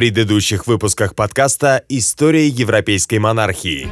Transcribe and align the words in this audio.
предыдущих 0.00 0.66
выпусках 0.66 1.14
подкаста 1.14 1.84
«История 1.90 2.48
европейской 2.48 3.18
монархии». 3.18 3.86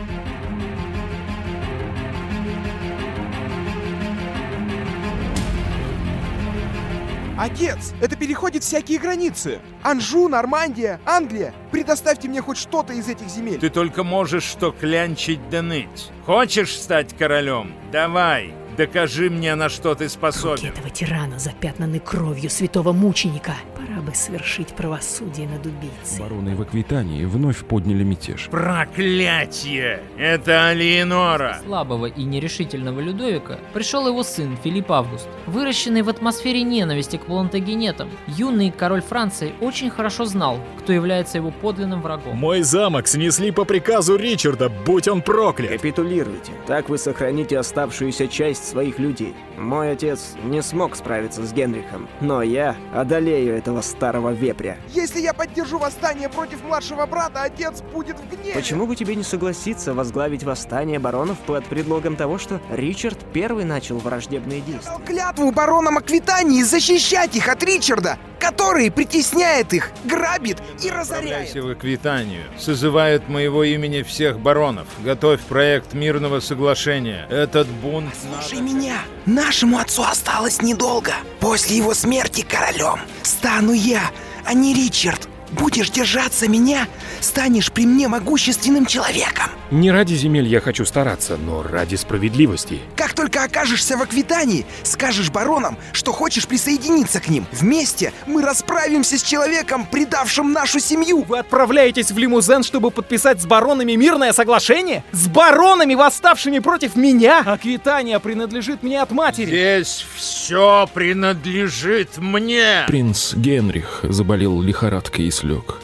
Отец, 7.37 7.93
это 8.01 8.17
переходит 8.17 8.65
всякие 8.65 8.99
границы. 8.99 9.59
Анжу, 9.83 10.29
Нормандия, 10.29 10.99
Англия. 11.05 11.53
Предоставьте 11.73 12.27
мне 12.27 12.41
хоть 12.41 12.57
что-то 12.57 12.95
из 12.95 13.07
этих 13.07 13.29
земель. 13.29 13.59
Ты 13.59 13.69
только 13.69 14.03
можешь 14.03 14.45
что 14.45 14.73
клянчить 14.73 15.47
да 15.51 15.61
ныть. 15.61 16.09
Хочешь 16.25 16.75
стать 16.75 17.15
королем? 17.19 17.75
Давай, 17.93 18.55
Докажи 18.79 19.29
мне, 19.29 19.57
на 19.57 19.69
что 19.69 19.97
ты 19.97 20.09
способен. 20.09 20.67
Руки 20.67 20.67
этого 20.69 20.89
тирана 20.89 21.41
запятнаны 21.41 21.99
кровью 21.99 22.49
святого 22.49 22.93
мученика. 22.93 23.55
Пора 23.75 24.01
бы 24.01 24.15
свершить 24.15 24.69
правосудие 24.69 25.49
над 25.49 25.67
убийцей. 25.67 26.21
Бароны 26.21 26.55
в 26.55 26.63
Аквитании 26.63 27.25
вновь 27.25 27.65
подняли 27.65 28.05
мятеж. 28.05 28.47
Проклятие! 28.49 30.01
Это 30.17 30.69
Алиенора! 30.69 31.59
Слабого 31.65 32.07
и 32.07 32.23
нерешительного 32.23 33.01
Людовика 33.01 33.59
пришел 33.75 34.07
его 34.07 34.23
сын 34.23 34.57
Филипп 34.63 34.93
Август. 34.93 35.27
Выращенный 35.49 36.03
в 36.03 36.09
атмосфере 36.09 36.63
ненависти 36.63 37.17
к 37.17 37.23
плантагенетам, 37.23 38.09
юный 38.29 38.71
король 38.71 39.03
Франции 39.03 39.55
очень 39.61 39.91
хорошо 39.91 40.25
знал, 40.25 40.61
кто 40.79 40.93
является 40.93 41.39
его 41.39 41.51
подлинным 41.51 42.01
врагом. 42.01 42.37
Мой 42.37 42.63
замок 42.63 43.09
снесли 43.09 43.51
по 43.51 43.65
приказу 43.65 44.15
Ричарда, 44.15 44.69
будь 44.69 45.09
он 45.09 45.21
проклят! 45.21 45.73
Капитулируйте. 45.73 46.53
Так 46.69 46.89
вы 46.89 46.97
сохраните 46.97 47.59
оставшуюся 47.59 48.29
часть 48.29 48.68
своих 48.69 48.99
людей. 48.99 49.35
Мой 49.57 49.93
отец 49.93 50.35
не 50.45 50.63
смог 50.63 50.95
справиться 50.95 51.45
с 51.45 51.53
Генрихом, 51.53 52.09
но 52.21 52.43
я 52.43 52.77
одолею 52.95 53.57
этого 53.57 53.81
старого 53.81 54.31
вепря. 54.31 54.77
Если 54.91 55.21
я 55.21 55.35
поддержу 55.35 55.79
восстание 55.79 56.29
против 56.29 56.63
младшего 56.63 57.07
брата, 57.07 57.43
отец 57.43 57.83
будет 57.93 58.17
в 58.19 58.29
гневе. 58.31 58.55
Почему 58.55 58.87
бы 58.87 58.95
тебе 58.95 59.15
не 59.17 59.25
согласиться 59.25 59.95
возглавить 59.95 60.45
восстание 60.45 60.99
баронов 60.99 61.39
под 61.39 61.65
предлогом 61.67 62.17
того, 62.17 62.39
что 62.39 62.61
Ричард 62.71 63.19
первый 63.33 63.65
начал 63.65 63.99
враждебные 63.99 64.61
действия? 64.61 64.91
Дал 64.91 65.01
клятву 65.01 65.51
баронам 65.51 65.99
Аквитании 65.99 66.63
защищать 66.63 67.35
их 67.35 67.49
от 67.49 67.63
Ричарда, 67.65 68.19
который 68.39 68.91
притесняет 68.91 69.73
их, 69.73 69.91
грабит 70.05 70.59
и 70.83 70.91
разоряет. 70.91 71.55
В 71.55 71.71
Аквитанию. 71.71 72.45
Созывают 72.59 73.29
моего 73.29 73.65
имени 73.65 74.03
всех 74.03 74.39
баронов. 74.39 74.87
Готовь 75.01 75.41
проект 75.41 75.95
мирного 75.95 76.41
соглашения. 76.41 77.27
Этот 77.31 77.67
бунт 77.67 78.11
Слушай 78.21 78.58
надо... 78.59 78.71
меня, 78.71 78.99
нашему 79.27 79.79
отцу 79.79 80.03
осталось 80.03 80.63
недолго. 80.63 81.15
После 81.41 81.77
его 81.77 81.95
смерти 81.95 82.43
королем 82.43 83.01
стану 83.23 83.73
я, 83.73 84.11
а 84.45 84.55
не 84.55 84.75
Ричард. 84.75 85.29
Будешь 85.53 85.91
держаться 85.91 86.49
меня, 86.49 86.87
станешь 87.21 87.73
при 87.73 87.87
мне 87.87 88.09
могущественным 88.09 88.87
человеком. 88.87 89.51
Не 89.71 89.91
ради 89.91 90.15
земель 90.15 90.47
я 90.47 90.61
хочу 90.61 90.85
стараться, 90.85 91.37
но 91.37 91.63
ради 91.63 91.97
справедливости. 91.97 92.81
Как 92.97 93.13
только 93.13 93.45
окажешься 93.45 93.97
в 93.97 94.03
Аквитании, 94.03 94.65
скажешь 94.83 95.31
баронам, 95.31 95.77
что 95.93 96.13
хочешь 96.13 96.47
присоединиться 96.47 97.21
к 97.21 97.29
ним. 97.29 97.47
Вместе 97.53 98.13
мы 98.27 98.43
расправимся 98.43 99.19
с 99.19 99.23
человеком, 99.23 99.87
предавшим 99.91 100.53
нашу 100.53 100.81
семью. 100.81 101.23
Вы 101.29 101.39
отправляетесь 101.39 102.11
в 102.11 102.19
лимузен, 102.19 102.63
чтобы 102.63 102.91
подписать 102.91 103.43
с 103.43 103.47
баронами 103.47 103.93
мирное 103.93 104.33
соглашение? 104.33 105.05
С 105.13 105.29
баронами, 105.29 105.95
восставшими 105.95 106.61
против 106.61 106.97
меня? 106.97 107.41
Аквитания 107.41 108.19
принадлежит 108.19 108.83
мне 108.83 109.03
от 109.03 109.11
матери. 109.11 109.47
Здесь 109.47 110.07
все 110.17 110.89
принадлежит 110.95 112.17
мне! 112.17 112.85
Принц 112.87 113.35
Генрих 113.35 114.01
заболел 114.03 114.63
лихорадкой 114.63 115.27
и 115.27 115.31
слег. 115.39 115.77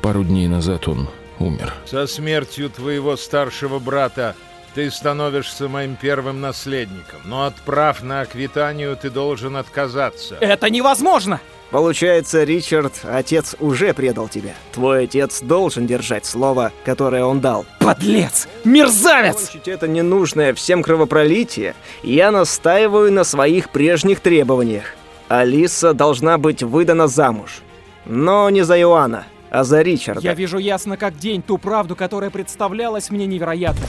Пару 0.00 0.24
дней 0.24 0.48
назад 0.48 0.88
он 0.88 1.08
умер. 1.38 1.72
Со 1.86 2.06
смертью 2.06 2.70
твоего 2.70 3.16
старшего 3.16 3.78
брата 3.78 4.34
ты 4.74 4.90
становишься 4.90 5.68
моим 5.68 5.96
первым 5.96 6.40
наследником. 6.40 7.20
Но 7.24 7.44
отправ 7.44 8.02
на 8.02 8.22
Аквитанию 8.22 8.96
ты 8.96 9.10
должен 9.10 9.56
отказаться. 9.56 10.36
Это 10.40 10.70
невозможно! 10.70 11.40
Получается, 11.70 12.44
Ричард, 12.44 12.92
отец 13.02 13.56
уже 13.58 13.94
предал 13.94 14.28
тебя. 14.28 14.52
Твой 14.72 15.04
отец 15.04 15.40
должен 15.40 15.86
держать 15.86 16.26
слово, 16.26 16.70
которое 16.84 17.24
он 17.24 17.40
дал. 17.40 17.64
Подлец! 17.80 18.46
Мерзавец! 18.64 19.48
Получить 19.48 19.68
это 19.68 19.88
ненужное 19.88 20.52
всем 20.52 20.82
кровопролитие, 20.82 21.74
я 22.02 22.30
настаиваю 22.30 23.10
на 23.10 23.24
своих 23.24 23.70
прежних 23.70 24.20
требованиях. 24.20 24.94
Алиса 25.28 25.94
должна 25.94 26.36
быть 26.36 26.62
выдана 26.62 27.08
замуж. 27.08 27.62
Но 28.06 28.50
не 28.50 28.62
за 28.62 28.78
Иоанна, 28.80 29.26
а 29.50 29.64
за 29.64 29.82
Ричарда. 29.82 30.20
Я 30.20 30.34
вижу 30.34 30.58
ясно 30.58 30.96
как 30.96 31.16
день 31.18 31.42
ту 31.42 31.58
правду, 31.58 31.96
которая 31.96 32.30
представлялась 32.30 33.10
мне 33.10 33.26
невероятной. 33.26 33.86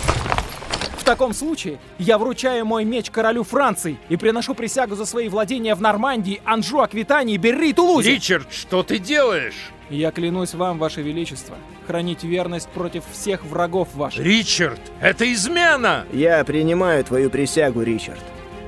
В 0.97 1.06
таком 1.06 1.34
случае 1.34 1.79
я 2.00 2.18
вручаю 2.18 2.66
мой 2.66 2.85
меч 2.85 3.12
королю 3.12 3.44
Франции 3.44 3.97
и 4.07 4.16
приношу 4.16 4.56
присягу 4.56 4.96
за 4.96 5.06
свои 5.06 5.28
владения 5.28 5.75
в 5.75 5.81
Нормандии, 5.81 6.41
Анжу, 6.46 6.79
Аквитании, 6.79 7.35
Берри 7.35 7.72
и 7.72 7.74
Тулузе. 7.74 8.12
Ричард, 8.12 8.47
что 8.53 8.84
ты 8.84 9.00
делаешь? 9.00 9.72
Я 9.90 10.12
клянусь 10.12 10.53
вам, 10.53 10.80
ваше 10.80 11.01
величество, 11.01 11.57
хранить 11.88 12.24
верность 12.24 12.69
против 12.69 13.03
всех 13.12 13.44
врагов 13.44 13.90
ваших. 13.95 14.24
Ричард, 14.24 14.80
это 15.01 15.31
измена! 15.34 16.06
Я 16.13 16.41
принимаю 16.45 17.03
твою 17.03 17.30
присягу, 17.30 17.81
Ричард. 17.81 18.24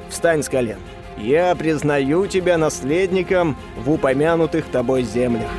Встань 0.10 0.44
с 0.44 0.50
колен. 0.50 0.80
Я 1.18 1.56
признаю 1.56 2.28
тебя 2.28 2.58
наследником 2.58 3.56
в 3.78 3.92
упомянутых 3.92 4.66
тобой 4.66 5.04
землях. 5.04 5.52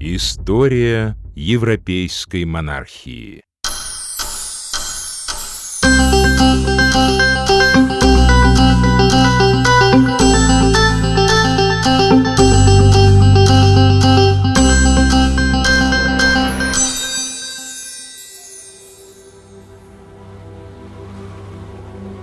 История 0.00 1.16
европейской 1.34 2.44
монархии 2.44 3.44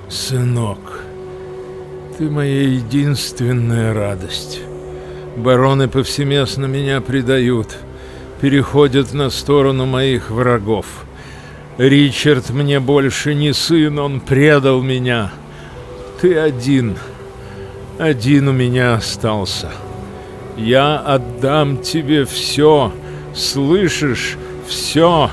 Сынок, 0.10 0.89
ты 2.20 2.30
моя 2.30 2.64
единственная 2.64 3.94
радость. 3.94 4.60
Бароны 5.38 5.88
повсеместно 5.88 6.66
меня 6.66 7.00
предают, 7.00 7.78
переходят 8.42 9.14
на 9.14 9.30
сторону 9.30 9.86
моих 9.86 10.30
врагов. 10.30 10.86
Ричард 11.78 12.50
мне 12.50 12.82
больше 12.82 13.34
не 13.36 13.54
сын, 13.54 13.98
он 14.00 14.20
предал 14.20 14.82
меня. 14.82 15.32
Ты 16.20 16.36
один, 16.36 16.98
один 17.98 18.50
у 18.50 18.52
меня 18.52 18.96
остался. 18.96 19.72
Я 20.58 20.98
отдам 20.98 21.78
тебе 21.78 22.26
все, 22.26 22.92
слышишь, 23.34 24.38
все. 24.68 25.32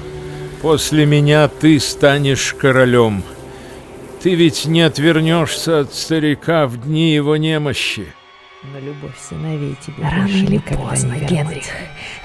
После 0.63 1.05
меня 1.05 1.49
ты 1.49 1.81
станешь 1.81 2.55
королем. 2.57 3.25
Ты 4.23 4.35
ведь 4.35 4.67
не 4.67 4.83
отвернешься 4.83 5.81
от 5.81 5.95
старика 5.95 6.67
в 6.67 6.83
дни 6.83 7.13
его 7.13 7.37
немощи. 7.37 8.13
Но 8.73 8.81
любовь 8.81 9.13
сыновей 9.29 9.77
тебе 9.85 10.03
Рано 10.03 10.27
или 10.27 10.59
поздно, 10.59 11.15
Генрих, 11.15 11.67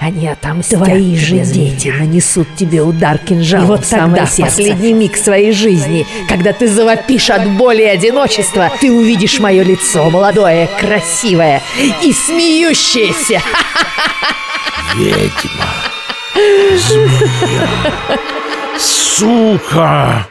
они 0.00 0.26
отомстят 0.26 0.82
Твои 0.82 1.16
же 1.16 1.38
дети 1.38 1.88
нанесут 1.88 2.48
тебе 2.56 2.82
удар 2.82 3.18
кинжалом 3.18 3.66
И 3.66 3.68
вот 3.68 3.86
тогда, 3.88 4.26
в 4.26 4.36
последний 4.36 4.92
миг 4.92 5.16
своей 5.16 5.52
жизни, 5.52 6.04
когда 6.28 6.52
ты 6.52 6.66
завопишь 6.66 7.30
от 7.30 7.48
боли 7.50 7.82
и 7.82 7.86
одиночества, 7.86 8.72
ты 8.80 8.90
увидишь 8.90 9.38
мое 9.38 9.62
лицо, 9.62 10.10
молодое, 10.10 10.68
красивое 10.80 11.62
и 12.02 12.12
смеющееся. 12.12 13.40
Ведьма. 14.96 15.66
Змея. 16.76 17.68
Сука! 18.78 20.26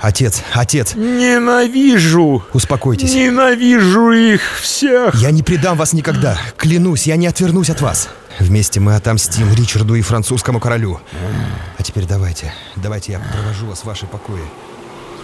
Отец, 0.00 0.42
отец, 0.52 0.94
Ненавижу! 0.94 2.44
успокойтесь. 2.52 3.14
Ненавижу 3.14 4.10
их 4.12 4.42
всех! 4.60 5.14
Я 5.16 5.30
не 5.30 5.42
предам 5.42 5.76
вас 5.78 5.92
никогда. 5.94 6.38
Клянусь, 6.58 7.06
я 7.06 7.16
не 7.16 7.26
отвернусь 7.26 7.70
от 7.70 7.80
вас. 7.80 8.10
Вместе 8.38 8.78
мы 8.78 8.94
отомстим 8.94 9.52
Ричарду 9.54 9.94
и 9.94 10.02
французскому 10.02 10.60
королю. 10.60 11.00
А 11.78 11.82
теперь 11.82 12.04
давайте, 12.04 12.52
давайте 12.76 13.12
я 13.12 13.20
провожу 13.20 13.66
вас 13.66 13.80
в 13.80 13.84
ваши 13.84 14.06
покои. 14.06 14.42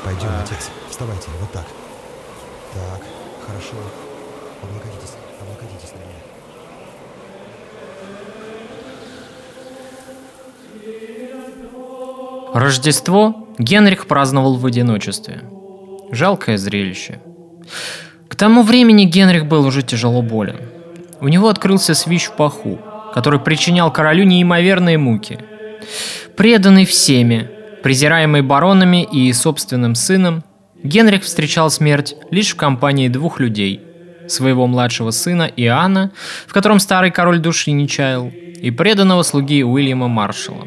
Пойдем, 0.04 0.30
отец. 0.42 0.70
Вставайте, 0.90 1.28
вот 1.40 1.52
так. 1.52 1.66
Так, 2.72 3.02
хорошо. 3.46 3.76
Облокотитесь, 4.62 5.12
облокотитесь 5.40 5.92
на 5.92 5.98
меня. 5.98 6.20
Рождество 12.54 13.41
Генрих 13.58 14.06
праздновал 14.06 14.56
в 14.56 14.66
одиночестве. 14.66 15.42
Жалкое 16.10 16.56
зрелище. 16.56 17.20
К 18.28 18.34
тому 18.34 18.62
времени 18.62 19.04
Генрих 19.04 19.46
был 19.46 19.66
уже 19.66 19.82
тяжело 19.82 20.22
болен. 20.22 20.56
У 21.20 21.28
него 21.28 21.48
открылся 21.48 21.94
свищ 21.94 22.24
в 22.24 22.32
паху. 22.32 22.78
который 23.14 23.40
причинял 23.40 23.92
королю 23.92 24.24
неимоверные 24.24 24.96
муки. 24.96 25.38
Преданный 26.34 26.86
всеми, 26.86 27.50
презираемый 27.82 28.40
баронами 28.40 29.04
и 29.04 29.30
собственным 29.34 29.94
сыном, 29.94 30.44
Генрих 30.82 31.22
встречал 31.22 31.70
смерть 31.70 32.16
лишь 32.30 32.52
в 32.52 32.56
компании 32.56 33.08
двух 33.08 33.38
людей– 33.38 33.82
своего 34.28 34.66
младшего 34.66 35.10
сына 35.10 35.50
Иоанна, 35.56 36.10
в 36.46 36.52
котором 36.52 36.78
старый 36.78 37.10
король 37.10 37.38
души 37.38 37.72
не 37.72 37.86
чаял, 37.86 38.28
и 38.28 38.70
преданного 38.70 39.22
слуги 39.22 39.62
Уильяма 39.62 40.08
Маршалла. 40.08 40.66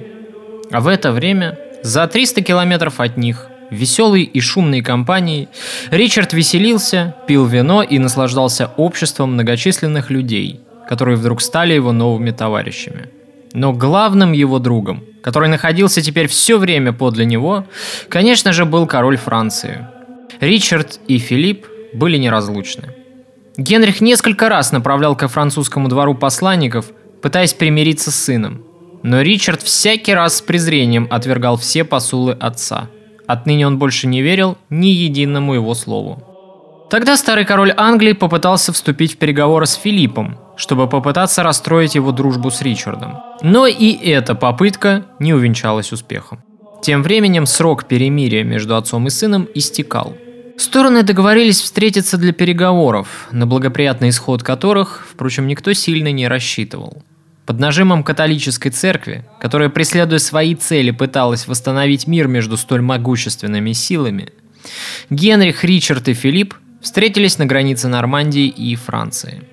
А 0.71 0.81
в 0.81 0.87
это 0.87 1.11
время, 1.11 1.57
за 1.85 2.07
300 2.07 2.41
километров 2.41 2.99
от 2.99 3.15
них, 3.15 3.47
веселой 3.69 4.23
и 4.23 4.39
шумной 4.41 4.81
компанией, 4.81 5.49
Ричард 5.91 6.33
веселился, 6.33 7.13
пил 7.27 7.45
вино 7.45 7.83
и 7.83 7.99
наслаждался 7.99 8.71
обществом 8.75 9.33
многочисленных 9.33 10.09
людей, 10.09 10.61
которые 10.89 11.15
вдруг 11.15 11.41
стали 11.41 11.73
его 11.73 11.91
новыми 11.91 12.31
товарищами. 12.31 13.09
Но 13.53 13.71
главным 13.71 14.31
его 14.33 14.57
другом, 14.57 15.03
который 15.21 15.47
находился 15.47 16.01
теперь 16.01 16.27
все 16.27 16.57
время 16.57 16.91
подле 16.91 17.23
него, 17.23 17.65
конечно 18.09 18.51
же, 18.51 18.65
был 18.65 18.87
король 18.87 19.17
Франции. 19.17 19.87
Ричард 20.41 20.99
и 21.07 21.19
Филипп 21.19 21.67
были 21.93 22.17
неразлучны. 22.17 22.95
Генрих 23.57 24.01
несколько 24.01 24.49
раз 24.49 24.71
направлял 24.71 25.15
ко 25.15 25.27
французскому 25.27 25.87
двору 25.87 26.15
посланников, 26.15 26.87
пытаясь 27.21 27.53
примириться 27.53 28.09
с 28.09 28.15
сыном. 28.15 28.64
Но 29.05 29.21
Ричард 29.21 29.61
всякий 29.61 30.15
раз 30.15 30.37
с 30.37 30.41
презрением 30.41 31.07
отвергал 31.11 31.57
все 31.57 31.83
посулы 31.83 32.31
отца. 32.33 32.89
Отныне 33.27 33.67
он 33.67 33.77
больше 33.77 34.07
не 34.07 34.23
верил 34.23 34.57
ни 34.71 34.87
единому 34.87 35.53
его 35.53 35.75
слову. 35.75 36.23
Тогда 36.89 37.15
старый 37.15 37.45
король 37.45 37.71
Англии 37.77 38.13
попытался 38.13 38.73
вступить 38.73 39.13
в 39.13 39.17
переговоры 39.17 39.67
с 39.67 39.75
Филиппом, 39.75 40.39
чтобы 40.57 40.89
попытаться 40.89 41.43
расстроить 41.43 41.93
его 41.93 42.11
дружбу 42.11 42.49
с 42.49 42.63
Ричардом. 42.63 43.19
Но 43.43 43.67
и 43.67 43.91
эта 43.91 44.33
попытка 44.33 45.05
не 45.19 45.35
увенчалась 45.35 45.91
успехом. 45.91 46.39
Тем 46.81 47.03
временем 47.03 47.45
срок 47.45 47.87
перемирия 47.87 48.43
между 48.43 48.75
отцом 48.75 49.05
и 49.05 49.11
сыном 49.11 49.47
истекал. 49.53 50.15
Стороны 50.57 51.03
договорились 51.03 51.61
встретиться 51.61 52.17
для 52.17 52.33
переговоров, 52.33 53.27
на 53.31 53.45
благоприятный 53.45 54.09
исход 54.09 54.41
которых, 54.41 55.05
впрочем, 55.11 55.45
никто 55.45 55.73
сильно 55.73 56.11
не 56.11 56.27
рассчитывал. 56.27 57.03
Под 57.45 57.59
нажимом 57.59 58.03
католической 58.03 58.71
церкви, 58.71 59.23
которая, 59.39 59.69
преследуя 59.69 60.19
свои 60.19 60.55
цели, 60.55 60.91
пыталась 60.91 61.47
восстановить 61.47 62.07
мир 62.07 62.27
между 62.27 62.57
столь 62.57 62.81
могущественными 62.81 63.71
силами, 63.73 64.31
Генрих, 65.09 65.63
Ричард 65.63 66.07
и 66.07 66.13
Филипп 66.13 66.55
встретились 66.81 67.37
на 67.37 67.45
границе 67.45 67.87
Нормандии 67.87 68.47
и 68.47 68.75
Франции. 68.75 69.43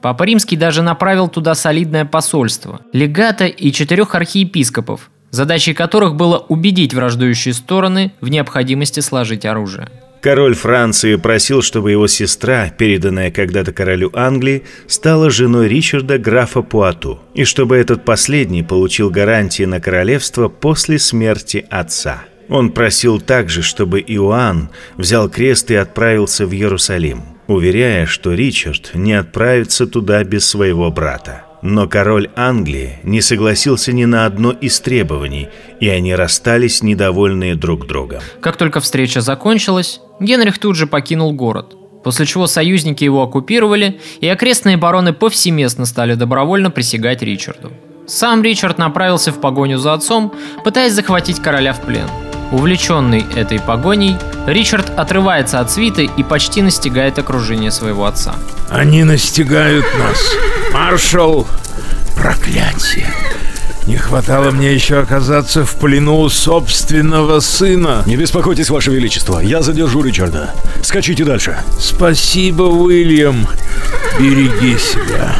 Папа 0.00 0.24
Римский 0.24 0.56
даже 0.56 0.82
направил 0.82 1.28
туда 1.28 1.54
солидное 1.54 2.04
посольство, 2.04 2.80
легата 2.92 3.46
и 3.46 3.72
четырех 3.72 4.14
архиепископов, 4.14 5.10
задачей 5.30 5.74
которых 5.74 6.16
было 6.16 6.38
убедить 6.38 6.94
враждующие 6.94 7.54
стороны 7.54 8.12
в 8.20 8.28
необходимости 8.28 9.00
сложить 9.00 9.46
оружие. 9.46 9.88
Король 10.22 10.54
Франции 10.54 11.16
просил, 11.16 11.62
чтобы 11.62 11.90
его 11.90 12.06
сестра, 12.06 12.70
переданная 12.70 13.32
когда-то 13.32 13.72
королю 13.72 14.08
Англии, 14.14 14.62
стала 14.86 15.30
женой 15.30 15.66
Ричарда 15.66 16.16
графа 16.16 16.62
Пуату, 16.62 17.20
и 17.34 17.42
чтобы 17.42 17.76
этот 17.76 18.04
последний 18.04 18.62
получил 18.62 19.10
гарантии 19.10 19.64
на 19.64 19.80
королевство 19.80 20.48
после 20.48 21.00
смерти 21.00 21.66
отца. 21.68 22.22
Он 22.48 22.70
просил 22.70 23.20
также, 23.20 23.62
чтобы 23.62 23.98
Иоанн 24.00 24.70
взял 24.96 25.28
крест 25.28 25.72
и 25.72 25.74
отправился 25.74 26.46
в 26.46 26.54
Иерусалим, 26.54 27.22
уверяя, 27.48 28.06
что 28.06 28.32
Ричард 28.32 28.92
не 28.94 29.14
отправится 29.14 29.88
туда 29.88 30.22
без 30.22 30.46
своего 30.46 30.92
брата. 30.92 31.46
Но 31.62 31.88
король 31.88 32.28
Англии 32.34 32.98
не 33.04 33.20
согласился 33.20 33.92
ни 33.92 34.04
на 34.04 34.26
одно 34.26 34.50
из 34.50 34.80
требований, 34.80 35.48
и 35.78 35.88
они 35.88 36.14
расстались 36.14 36.82
недовольные 36.82 37.54
друг 37.54 37.86
другом. 37.86 38.20
Как 38.40 38.56
только 38.56 38.80
встреча 38.80 39.20
закончилась, 39.20 40.00
Генрих 40.18 40.58
тут 40.58 40.74
же 40.74 40.88
покинул 40.88 41.32
город, 41.32 41.76
после 42.02 42.26
чего 42.26 42.48
союзники 42.48 43.04
его 43.04 43.22
оккупировали, 43.22 44.00
и 44.20 44.26
окрестные 44.26 44.76
бароны 44.76 45.12
повсеместно 45.12 45.86
стали 45.86 46.14
добровольно 46.14 46.72
присягать 46.72 47.22
Ричарду. 47.22 47.72
Сам 48.08 48.42
Ричард 48.42 48.78
направился 48.78 49.30
в 49.30 49.40
погоню 49.40 49.78
за 49.78 49.92
отцом, 49.92 50.34
пытаясь 50.64 50.92
захватить 50.92 51.40
короля 51.40 51.72
в 51.72 51.80
плен. 51.80 52.08
Увлеченный 52.52 53.24
этой 53.34 53.58
погоней, 53.58 54.18
Ричард 54.46 54.90
отрывается 54.98 55.58
от 55.58 55.70
свиты 55.70 56.10
и 56.16 56.22
почти 56.22 56.60
настигает 56.60 57.18
окружение 57.18 57.70
своего 57.70 58.04
отца. 58.04 58.34
Они 58.68 59.04
настигают 59.04 59.86
нас. 59.98 60.18
Маршал, 60.72 61.48
проклятие. 62.14 63.12
Не 63.86 63.96
хватало 63.96 64.50
мне 64.50 64.72
еще 64.72 65.00
оказаться 65.00 65.64
в 65.64 65.76
плену 65.76 66.20
у 66.20 66.28
собственного 66.28 67.40
сына. 67.40 68.04
Не 68.06 68.16
беспокойтесь, 68.16 68.70
Ваше 68.70 68.90
Величество, 68.90 69.40
я 69.40 69.62
задержу 69.62 70.02
Ричарда. 70.02 70.54
Скачите 70.82 71.24
дальше. 71.24 71.58
Спасибо, 71.80 72.62
Уильям. 72.64 73.48
Береги 74.20 74.78
себя. 74.78 75.34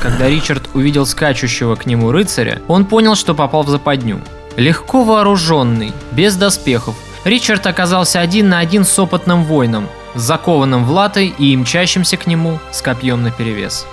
Когда 0.00 0.28
Ричард 0.28 0.68
увидел 0.74 1.06
скачущего 1.06 1.74
к 1.74 1.86
нему 1.86 2.12
рыцаря, 2.12 2.60
он 2.68 2.84
понял, 2.84 3.16
что 3.16 3.34
попал 3.34 3.64
в 3.64 3.68
западню. 3.68 4.20
Легко 4.60 5.04
вооруженный, 5.04 5.94
без 6.12 6.36
доспехов, 6.36 6.94
Ричард 7.24 7.66
оказался 7.66 8.20
один 8.20 8.50
на 8.50 8.58
один 8.58 8.84
с 8.84 8.98
опытным 8.98 9.42
воином, 9.42 9.88
закованным 10.14 10.84
в 10.84 10.90
латы 10.90 11.28
и 11.28 11.56
мчащимся 11.56 12.18
к 12.18 12.26
нему 12.26 12.58
с 12.70 12.82
копьем 12.82 13.22
наперевес. 13.22 13.86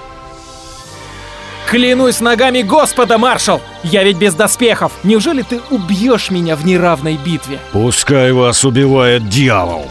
Клянусь 1.69 2.19
ногами 2.19 2.63
Господа, 2.63 3.17
маршал! 3.17 3.61
Я 3.81 4.03
ведь 4.03 4.17
без 4.17 4.33
доспехов! 4.33 4.91
Неужели 5.03 5.41
ты 5.41 5.61
убьешь 5.69 6.31
меня 6.31 6.57
в 6.57 6.65
неравной 6.65 7.15
битве? 7.15 7.59
Пускай 7.71 8.33
вас 8.33 8.65
убивает 8.65 9.29
дьявол. 9.29 9.89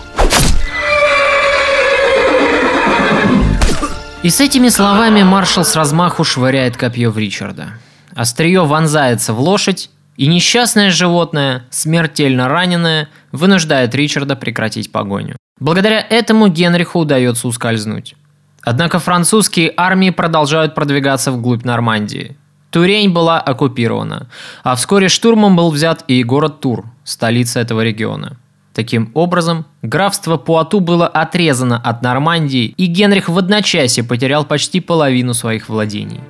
И 4.22 4.29
с 4.29 4.43
этими 4.43 4.69
словами 4.69 5.22
маршал 5.22 5.64
с 5.64 5.75
размаху 5.75 6.22
швыряет 6.22 6.76
копье 6.76 7.08
в 7.08 7.17
Ричарда. 7.17 7.79
Острие 8.14 8.62
вонзается 8.62 9.32
в 9.32 9.40
лошадь, 9.40 9.88
и 10.17 10.27
несчастное 10.27 10.91
животное, 10.91 11.65
смертельно 11.71 12.49
раненое, 12.49 13.09
вынуждает 13.33 13.95
Ричарда 13.95 14.37
прекратить 14.37 14.93
погоню. 14.93 15.37
Благодаря 15.61 16.01
этому 16.01 16.49
Генриху 16.49 17.01
удается 17.01 17.49
ускользнуть. 17.49 18.15
Однако 18.63 18.99
французские 18.99 19.73
армии 19.77 20.11
продолжают 20.11 20.75
продвигаться 20.75 21.33
вглубь 21.33 21.65
Нормандии. 21.65 22.37
Турень 22.71 23.11
была 23.11 23.41
оккупирована, 23.41 24.29
а 24.65 24.75
вскоре 24.75 25.08
штурмом 25.08 25.56
был 25.56 25.70
взят 25.70 26.05
и 26.08 26.23
город 26.25 26.61
Тур, 26.61 26.85
столица 27.05 27.61
этого 27.61 27.82
региона. 27.82 28.37
Таким 28.75 29.11
образом, 29.15 29.65
графство 29.81 30.37
Пуату 30.37 30.81
было 30.81 31.06
отрезано 31.06 31.79
от 31.79 32.03
Нормандии, 32.03 32.75
и 32.77 32.87
Генрих 32.87 33.31
в 33.31 33.39
одночасье 33.39 34.05
потерял 34.05 34.44
почти 34.44 34.81
половину 34.81 35.32
своих 35.32 35.70
владений. 35.70 36.20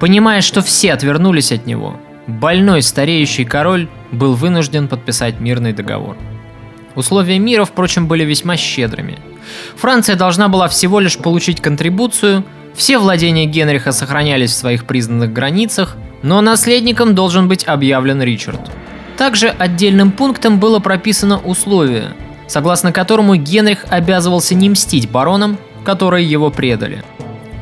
Понимая, 0.00 0.40
что 0.40 0.62
все 0.62 0.92
отвернулись 0.92 1.52
от 1.52 1.66
него, 1.66 2.00
больной 2.32 2.82
стареющий 2.82 3.44
король 3.44 3.88
был 4.10 4.34
вынужден 4.34 4.88
подписать 4.88 5.40
мирный 5.40 5.72
договор. 5.72 6.16
Условия 6.94 7.38
мира, 7.38 7.64
впрочем, 7.64 8.06
были 8.06 8.24
весьма 8.24 8.56
щедрыми. 8.56 9.18
Франция 9.76 10.16
должна 10.16 10.48
была 10.48 10.68
всего 10.68 11.00
лишь 11.00 11.16
получить 11.16 11.60
контрибуцию, 11.60 12.44
все 12.74 12.98
владения 12.98 13.44
Генриха 13.46 13.92
сохранялись 13.92 14.50
в 14.50 14.56
своих 14.56 14.86
признанных 14.86 15.32
границах, 15.32 15.96
но 16.22 16.40
наследником 16.40 17.14
должен 17.14 17.48
быть 17.48 17.66
объявлен 17.66 18.22
Ричард. 18.22 18.60
Также 19.16 19.48
отдельным 19.48 20.10
пунктом 20.10 20.58
было 20.58 20.78
прописано 20.78 21.38
условие, 21.38 22.14
согласно 22.46 22.92
которому 22.92 23.36
Генрих 23.36 23.84
обязывался 23.90 24.54
не 24.54 24.70
мстить 24.70 25.10
баронам, 25.10 25.58
которые 25.84 26.28
его 26.28 26.50
предали. 26.50 27.04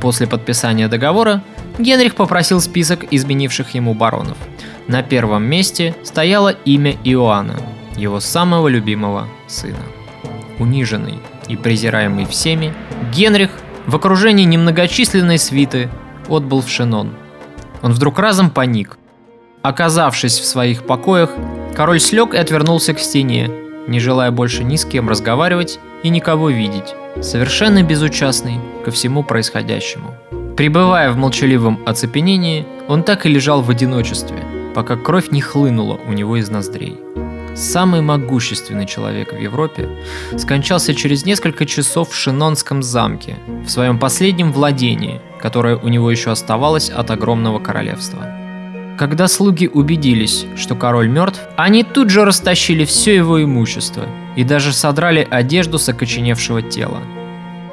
После 0.00 0.26
подписания 0.26 0.88
договора 0.88 1.42
Генрих 1.78 2.14
попросил 2.14 2.60
список 2.60 3.04
изменивших 3.10 3.74
ему 3.74 3.94
баронов. 3.94 4.36
На 4.90 5.04
первом 5.04 5.44
месте 5.44 5.94
стояло 6.02 6.48
имя 6.48 6.96
Иоанна, 7.04 7.54
его 7.96 8.18
самого 8.18 8.66
любимого 8.66 9.28
сына. 9.46 9.78
Униженный 10.58 11.20
и 11.46 11.56
презираемый 11.56 12.26
всеми, 12.26 12.74
Генрих 13.14 13.52
в 13.86 13.94
окружении 13.94 14.42
немногочисленной 14.42 15.38
свиты 15.38 15.88
отбыл 16.28 16.60
в 16.60 16.68
Шенон. 16.68 17.12
Он 17.82 17.92
вдруг 17.92 18.18
разом 18.18 18.50
паник. 18.50 18.98
Оказавшись 19.62 20.40
в 20.40 20.44
своих 20.44 20.84
покоях, 20.84 21.30
король 21.76 22.00
слег 22.00 22.34
и 22.34 22.38
отвернулся 22.38 22.92
к 22.92 22.98
стене, 22.98 23.48
не 23.86 24.00
желая 24.00 24.32
больше 24.32 24.64
ни 24.64 24.74
с 24.74 24.84
кем 24.84 25.08
разговаривать 25.08 25.78
и 26.02 26.08
никого 26.08 26.50
видеть, 26.50 26.96
совершенно 27.22 27.84
безучастный 27.84 28.58
ко 28.84 28.90
всему 28.90 29.22
происходящему. 29.22 30.16
Пребывая 30.56 31.12
в 31.12 31.16
молчаливом 31.16 31.78
оцепенении, 31.86 32.66
он 32.88 33.04
так 33.04 33.24
и 33.24 33.28
лежал 33.28 33.62
в 33.62 33.70
одиночестве, 33.70 34.44
пока 34.74 34.96
кровь 34.96 35.30
не 35.30 35.40
хлынула 35.40 35.98
у 36.06 36.12
него 36.12 36.36
из 36.36 36.50
ноздрей. 36.50 36.96
самый 37.56 38.00
могущественный 38.00 38.86
человек 38.86 39.32
в 39.32 39.38
Европе, 39.38 39.88
скончался 40.38 40.94
через 40.94 41.24
несколько 41.26 41.66
часов 41.66 42.10
в 42.10 42.14
Шинонском 42.14 42.82
замке, 42.82 43.36
в 43.66 43.68
своем 43.68 43.98
последнем 43.98 44.52
владении, 44.52 45.20
которое 45.40 45.76
у 45.76 45.88
него 45.88 46.10
еще 46.10 46.30
оставалось 46.30 46.90
от 46.90 47.10
огромного 47.10 47.58
королевства. 47.58 48.26
Когда 48.98 49.28
слуги 49.28 49.66
убедились, 49.66 50.46
что 50.56 50.74
король 50.74 51.08
мертв, 51.08 51.40
они 51.56 51.84
тут 51.84 52.10
же 52.10 52.24
растащили 52.24 52.84
все 52.84 53.14
его 53.14 53.42
имущество 53.42 54.06
и 54.36 54.44
даже 54.44 54.72
содрали 54.72 55.26
одежду 55.28 55.78
с 55.78 55.88
окоченевшего 55.88 56.62
тела. 56.62 57.00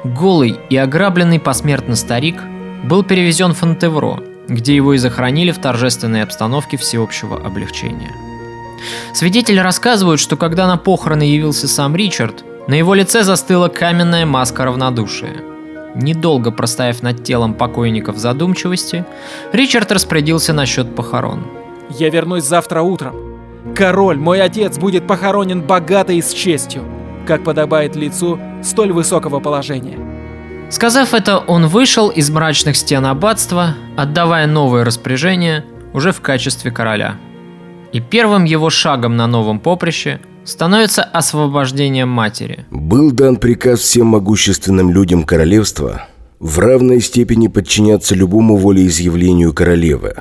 Голый 0.04 0.56
и 0.70 0.76
ограбленный 0.76 1.38
посмертно 1.38 1.96
старик 1.96 2.42
был 2.84 3.02
перевезен 3.02 3.52
в 3.52 3.58
Фонтевро, 3.58 4.20
где 4.48 4.74
его 4.74 4.94
и 4.94 4.98
захоронили 4.98 5.52
в 5.52 5.58
торжественной 5.58 6.22
обстановке 6.22 6.76
всеобщего 6.76 7.36
облегчения. 7.36 8.12
Свидетели 9.12 9.58
рассказывают, 9.58 10.20
что 10.20 10.36
когда 10.36 10.66
на 10.66 10.76
похороны 10.76 11.22
явился 11.22 11.68
сам 11.68 11.94
Ричард, 11.94 12.44
на 12.68 12.74
его 12.74 12.94
лице 12.94 13.22
застыла 13.22 13.68
каменная 13.68 14.26
маска 14.26 14.64
равнодушия. 14.64 15.42
Недолго 15.94 16.50
проставив 16.50 17.02
над 17.02 17.24
телом 17.24 17.54
покойника 17.54 18.12
в 18.12 18.18
задумчивости, 18.18 19.04
Ричард 19.52 19.90
распорядился 19.90 20.52
насчет 20.52 20.94
похорон. 20.94 21.46
«Я 21.90 22.10
вернусь 22.10 22.44
завтра 22.44 22.82
утром. 22.82 23.16
Король, 23.74 24.18
мой 24.18 24.40
отец, 24.40 24.78
будет 24.78 25.06
похоронен 25.06 25.62
богато 25.62 26.12
и 26.12 26.22
с 26.22 26.32
честью, 26.32 26.84
как 27.26 27.42
подобает 27.42 27.96
лицу 27.96 28.38
столь 28.62 28.92
высокого 28.92 29.40
положения». 29.40 30.17
Сказав 30.70 31.14
это, 31.14 31.38
он 31.38 31.66
вышел 31.66 32.08
из 32.10 32.30
мрачных 32.30 32.76
стен 32.76 33.06
аббатства, 33.06 33.74
отдавая 33.96 34.46
новое 34.46 34.84
распоряжение 34.84 35.64
уже 35.92 36.12
в 36.12 36.20
качестве 36.20 36.70
короля– 36.70 37.16
и 37.92 38.00
первым 38.00 38.44
его 38.44 38.70
шагом 38.70 39.16
на 39.16 39.26
новом 39.26 39.60
поприще 39.60 40.20
становится 40.44 41.02
освобождение 41.02 42.04
матери. 42.04 42.66
Был 42.70 43.10
дан 43.12 43.36
приказ 43.36 43.80
всем 43.80 44.08
могущественным 44.08 44.90
людям 44.90 45.24
королевства 45.24 46.06
в 46.38 46.58
равной 46.58 47.00
степени 47.00 47.48
подчиняться 47.48 48.14
любому 48.14 48.56
волеизъявлению 48.56 49.52
королевы. 49.52 50.14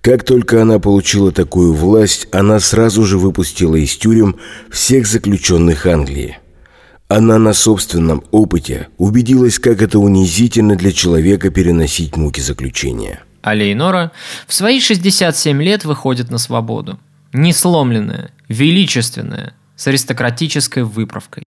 Как 0.00 0.24
только 0.24 0.62
она 0.62 0.78
получила 0.78 1.32
такую 1.32 1.74
власть, 1.74 2.26
она 2.32 2.58
сразу 2.60 3.04
же 3.04 3.18
выпустила 3.18 3.76
из 3.76 3.94
тюрем 3.96 4.36
всех 4.70 5.06
заключенных 5.06 5.86
Англии. 5.86 6.38
Она 7.10 7.38
на 7.38 7.52
собственном 7.52 8.22
опыте 8.30 8.88
убедилась, 8.96 9.58
как 9.58 9.82
это 9.82 9.98
унизительно 9.98 10.76
для 10.76 10.92
человека 10.92 11.50
переносить 11.50 12.16
муки 12.16 12.40
заключения– 12.40 13.24
а 13.42 13.54
Лейнора 13.54 14.12
в 14.46 14.54
свои 14.54 14.80
67 14.80 15.62
лет 15.62 15.84
выходит 15.84 16.30
на 16.30 16.38
свободу. 16.38 16.98
Несломленная, 17.32 18.32
величественная, 18.48 19.54
с 19.76 19.86
аристократической 19.86 20.82
выправкой. 20.82 21.44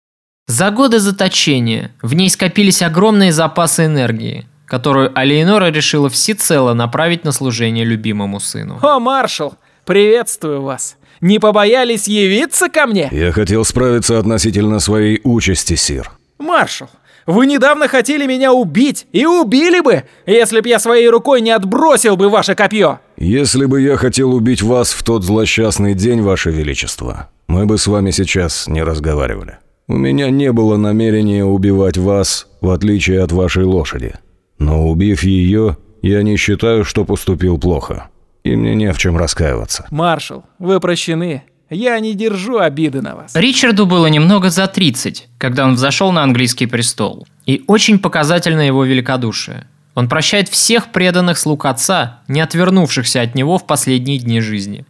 За 0.48 0.72
годы 0.72 1.00
заточения 1.00 1.92
в 2.02 2.14
ней 2.14 2.30
скопились 2.30 2.82
огромные 2.82 3.32
запасы 3.32 3.86
энергии, 3.86 4.48
которую 4.66 5.18
Алейнора 5.18 5.72
решила 5.72 6.10
всецело 6.10 6.74
направить 6.74 7.24
на 7.24 7.32
служение 7.32 7.86
любимому 7.86 8.40
сыну. 8.40 8.80
О, 8.82 9.00
маршал, 9.00 9.56
приветствую 9.86 10.62
вас. 10.62 10.98
Не 11.22 11.40
побоялись 11.40 12.08
явиться 12.08 12.70
ко 12.70 12.88
мне? 12.88 13.10
Я 13.12 13.32
хотел 13.32 13.66
справиться 13.66 14.20
относительно 14.20 14.80
своей 14.80 15.20
участи, 15.24 15.76
сир. 15.76 16.12
Маршал, 16.38 16.90
вы 17.26 17.46
недавно 17.46 17.88
хотели 17.88 18.26
меня 18.26 18.54
убить, 18.54 19.06
и 19.12 19.26
убили 19.26 19.82
бы, 19.82 20.04
если 20.26 20.62
б 20.62 20.70
я 20.70 20.80
своей 20.80 21.10
рукой 21.10 21.42
не 21.42 21.52
отбросил 21.52 22.18
бы 22.18 22.30
ваше 22.30 22.56
копье. 22.56 23.00
Если 23.18 23.66
бы 23.66 23.82
я 23.82 23.98
хотел 23.98 24.34
убить 24.34 24.62
вас 24.62 24.94
в 24.94 25.04
тот 25.04 25.24
злосчастный 25.24 25.94
день, 25.94 26.22
ваше 26.22 26.52
величество, 26.52 27.30
мы 27.48 27.66
бы 27.66 27.78
с 27.78 27.88
вами 27.88 28.12
сейчас 28.12 28.68
не 28.68 28.82
разговаривали. 28.82 29.58
У 29.88 29.94
меня 29.96 30.30
не 30.30 30.52
было 30.52 30.78
намерения 30.78 31.44
убивать 31.44 31.98
вас, 31.98 32.48
в 32.62 32.70
отличие 32.70 33.22
от 33.22 33.32
вашей 33.32 33.64
лошади. 33.64 34.14
Но 34.58 34.88
убив 34.88 35.24
ее, 35.24 35.78
я 36.02 36.24
не 36.24 36.38
считаю, 36.38 36.86
что 36.86 37.06
поступил 37.06 37.58
плохо. 37.58 38.10
И 38.44 38.56
мне 38.56 38.76
не 38.76 38.92
в 38.94 38.98
чем 38.98 39.18
раскаиваться. 39.18 39.86
Маршал, 39.92 40.44
вы 40.60 40.80
прощены. 40.80 41.44
Я 41.70 42.00
не 42.00 42.16
держу 42.16 42.58
обиды 42.58 43.02
на 43.02 43.16
вас. 43.16 43.36
Ричарду 43.36 43.86
было 43.86 44.08
немного 44.08 44.50
за 44.50 44.68
30, 44.68 45.28
когда 45.38 45.66
он 45.66 45.76
взошел 45.76 46.12
на 46.12 46.24
английский 46.24 46.66
престол. 46.66 47.28
И 47.46 47.64
очень 47.68 48.00
показательно 48.00 48.62
его 48.62 48.84
великодушие. 48.86 49.68
Он 49.94 50.08
прощает 50.10 50.50
всех 50.50 50.92
преданных 50.92 51.38
слуг 51.38 51.66
отца, 51.66 52.22
не 52.28 52.42
отвернувшихся 52.42 53.22
от 53.22 53.36
него 53.36 53.58
в 53.58 53.68
последние 53.68 54.18
дни 54.18 54.40
жизни. 54.40 54.86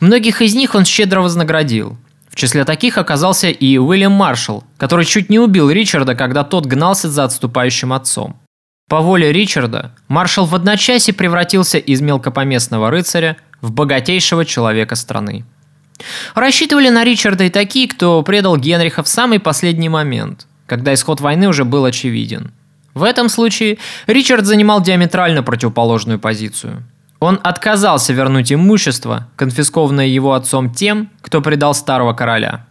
Многих 0.00 0.42
из 0.42 0.54
них 0.54 0.74
он 0.74 0.84
щедро 0.84 1.20
вознаградил. 1.20 1.96
В 2.30 2.36
числе 2.36 2.64
таких 2.64 2.98
оказался 2.98 3.48
и 3.48 3.78
Уильям 3.78 4.12
Маршалл, 4.12 4.64
который 4.76 5.04
чуть 5.04 5.28
не 5.28 5.38
убил 5.38 5.70
Ричарда, 5.70 6.14
когда 6.14 6.44
тот 6.44 6.66
гнался 6.66 7.10
за 7.10 7.24
отступающим 7.24 7.92
отцом. 7.92 8.40
По 8.88 9.02
воле 9.02 9.32
Ричарда, 9.32 9.92
маршал 10.08 10.46
в 10.46 10.54
одночасье 10.54 11.12
превратился 11.12 11.76
из 11.76 12.00
мелкопоместного 12.00 12.90
рыцаря 12.90 13.36
в 13.60 13.70
богатейшего 13.70 14.46
человека 14.46 14.96
страны. 14.96 15.44
Рассчитывали 16.34 16.88
на 16.88 17.04
Ричарда 17.04 17.44
и 17.44 17.50
такие, 17.50 17.86
кто 17.86 18.22
предал 18.22 18.56
Генриха 18.56 19.02
в 19.02 19.08
самый 19.08 19.40
последний 19.40 19.90
момент, 19.90 20.46
когда 20.66 20.94
исход 20.94 21.20
войны 21.20 21.48
уже 21.48 21.66
был 21.66 21.84
очевиден. 21.84 22.52
В 22.94 23.02
этом 23.02 23.28
случае 23.28 23.78
Ричард 24.06 24.46
занимал 24.46 24.80
диаметрально 24.80 25.42
противоположную 25.42 26.18
позицию. 26.18 26.82
Он 27.20 27.40
отказался 27.42 28.12
вернуть 28.12 28.52
имущество, 28.52 29.28
конфискованное 29.36 30.06
его 30.06 30.32
отцом 30.32 30.72
тем, 30.72 31.10
кто 31.20 31.42
предал 31.42 31.74
старого 31.74 32.14
короля. 32.14 32.64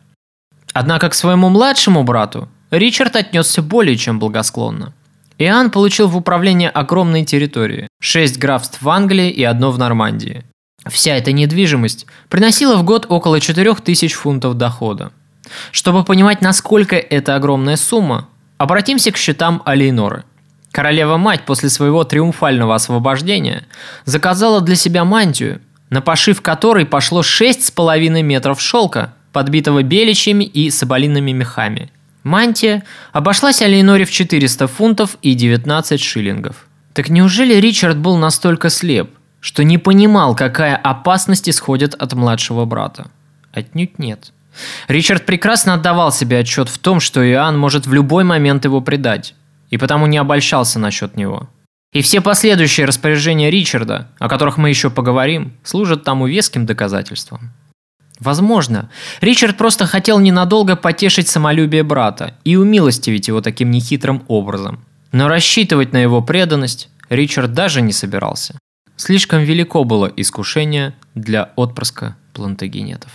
Однако 0.74 1.10
к 1.10 1.14
своему 1.14 1.50
младшему 1.50 2.04
брату 2.04 2.50
Ричард 2.72 3.16
отнесся 3.16 3.62
более 3.62 3.98
чем 3.98 4.20
благосклонно. 4.20 4.94
Иоанн 5.40 5.70
получил 5.70 6.08
в 6.08 6.18
управление 6.18 6.70
огромные 6.70 7.24
территории– 7.24 7.88
шесть 8.02 8.40
графств 8.40 8.82
в 8.82 8.90
Англии 8.90 9.30
и 9.30 9.44
одно 9.44 9.72
в 9.72 9.78
Нормандии. 9.78 10.44
Вся 10.90 11.16
эта 11.16 11.32
недвижимость 11.32 12.08
приносила 12.30 12.76
в 12.76 12.84
год 12.84 13.06
около 13.10 13.40
4000 13.40 14.16
фунтов 14.16 14.56
дохода. 14.56 15.12
Чтобы 15.72 16.04
понимать, 16.04 16.42
насколько 16.42 16.96
это 16.96 17.36
огромная 17.36 17.76
сумма, 17.76 18.28
обратимся 18.58 19.12
к 19.12 19.18
счетам 19.18 19.62
Алейноры. 19.64 20.24
Королева-мать 20.72 21.46
после 21.46 21.70
своего 21.70 22.04
триумфального 22.04 22.74
освобождения 22.76 23.68
заказала 24.06 24.62
для 24.62 24.76
себя 24.76 25.06
мантию, 25.06 25.62
на 25.90 26.02
пошив 26.02 26.42
которой 26.42 26.86
пошло 26.86 27.22
6,5 27.22 28.22
метров 28.22 28.60
шелка, 28.60 29.14
подбитого 29.32 29.84
беличьими 29.84 30.44
и 30.44 30.72
соболиными 30.72 31.32
мехами. 31.32 31.92
Мантия 32.28 32.84
обошлась 33.14 33.62
Алейноре 33.62 34.06
в 34.06 34.12
400 34.12 34.68
фунтов 34.68 35.18
и 35.22 35.34
19 35.34 36.00
шиллингов. 36.00 36.68
Так 36.94 37.10
неужели 37.10 37.56
Ричард 37.56 37.98
был 37.98 38.18
настолько 38.18 38.70
слеп, 38.70 39.10
что 39.40 39.64
не 39.64 39.78
понимал, 39.78 40.36
какая 40.36 40.76
опасность 40.76 41.50
исходит 41.50 41.94
от 41.94 42.14
младшего 42.14 42.66
брата. 42.66 43.10
Отнюдь 43.54 43.98
нет. 43.98 44.34
Ричард 44.88 45.26
прекрасно 45.26 45.76
отдавал 45.76 46.12
себе 46.12 46.40
отчет 46.40 46.70
в 46.70 46.78
том, 46.80 47.00
что 47.00 47.28
Иоанн 47.28 47.58
может 47.58 47.88
в 47.88 47.94
любой 47.94 48.24
момент 48.24 48.66
его 48.66 48.82
предать, 48.82 49.36
и 49.70 49.78
потому 49.78 50.06
не 50.08 50.18
обольщался 50.18 50.80
насчет 50.80 51.16
него. 51.16 51.50
И 51.94 52.02
все 52.02 52.20
последующие 52.20 52.86
распоряжения 52.86 53.50
Ричарда, 53.50 54.10
о 54.20 54.28
которых 54.28 54.58
мы 54.58 54.70
еще 54.70 54.90
поговорим, 54.90 55.54
служат 55.64 56.04
тому 56.04 56.28
веским 56.28 56.66
доказательством. 56.66 57.54
Возможно, 58.20 58.90
Ричард 59.22 59.58
просто 59.58 59.86
хотел 59.86 60.20
ненадолго 60.20 60.76
потешить 60.76 61.28
самолюбие 61.28 61.84
брата 61.84 62.34
и 62.44 62.56
умилостивить 62.56 63.28
его 63.28 63.42
таким 63.42 63.72
нехитрым 63.72 64.24
образом. 64.28 64.84
Но 65.12 65.28
рассчитывать 65.28 65.94
на 65.94 65.98
его 65.98 66.22
преданность 66.22 66.90
Ричард 67.10 67.54
даже 67.54 67.82
не 67.82 67.94
собирался. 67.94 68.58
Слишком 68.96 69.44
велико 69.44 69.84
было 69.84 70.12
искушение 70.16 70.96
для 71.14 71.52
отпрыска 71.56 72.16
плантагенетов. 72.34 73.12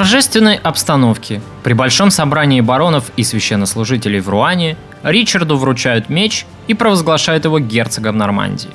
Торжественной 0.00 0.56
обстановке, 0.56 1.42
при 1.62 1.74
большом 1.74 2.10
собрании 2.10 2.62
баронов 2.62 3.12
и 3.18 3.22
священнослужителей 3.22 4.20
в 4.20 4.30
Руане, 4.30 4.78
Ричарду 5.02 5.58
вручают 5.58 6.08
меч 6.08 6.46
и 6.68 6.72
провозглашают 6.72 7.44
его 7.44 7.58
герцогом 7.58 8.16
Нормандии. 8.16 8.70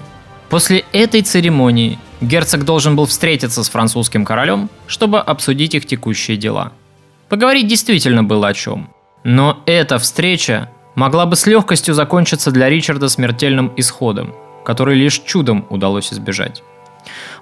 После 0.52 0.86
этой 0.92 1.24
церемонии 1.24 1.98
герцог 2.22 2.64
должен 2.64 2.96
был 2.96 3.08
встретиться 3.08 3.64
с 3.64 3.70
французским 3.70 4.24
королем, 4.24 4.70
чтобы 4.86 5.20
обсудить 5.20 5.74
их 5.74 5.88
текущие 5.88 6.38
дела. 6.38 6.74
Поговорить 7.28 7.68
действительно 7.68 8.24
было 8.24 8.50
о 8.50 8.54
чем. 8.54 8.92
Но 9.24 9.64
эта 9.66 9.98
встреча 9.98 10.70
могла 10.94 11.26
бы 11.26 11.36
с 11.36 11.48
легкостью 11.48 11.96
закончиться 11.96 12.52
для 12.52 12.70
Ричарда 12.70 13.10
смертельным 13.10 13.74
исходом. 13.78 14.36
которой 14.64 14.96
лишь 14.96 15.22
чудом 15.22 15.66
удалось 15.70 16.12
избежать. 16.12 16.64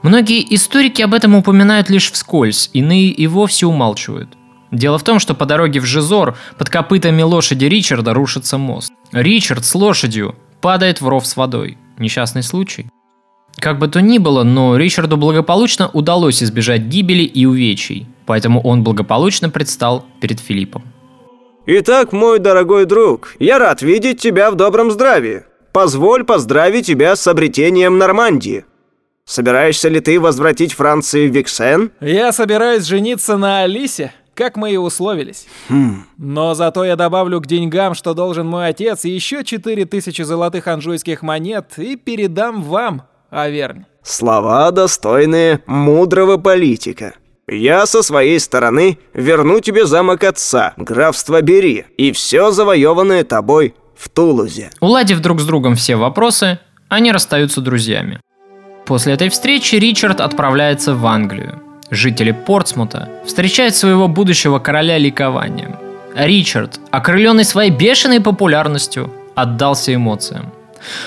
Многие 0.01 0.43
историки 0.55 1.01
об 1.01 1.13
этом 1.13 1.36
упоминают 1.36 1.89
лишь 1.89 2.12
вскользь, 2.12 2.70
иные 2.74 3.10
и 3.10 3.27
вовсе 3.27 3.65
умалчивают. 3.65 4.29
Дело 4.72 4.98
в 4.98 5.03
том, 5.03 5.20
что 5.20 5.36
по 5.36 5.46
дороге 5.46 5.79
в 5.79 5.86
Жизор 5.86 6.36
под 6.58 6.70
копытами 6.70 7.22
лошади 7.22 7.65
Ричарда 7.65 8.13
рушится 8.13 8.58
мост. 8.58 8.91
Ричард 9.12 9.65
с 9.65 9.75
лошадью 9.75 10.36
падает 10.62 11.00
в 11.00 11.08
ров 11.08 11.27
с 11.27 11.36
водой. 11.36 11.77
Несчастный 12.00 12.41
случай. 12.41 12.88
Как 13.60 13.77
бы 13.77 13.88
то 13.88 14.01
ни 14.01 14.17
было, 14.17 14.43
но 14.43 14.75
Ричарду 14.77 15.15
благополучно 15.15 15.89
удалось 15.93 16.41
избежать 16.41 16.82
гибели 16.82 17.24
и 17.24 17.46
увечий, 17.46 18.08
поэтому 18.25 18.62
он 18.62 18.84
благополучно 18.84 19.50
предстал 19.50 20.05
перед 20.20 20.39
Филиппом. 20.39 20.84
Итак, 21.65 22.12
мой 22.12 22.39
дорогой 22.39 22.86
друг, 22.86 23.36
я 23.39 23.60
рад 23.60 23.82
видеть 23.82 24.20
тебя 24.20 24.51
в 24.51 24.55
добром 24.55 24.91
здравии. 24.91 25.43
Позволь 25.72 26.24
поздравить 26.24 26.88
тебя 26.88 27.15
с 27.15 27.25
обретением 27.27 27.98
Нормандии. 27.98 28.65
Собираешься 29.25 29.89
ли 29.89 30.00
ты 30.00 30.20
возвратить 30.20 30.74
Франции 30.74 31.27
Виксен? 31.27 31.92
Я 32.01 32.32
собираюсь 32.34 32.84
жениться 32.84 33.38
на 33.38 33.62
Алисе, 33.62 34.13
как 34.36 34.58
мы 34.58 34.74
и 34.74 34.77
условились. 34.77 35.48
Хм. 35.70 36.06
Но 36.18 36.53
зато 36.56 36.84
я 36.84 36.96
добавлю 36.96 37.39
к 37.39 37.48
деньгам, 37.48 37.94
что 37.94 38.13
должен 38.13 38.48
мой 38.48 38.68
отец, 38.68 39.06
еще 39.06 39.44
4000 39.44 40.22
золотых 40.24 40.68
анжуйских 40.68 41.22
монет 41.22 41.74
и 41.77 41.96
передам 41.96 42.63
вам, 42.63 43.03
Авернь. 43.30 43.86
Слова, 44.03 44.70
достойные 44.72 45.62
мудрого 45.65 46.38
политика. 46.38 47.13
Я 47.48 47.86
со 47.86 48.01
своей 48.01 48.39
стороны 48.39 49.00
верну 49.13 49.60
тебе 49.60 49.86
замок 49.86 50.24
отца, 50.24 50.74
графство 50.77 51.42
Бери, 51.42 51.86
и 51.98 52.12
все 52.12 52.51
завоеванное 52.51 53.24
тобой 53.24 53.75
в 53.96 54.10
Тулузе. 54.10 54.70
Уладив 54.82 55.20
друг 55.20 55.39
с 55.42 55.46
другом 55.46 55.75
все 55.75 55.96
вопросы, 55.96 56.60
они 56.89 57.12
расстаются 57.12 57.62
друзьями. 57.62 58.20
После 58.86 59.13
этой 59.13 59.30
встречи 59.30 59.75
Ричард 59.75 60.20
отправляется 60.20 60.94
в 60.94 61.06
Англию. 61.06 61.62
Жители 61.90 62.32
Портсмута 62.32 63.10
встречают 63.25 63.75
своего 63.75 64.08
будущего 64.08 64.60
короля 64.60 64.98
ликованием. 64.98 65.75
Ричард, 66.16 66.80
окрыленный 66.92 67.46
своей 67.46 67.72
бешеной 67.72 68.20
популярностью, 68.20 69.12
отдался 69.36 69.94
эмоциям. 69.94 70.52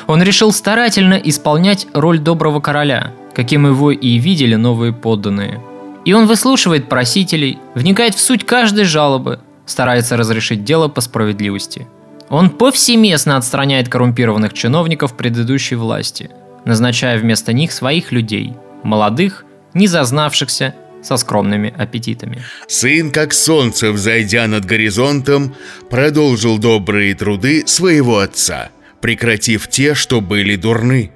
Он 0.06 0.22
решил 0.22 0.52
старательно 0.52 1.14
исполнять 1.14 1.86
роль 1.92 2.18
доброго 2.18 2.60
короля, 2.60 3.12
каким 3.34 3.66
его 3.66 3.90
и 3.90 4.16
видели 4.16 4.54
новые 4.54 4.92
подданные. 4.92 5.60
И 6.04 6.12
он 6.12 6.26
выслушивает 6.26 6.88
просителей, 6.88 7.58
вникает 7.74 8.14
в 8.14 8.20
суть 8.20 8.46
каждой 8.46 8.84
жалобы, 8.84 9.40
старается 9.66 10.16
разрешить 10.16 10.64
дело 10.64 10.88
по 10.88 11.00
справедливости. 11.00 11.86
Он 12.28 12.48
повсеместно 12.48 13.36
отстраняет 13.36 13.88
коррумпированных 13.88 14.52
чиновников 14.54 15.16
предыдущей 15.16 15.74
власти, 15.74 16.30
назначая 16.66 17.18
вместо 17.18 17.54
них 17.54 17.72
своих 17.72 18.12
людей, 18.12 18.52
молодых, 18.82 19.46
не 19.72 19.86
зазнавшихся, 19.86 20.74
со 21.02 21.16
скромными 21.16 21.72
аппетитами. 21.78 22.42
Сын, 22.66 23.10
как 23.10 23.32
солнце, 23.32 23.92
взойдя 23.92 24.46
над 24.48 24.64
горизонтом, 24.64 25.54
продолжил 25.88 26.58
добрые 26.58 27.14
труды 27.14 27.62
своего 27.66 28.18
отца, 28.18 28.70
прекратив 29.00 29.68
те, 29.68 29.94
что 29.94 30.20
были 30.20 30.56
дурны. 30.56 31.12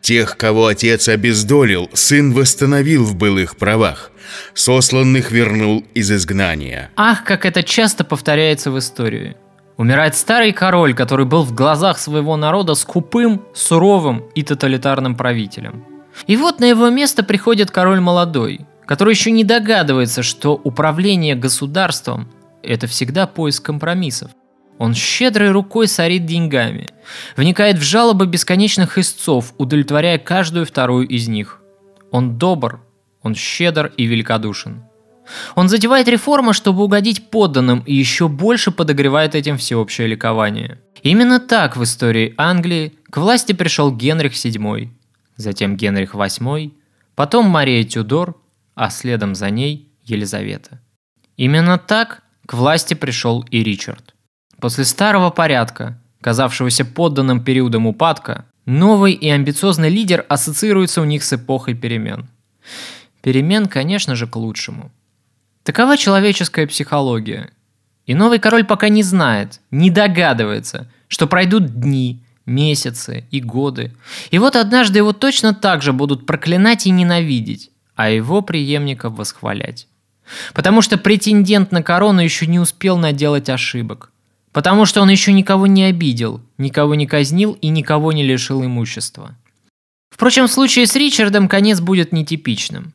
Тех, 0.00 0.36
кого 0.36 0.66
отец 0.66 1.08
обездолил, 1.08 1.90
сын 1.92 2.32
восстановил 2.32 3.04
в 3.04 3.14
былых 3.16 3.56
правах, 3.56 4.10
сосланных 4.54 5.30
вернул 5.30 5.84
из 5.94 6.10
изгнания. 6.10 6.90
Ах, 6.96 7.24
как 7.24 7.44
это 7.44 7.62
часто 7.62 8.04
повторяется 8.04 8.70
в 8.70 8.78
истории. 8.78 9.36
Умирает 9.76 10.14
старый 10.14 10.52
король, 10.52 10.94
который 10.94 11.26
был 11.26 11.42
в 11.42 11.52
глазах 11.52 11.98
своего 11.98 12.36
народа 12.36 12.74
скупым, 12.74 13.42
суровым 13.54 14.24
и 14.34 14.42
тоталитарным 14.42 15.16
правителем. 15.16 15.84
И 16.26 16.36
вот 16.36 16.60
на 16.60 16.66
его 16.66 16.90
место 16.90 17.24
приходит 17.24 17.72
король 17.72 18.00
молодой, 18.00 18.60
который 18.86 19.14
еще 19.14 19.32
не 19.32 19.42
догадывается, 19.42 20.22
что 20.22 20.54
управление 20.54 21.34
государством– 21.34 22.28
это 22.62 22.86
всегда 22.86 23.26
поиск 23.26 23.64
компромиссов. 23.64 24.30
Он 24.78 24.94
щедрой 24.94 25.50
рукой 25.50 25.88
сорит 25.88 26.26
деньгами, 26.26 26.90
вникает 27.36 27.78
в 27.78 27.82
жалобы 27.82 28.26
бесконечных 28.26 28.98
истцов, 28.98 29.54
удовлетворяя 29.58 30.18
каждую 30.18 30.66
вторую 30.66 31.06
из 31.08 31.28
них. 31.28 31.60
Он 32.10 32.38
добр, 32.38 32.80
он 33.22 33.34
щедр 33.34 33.92
и 33.96 34.04
великодушен. 34.04 34.84
Он 35.54 35.68
затевает 35.68 36.08
реформы, 36.08 36.52
чтобы 36.52 36.84
угодить 36.84 37.30
подданным, 37.30 37.80
и 37.80 37.94
еще 37.94 38.28
больше 38.28 38.70
подогревает 38.70 39.34
этим 39.34 39.56
всеобщее 39.56 40.06
ликование. 40.06 40.78
Именно 41.02 41.40
так 41.40 41.76
в 41.76 41.82
истории 41.82 42.34
Англии 42.36 42.94
к 43.10 43.16
власти 43.18 43.52
пришел 43.52 43.94
Генрих 43.94 44.32
VII, 44.32 44.88
затем 45.36 45.76
Генрих 45.76 46.14
VIII, 46.14 46.72
потом 47.14 47.46
Мария 47.46 47.84
Тюдор, 47.84 48.40
а 48.74 48.90
следом 48.90 49.34
за 49.34 49.50
ней 49.50 49.88
Елизавета. 50.02 50.80
Именно 51.36 51.78
так 51.78 52.22
к 52.46 52.54
власти 52.54 52.94
пришел 52.94 53.42
и 53.50 53.62
Ричард. 53.62 54.14
После 54.60 54.84
старого 54.84 55.30
порядка, 55.30 56.00
казавшегося 56.20 56.84
подданным 56.84 57.42
периодом 57.44 57.86
упадка, 57.86 58.46
новый 58.66 59.12
и 59.12 59.28
амбициозный 59.28 59.90
лидер 59.90 60.24
ассоциируется 60.28 61.00
у 61.00 61.04
них 61.04 61.22
с 61.22 61.32
эпохой 61.32 61.74
перемен. 61.74 62.28
Перемен, 63.20 63.66
конечно 63.66 64.16
же, 64.16 64.26
к 64.26 64.36
лучшему. 64.36 64.90
Такова 65.64 65.96
человеческая 65.96 66.66
психология. 66.66 67.50
И 68.04 68.14
новый 68.14 68.38
король 68.38 68.64
пока 68.64 68.90
не 68.90 69.02
знает, 69.02 69.60
не 69.70 69.90
догадывается, 69.90 70.90
что 71.08 71.26
пройдут 71.26 71.80
дни, 71.80 72.22
месяцы 72.44 73.24
и 73.30 73.40
годы. 73.40 73.94
И 74.30 74.38
вот 74.38 74.56
однажды 74.56 74.98
его 74.98 75.14
точно 75.14 75.54
так 75.54 75.80
же 75.80 75.94
будут 75.94 76.26
проклинать 76.26 76.86
и 76.86 76.90
ненавидеть, 76.90 77.70
а 77.96 78.10
его 78.10 78.42
преемников 78.42 79.16
восхвалять. 79.16 79.88
Потому 80.52 80.82
что 80.82 80.98
претендент 80.98 81.72
на 81.72 81.82
корону 81.82 82.20
еще 82.20 82.46
не 82.46 82.58
успел 82.58 82.98
наделать 82.98 83.48
ошибок. 83.48 84.10
Потому 84.52 84.84
что 84.84 85.00
он 85.00 85.08
еще 85.08 85.32
никого 85.32 85.66
не 85.66 85.84
обидел, 85.84 86.42
никого 86.58 86.94
не 86.94 87.06
казнил 87.06 87.56
и 87.62 87.68
никого 87.68 88.12
не 88.12 88.22
лишил 88.22 88.62
имущества. 88.62 89.34
Впрочем, 90.10 90.46
в 90.46 90.52
случае 90.52 90.86
с 90.86 90.94
Ричардом 90.94 91.48
конец 91.48 91.80
будет 91.80 92.12
нетипичным. 92.12 92.92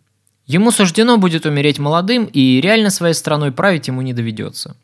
Ему 0.49 0.71
суждено 0.71 1.17
будет 1.17 1.45
умереть 1.45 1.77
молодым, 1.77 2.25
и 2.25 2.59
реально 2.59 2.89
своей 2.89 3.13
страной 3.13 3.51
править 3.51 3.87
ему 3.87 4.01
не 4.01 4.13
доведется. 4.13 4.75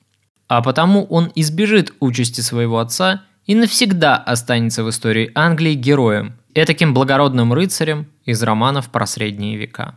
А 0.48 0.62
потому 0.62 1.06
он 1.06 1.32
избежит 1.34 1.92
участи 2.00 2.42
своего 2.42 2.78
отца 2.78 3.24
и 3.48 3.56
навсегда 3.56 4.16
останется 4.16 4.84
в 4.84 4.90
истории 4.92 5.32
Англии 5.34 5.74
героем, 5.74 6.34
этаким 6.54 6.94
благородным 6.94 7.52
рыцарем 7.52 8.06
из 8.26 8.44
романов 8.44 8.92
про 8.92 9.08
средние 9.08 9.58
века. 9.58 9.96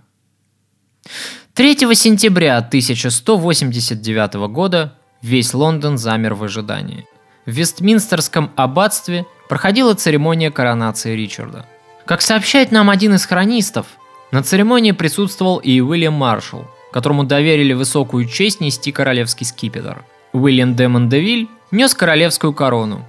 3 1.52 1.76
сентября 1.94 2.56
1189 2.56 4.48
года 4.50 4.94
весь 5.20 5.52
Лондон 5.52 5.98
замер 5.98 6.32
в 6.32 6.44
ожидании. 6.44 7.04
В 7.44 7.50
Вестминстерском 7.50 8.52
аббатстве 8.56 9.26
проходила 9.50 9.92
церемония 9.92 10.50
коронации 10.50 11.14
Ричарда. 11.14 11.66
Как 12.06 12.22
сообщает 12.22 12.72
нам 12.72 12.88
один 12.88 13.16
из 13.16 13.26
хронистов, 13.26 13.86
на 14.30 14.42
церемонии 14.42 14.92
присутствовал 14.92 15.58
и 15.58 15.80
Уильям 15.80 16.14
Маршалл, 16.14 16.66
которому 16.92 17.24
доверили 17.24 17.72
высокую 17.72 18.26
честь 18.26 18.60
нести 18.60 18.92
королевский 18.92 19.46
скипетр. 19.46 20.04
Уильям 20.32 20.74
де 20.74 20.88
Мондевиль 20.88 21.48
нес 21.70 21.94
королевскую 21.94 22.52
корону. 22.52 23.04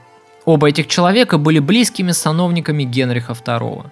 Оба 0.46 0.70
этих 0.70 0.88
человека 0.88 1.38
были 1.38 1.60
близкими 1.60 2.12
сановниками 2.12 2.84
Генриха 2.84 3.34
II. 3.34 3.86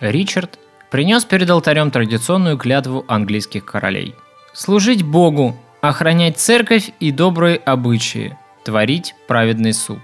Ричард 0.00 0.58
принес 0.90 1.24
перед 1.24 1.48
алтарем 1.48 1.90
традиционную 1.90 2.58
клятву 2.58 3.04
английских 3.08 3.64
королей. 3.64 4.14
Служить 4.52 5.02
Богу, 5.02 5.56
охранять 5.80 6.38
церковь 6.38 6.90
и 7.00 7.10
добрые 7.10 7.56
обычаи, 7.56 8.36
творить 8.64 9.14
праведный 9.26 9.72
суд. 9.72 10.00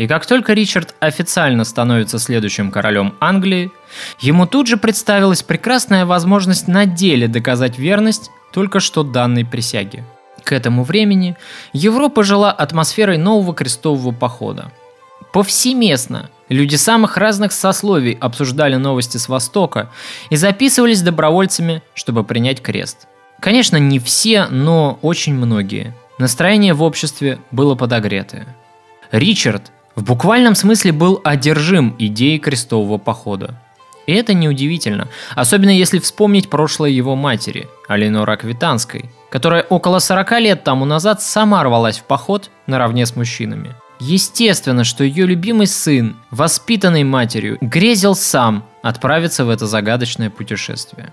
И 0.00 0.06
как 0.06 0.24
только 0.24 0.54
Ричард 0.54 0.94
официально 1.00 1.62
становится 1.62 2.18
следующим 2.18 2.70
королем 2.70 3.16
Англии, 3.20 3.70
ему 4.18 4.46
тут 4.46 4.66
же 4.66 4.78
представилась 4.78 5.42
прекрасная 5.42 6.06
возможность 6.06 6.68
на 6.68 6.86
деле 6.86 7.28
доказать 7.28 7.78
верность 7.78 8.30
только 8.50 8.80
что 8.80 9.02
данной 9.02 9.44
присяге. 9.44 10.02
К 10.42 10.52
этому 10.52 10.84
времени 10.84 11.36
Европа 11.74 12.24
жила 12.24 12.50
атмосферой 12.50 13.18
нового 13.18 13.54
крестового 13.54 14.10
похода. 14.10 14.72
Повсеместно 15.34 16.30
люди 16.48 16.76
самых 16.76 17.18
разных 17.18 17.52
сословий 17.52 18.16
обсуждали 18.18 18.76
новости 18.76 19.18
с 19.18 19.28
Востока 19.28 19.90
и 20.30 20.36
записывались 20.36 21.02
добровольцами, 21.02 21.82
чтобы 21.92 22.24
принять 22.24 22.62
крест. 22.62 23.06
Конечно, 23.38 23.76
не 23.76 23.98
все, 23.98 24.46
но 24.46 24.98
очень 25.02 25.34
многие. 25.34 25.94
Настроение 26.16 26.72
в 26.72 26.82
обществе 26.82 27.38
было 27.50 27.74
подогретое. 27.74 28.56
Ричард 29.12 29.70
в 30.00 30.04
буквальном 30.04 30.54
смысле 30.54 30.92
был 30.92 31.20
одержим 31.24 31.94
идеей 31.98 32.38
крестового 32.38 32.96
похода. 32.96 33.60
И 34.06 34.14
это 34.14 34.32
неудивительно, 34.32 35.08
особенно 35.36 35.68
если 35.68 35.98
вспомнить 35.98 36.48
прошлое 36.48 36.88
его 36.88 37.16
матери, 37.16 37.68
Алинора 37.86 38.32
Аквитанской, 38.32 39.10
которая 39.30 39.62
около 39.62 39.98
40 39.98 40.40
лет 40.40 40.64
тому 40.64 40.86
назад 40.86 41.20
сама 41.20 41.62
рвалась 41.62 41.98
в 41.98 42.04
поход 42.04 42.50
наравне 42.66 43.04
с 43.04 43.14
мужчинами. 43.14 43.74
Естественно, 44.00 44.84
что 44.84 45.04
ее 45.04 45.26
любимый 45.26 45.66
сын, 45.66 46.16
воспитанный 46.30 47.04
матерью, 47.04 47.58
грезил 47.60 48.14
сам 48.14 48.64
отправиться 48.82 49.44
в 49.44 49.50
это 49.50 49.66
загадочное 49.66 50.30
путешествие. 50.30 51.12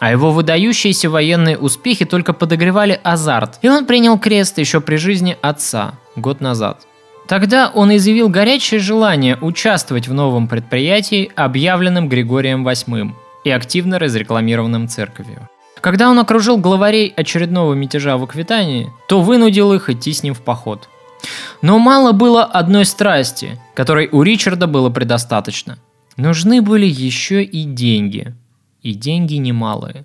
А 0.00 0.10
его 0.10 0.32
выдающиеся 0.32 1.08
военные 1.08 1.56
успехи 1.56 2.04
только 2.04 2.32
подогревали 2.32 3.00
азарт, 3.04 3.60
и 3.62 3.68
он 3.68 3.86
принял 3.86 4.18
крест 4.18 4.58
еще 4.58 4.80
при 4.80 4.96
жизни 4.96 5.38
отца, 5.42 5.94
год 6.16 6.40
назад. 6.40 6.86
Тогда 7.28 7.70
он 7.74 7.94
изъявил 7.96 8.28
горячее 8.28 8.78
желание 8.78 9.36
участвовать 9.40 10.06
в 10.06 10.14
новом 10.14 10.46
предприятии, 10.46 11.30
объявленном 11.34 12.08
Григорием 12.08 12.66
VIII 12.66 13.12
и 13.44 13.50
активно 13.50 13.98
разрекламированном 13.98 14.88
церковью. 14.88 15.48
Когда 15.80 16.08
он 16.08 16.18
окружил 16.18 16.56
главарей 16.56 17.12
очередного 17.16 17.74
мятежа 17.74 18.16
в 18.16 18.24
Аквитании, 18.24 18.90
то 19.08 19.20
вынудил 19.20 19.72
их 19.72 19.90
идти 19.90 20.12
с 20.12 20.22
ним 20.22 20.34
в 20.34 20.40
поход. 20.40 20.88
Но 21.62 21.78
мало 21.78 22.12
было 22.12 22.44
одной 22.44 22.84
страсти, 22.84 23.60
которой 23.74 24.08
у 24.10 24.22
Ричарда 24.22 24.66
было 24.66 24.90
предостаточно. 24.90 25.78
Нужны 26.16 26.62
были 26.62 26.86
еще 26.86 27.42
и 27.42 27.64
деньги. 27.64 28.34
И 28.82 28.94
деньги 28.94 29.34
немалые. 29.34 30.04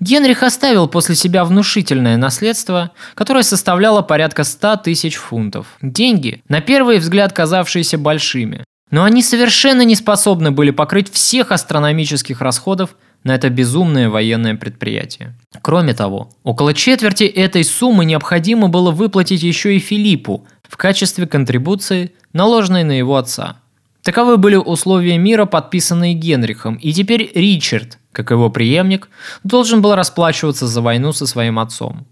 Генрих 0.00 0.42
оставил 0.42 0.88
после 0.88 1.14
себя 1.14 1.44
внушительное 1.44 2.16
наследство, 2.16 2.92
которое 3.14 3.42
составляло 3.42 4.02
порядка 4.02 4.44
100 4.44 4.76
тысяч 4.76 5.16
фунтов. 5.16 5.66
Деньги, 5.82 6.42
на 6.48 6.60
первый 6.60 6.98
взгляд 6.98 7.32
казавшиеся 7.32 7.98
большими, 7.98 8.64
но 8.90 9.04
они 9.04 9.22
совершенно 9.22 9.82
не 9.82 9.94
способны 9.94 10.50
были 10.50 10.70
покрыть 10.70 11.12
всех 11.12 11.52
астрономических 11.52 12.40
расходов 12.40 12.96
на 13.22 13.34
это 13.34 13.50
безумное 13.50 14.08
военное 14.08 14.54
предприятие. 14.54 15.34
Кроме 15.62 15.94
того, 15.94 16.30
около 16.42 16.74
четверти 16.74 17.24
этой 17.24 17.64
суммы 17.64 18.04
необходимо 18.04 18.68
было 18.68 18.90
выплатить 18.90 19.42
еще 19.42 19.76
и 19.76 19.78
Филиппу 19.78 20.46
в 20.68 20.76
качестве 20.76 21.26
контрибуции, 21.26 22.12
наложенной 22.32 22.84
на 22.84 22.92
его 22.92 23.16
отца. 23.16 23.58
Таковы 24.02 24.38
были 24.38 24.56
условия 24.56 25.18
мира, 25.18 25.44
подписанные 25.44 26.14
Генрихом, 26.14 26.76
и 26.76 26.92
теперь 26.92 27.30
Ричард, 27.34 27.98
как 28.12 28.30
его 28.30 28.50
преемник, 28.50 29.08
должен 29.44 29.82
был 29.82 29.94
расплачиваться 29.94 30.66
за 30.66 30.80
войну 30.82 31.12
со 31.12 31.26
своим 31.26 31.58
отцом. 31.58 32.06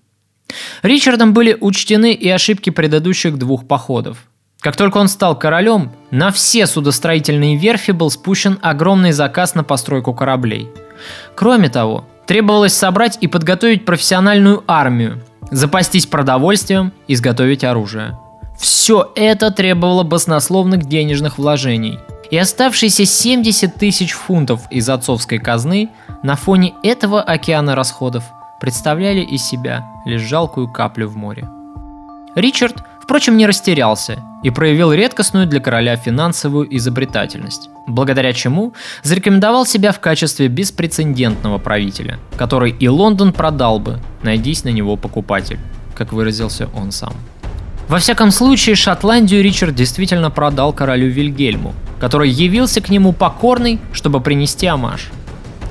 Ричардом 0.83 1.35
были 1.35 1.57
учтены 1.61 2.13
и 2.13 2.29
ошибки 2.29 2.71
предыдущих 2.71 3.39
двух 3.39 3.67
походов. 3.67 4.19
Как 4.61 4.77
только 4.77 4.99
он 4.99 5.09
стал 5.09 5.39
королем, 5.39 5.93
на 6.11 6.33
все 6.33 6.67
судостроительные 6.67 7.57
верфи 7.57 7.93
был 7.93 8.11
спущен 8.11 8.59
огромный 8.63 9.13
заказ 9.13 9.55
на 9.55 9.65
постройку 9.65 10.15
кораблей– 10.15 10.69
Кроме 11.35 11.69
того, 11.69 12.05
требовалось 12.27 12.75
собрать 12.75 13.19
и 13.21 13.27
подготовить 13.27 13.85
профессиональную 13.85 14.65
армию, 14.67 15.23
запастись 15.51 16.07
продовольствием, 16.07 16.93
изготовить 17.07 17.65
оружие. 17.65 18.19
Все 18.59 19.13
это 19.15 19.51
требовало 19.51 20.03
баснословных 20.03 20.87
денежных 20.87 21.39
вложений. 21.39 21.99
И 22.31 22.37
оставшиеся 22.37 23.07
70 23.07 23.75
тысяч 23.75 24.13
фунтов 24.13 24.61
из 24.71 24.89
отцовской 24.89 25.39
казны 25.39 25.89
на 26.23 26.37
фоне 26.37 26.75
этого 26.83 27.23
океана 27.23 27.75
расходов 27.75 28.25
представляли 28.61 29.21
из 29.21 29.43
себя 29.43 29.87
лишь 30.05 30.23
жалкую 30.23 30.69
каплю 30.69 31.09
в 31.09 31.17
море. 31.17 31.49
Ричард, 32.35 32.85
впрочем, 33.03 33.37
не 33.37 33.47
растерялся 33.47 34.19
и 34.43 34.51
проявил 34.51 34.93
редкостную 34.93 35.47
для 35.47 35.61
короля 35.61 35.97
финансовую 35.97 36.77
изобретательность, 36.77 37.71
благодаря 37.87 38.33
чему 38.33 38.75
зарекомендовал 39.03 39.65
себя 39.65 39.93
в 39.93 40.01
качестве 40.01 40.49
беспрецедентного 40.49 41.59
правителя, 41.59 42.19
который 42.37 42.71
и 42.71 42.89
Лондон 42.89 43.33
продал 43.33 43.79
бы, 43.79 43.99
найдись 44.23 44.65
на 44.65 44.69
него 44.69 44.97
покупатель, 44.97 45.59
как 45.95 46.13
выразился 46.13 46.69
он 46.75 46.93
сам. 46.93 47.15
Во 47.89 47.99
всяком 47.99 48.31
случае, 48.31 48.77
Шотландию 48.77 49.43
Ричард 49.43 49.75
действительно 49.75 50.31
продал 50.31 50.73
королю 50.73 51.09
Вильгельму, 51.09 51.75
который 52.01 52.31
явился 52.31 52.81
к 52.81 52.91
нему 52.91 53.13
покорный, 53.13 53.81
чтобы 53.93 54.21
принести 54.21 54.67
амаш. 54.67 55.09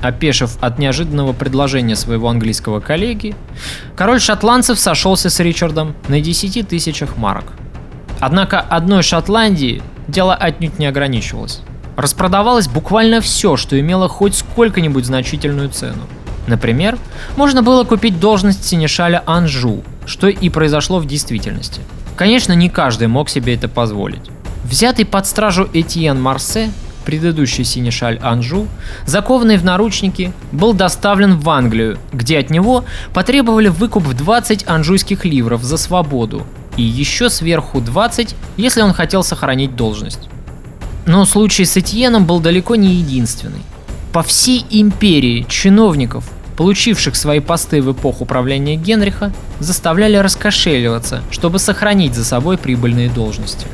Опешив 0.02 0.58
от 0.62 0.80
неожиданного 0.80 1.34
предложения 1.34 1.96
своего 1.96 2.30
английского 2.30 2.80
коллеги, 2.80 3.36
король 3.96 4.20
шотландцев 4.20 4.80
сошелся 4.80 5.30
с 5.30 5.40
Ричардом 5.40 5.96
на 6.08 6.22
10 6.22 6.68
тысячах 6.68 7.18
марок– 7.18 7.46
Однако 8.20 8.60
одной 8.60 9.04
Шотландии 9.04 9.82
дело 10.08 10.34
отнюдь 10.34 10.80
не 10.80 10.88
ограничивалось. 10.88 11.62
Распродавалось 11.96 12.68
буквально 12.68 13.22
все, 13.22 13.58
что 13.58 13.80
имело 13.80 14.08
хоть 14.08 14.36
сколько-нибудь 14.36 15.06
значительную 15.06 15.70
цену. 15.70 16.04
Например, 16.48 16.98
можно 17.36 17.62
было 17.62 17.84
купить 17.84 18.20
должность 18.20 18.66
синешаля 18.66 19.22
Анжу, 19.26 19.84
что 20.06 20.28
и 20.28 20.50
произошло 20.50 21.00
в 21.00 21.06
действительности. 21.06 21.82
Конечно, 22.18 22.54
не 22.54 22.68
каждый 22.68 23.08
мог 23.08 23.30
себе 23.30 23.54
это 23.54 23.70
позволить. 23.70 24.24
Взятый 24.66 25.06
под 25.06 25.28
стражу 25.28 25.70
Этьен 25.72 26.20
Марсе, 26.20 26.72
предыдущий 27.06 27.64
синешаль 27.64 28.20
Анжу, 28.24 28.68
закованный 29.06 29.58
в 29.58 29.64
наручники, 29.64 30.34
был 30.52 30.74
доставлен 30.74 31.38
в 31.38 31.48
Англию, 31.48 32.00
где 32.12 32.40
от 32.40 32.50
него 32.50 32.86
потребовали 33.14 33.68
выкуп 33.68 34.04
в 34.04 34.16
20 34.16 34.68
анжуйских 34.68 35.26
ливров 35.26 35.64
за 35.64 35.78
свободу, 35.78 36.42
и 36.76 36.82
еще 36.82 37.30
сверху 37.30 37.82
20, 37.82 38.36
если 38.58 38.82
он 38.82 38.94
хотел 38.94 39.24
сохранить 39.24 39.76
должность. 39.76 40.28
Но 41.06 41.24
случай 41.24 41.66
с 41.66 41.78
Этьеном 41.78 42.26
был 42.26 42.40
далеко 42.40 42.76
не 42.76 42.96
единственный. 42.96 43.62
По 44.12 44.24
всей 44.24 44.66
империи 44.72 45.46
чиновников, 45.48 46.28
получивших 46.58 47.16
свои 47.16 47.40
посты 47.40 47.82
в 47.82 47.92
эпоху 47.94 48.26
правления 48.26 48.76
Генриха, 48.76 49.32
заставляли 49.60 50.18
раскошеливаться, 50.18 51.22
чтобы 51.30 51.60
сохранить 51.60 52.16
за 52.16 52.26
собой 52.26 52.58
прибыльные 52.58 53.10
должности. 53.10 53.68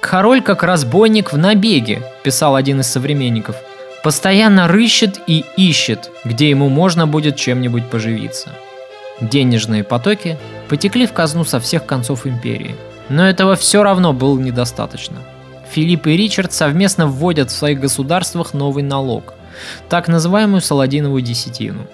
«Король 0.00 0.42
как 0.42 0.64
разбойник 0.64 1.32
в 1.32 1.38
набеге»,– 1.38 2.02
писал 2.24 2.56
один 2.56 2.80
из 2.80 2.88
современников,– 2.88 3.56
«постоянно 4.04 4.66
рыщет 4.66 5.20
и 5.28 5.44
ищет, 5.56 6.10
где 6.24 6.50
ему 6.50 6.68
можно 6.68 7.06
будет 7.06 7.36
чем-нибудь 7.36 7.88
поживиться». 7.88 8.50
Денежные 9.20 9.84
потоки 9.84 10.36
потекли 10.68 11.06
в 11.06 11.12
казну 11.12 11.44
со 11.44 11.60
всех 11.60 11.86
концов 11.86 12.26
империи. 12.26 12.74
Но 13.08 13.28
этого 13.28 13.54
все 13.54 13.84
равно 13.84 14.12
было 14.12 14.36
недостаточно. 14.38 15.18
Филипп 15.70 16.08
и 16.08 16.16
Ричард 16.16 16.52
совместно 16.52 17.06
вводят 17.06 17.50
в 17.50 17.54
своих 17.54 17.78
государствах 17.78 18.52
новый 18.52 18.82
налог, 18.82 19.34
так 19.88 20.08
называемую 20.08 20.60
Саладиновую 20.60 21.22
десятину. 21.22 21.86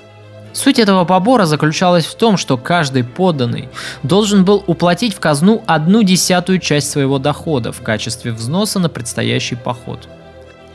Суть 0.52 0.78
этого 0.78 1.04
побора 1.04 1.44
заключалась 1.44 2.06
в 2.06 2.14
том, 2.14 2.36
что 2.36 2.56
каждый 2.56 3.04
подданный 3.04 3.68
должен 4.02 4.44
был 4.44 4.64
уплатить 4.66 5.14
в 5.14 5.20
казну 5.20 5.62
одну 5.66 6.02
десятую 6.02 6.58
часть 6.58 6.90
своего 6.90 7.18
дохода 7.18 7.70
в 7.70 7.80
качестве 7.82 8.32
взноса 8.32 8.78
на 8.78 8.88
предстоящий 8.88 9.56
поход. 9.56 10.08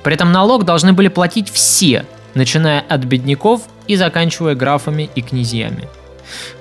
При 0.04 0.14
этом 0.14 0.32
налог 0.32 0.64
должны 0.64 0.94
были 0.94 1.08
платить 1.08 1.50
все, 1.50 2.06
начиная 2.34 2.82
от 2.82 3.04
бедняков 3.04 3.64
и 3.88 3.96
заканчивая 3.96 4.56
графами 4.56 5.10
и 5.16 5.22
князьями– 5.22 5.90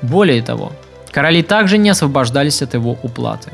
более 0.02 0.42
того, 0.42 0.72
короли 1.10 1.42
также 1.42 1.78
не 1.78 1.90
освобождались 1.90 2.62
от 2.62 2.74
его 2.74 2.96
уплаты. 3.02 3.50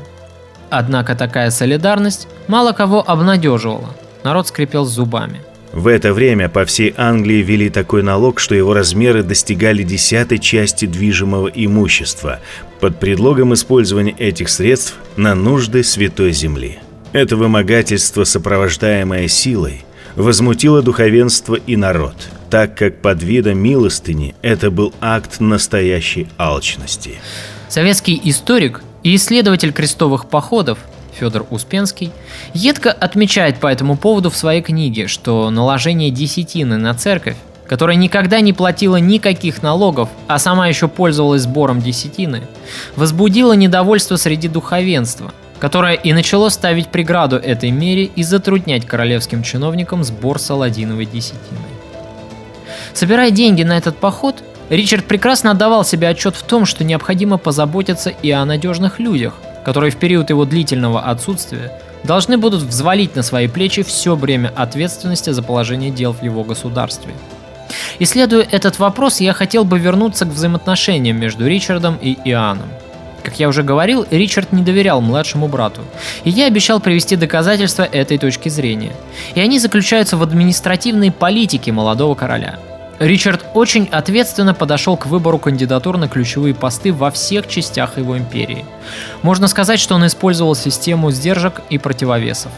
Однако 0.69 1.15
такая 1.15 1.51
солидарность 1.51 2.27
мало 2.47 2.73
кого 2.73 3.03
обнадеживала. 3.05 3.89
Народ 4.23 4.47
скрипел 4.47 4.85
зубами. 4.85 5.41
В 5.71 5.87
это 5.87 6.13
время 6.13 6.49
по 6.49 6.65
всей 6.65 6.93
Англии 6.97 7.41
ввели 7.43 7.69
такой 7.69 8.03
налог, 8.03 8.39
что 8.39 8.55
его 8.55 8.73
размеры 8.73 9.23
достигали 9.23 9.83
десятой 9.83 10.39
части 10.39 10.85
движимого 10.85 11.47
имущества 11.47 12.39
под 12.79 12.99
предлогом 12.99 13.53
использования 13.53 14.15
этих 14.17 14.49
средств 14.49 14.95
на 15.15 15.35
нужды 15.35 15.83
Святой 15.83 16.31
Земли. 16.31 16.79
Это 17.13 17.35
вымогательство, 17.35 18.23
сопровождаемое 18.23 19.27
силой, 19.27 19.83
возмутило 20.15 20.81
духовенство 20.81 21.55
и 21.55 21.75
народ– 21.75 22.15
так 22.49 22.75
как 22.75 23.01
под 23.01 23.21
видом 23.23 23.59
милостыни 23.59 24.35
это 24.41 24.71
был 24.71 24.93
акт 25.01 25.39
настоящей 25.39 26.27
алчности. 26.37 27.19
Советский 27.67 28.19
историк 28.23 28.81
и 29.03 29.15
исследователь 29.15 29.71
крестовых 29.71 30.27
походов 30.27 30.79
Федор 31.19 31.45
Успенский 31.49 32.11
едко 32.53 32.91
отмечает 32.91 33.59
по 33.59 33.67
этому 33.67 33.97
поводу 33.97 34.29
в 34.29 34.37
своей 34.37 34.61
книге, 34.61 35.07
что 35.07 35.49
наложение 35.49 36.11
десятины 36.11 36.77
на 36.77 36.93
церковь, 36.93 37.35
которая 37.67 37.97
никогда 37.97 38.39
не 38.39 38.53
платила 38.53 38.95
никаких 38.97 39.61
налогов, 39.61 40.09
а 40.27 40.39
сама 40.39 40.67
еще 40.67 40.87
пользовалась 40.87 41.43
сбором 41.43 41.81
десятины, 41.81 42.43
возбудило 42.95 43.53
недовольство 43.53 44.15
среди 44.15 44.47
духовенства, 44.47 45.33
которое 45.59 45.93
и 45.93 46.13
начало 46.13 46.49
ставить 46.49 46.87
преграду 46.87 47.35
этой 47.35 47.71
мере 47.71 48.05
и 48.05 48.23
затруднять 48.23 48.85
королевским 48.85 49.43
чиновникам 49.43 50.03
сбор 50.03 50.39
саладиновой 50.39 51.05
десятины. 51.05 51.59
Собирая 52.93 53.31
деньги 53.31 53.63
на 53.63 53.77
этот 53.77 53.97
поход, 53.97 54.43
Ричард 54.69 55.05
прекрасно 55.05 55.51
отдавал 55.51 55.83
себе 55.83 56.07
отчет 56.07 56.35
в 56.35 56.43
том, 56.43 56.65
что 56.65 56.83
необходимо 56.83 57.37
позаботиться 57.37 58.09
и 58.09 58.29
о 58.31 58.45
надежных 58.45 58.99
людях, 58.99 59.33
которые 59.69 59.91
в 59.91 59.97
период 59.97 60.31
его 60.31 60.45
длительного 60.45 61.01
отсутствия 61.01 61.71
должны 62.03 62.39
будут 62.39 62.63
взвалить 62.63 63.15
на 63.15 63.21
свои 63.21 63.47
плечи 63.47 63.83
все 63.83 64.15
бремя 64.15 64.51
ответственности 64.55 65.29
за 65.29 65.43
положение 65.43 65.91
дел 65.91 66.11
в 66.11 66.23
его 66.23 66.43
государстве. 66.43 67.13
Исследуя 67.99 68.47
этот 68.49 68.79
вопрос, 68.79 69.19
я 69.19 69.31
хотел 69.33 69.65
бы 69.65 69.77
вернуться 69.77 70.25
к 70.25 70.29
взаимоотношениям 70.29 71.19
между 71.19 71.45
Ричардом 71.47 71.99
и 72.01 72.17
Иоанном. 72.25 72.67
Как 73.21 73.39
я 73.39 73.47
уже 73.47 73.61
говорил, 73.61 74.07
Ричард 74.09 74.53
не 74.53 74.63
доверял 74.63 75.01
младшему 75.01 75.47
брату, 75.47 75.81
и 76.23 76.31
я 76.31 76.47
обещал 76.47 76.79
привести 76.79 77.15
доказательства 77.15 77.83
этой 77.83 78.17
точки 78.17 78.49
зрения. 78.49 78.93
И 79.35 79.39
они 79.39 79.59
заключаются 79.59 80.17
в 80.17 80.23
административной 80.23 81.11
политике 81.11 81.71
молодого 81.71 82.15
короля. 82.15 82.57
Ричард 82.99 83.45
очень 83.53 83.87
ответственно 83.91 84.53
подошел 84.53 84.97
к 84.97 85.05
выбору 85.05 85.39
кандидатур 85.39 85.97
на 85.97 86.07
ключевые 86.07 86.53
посты 86.53 86.91
во 86.91 87.11
всех 87.11 87.47
частях 87.47 87.97
его 87.97 88.17
империи. 88.17 88.65
Можно 89.21 89.47
сказать, 89.47 89.79
что 89.79 89.95
он 89.95 90.05
использовал 90.05 90.55
систему 90.55 91.11
сдержек 91.11 91.61
и 91.69 91.77
противовесов. 91.77 92.51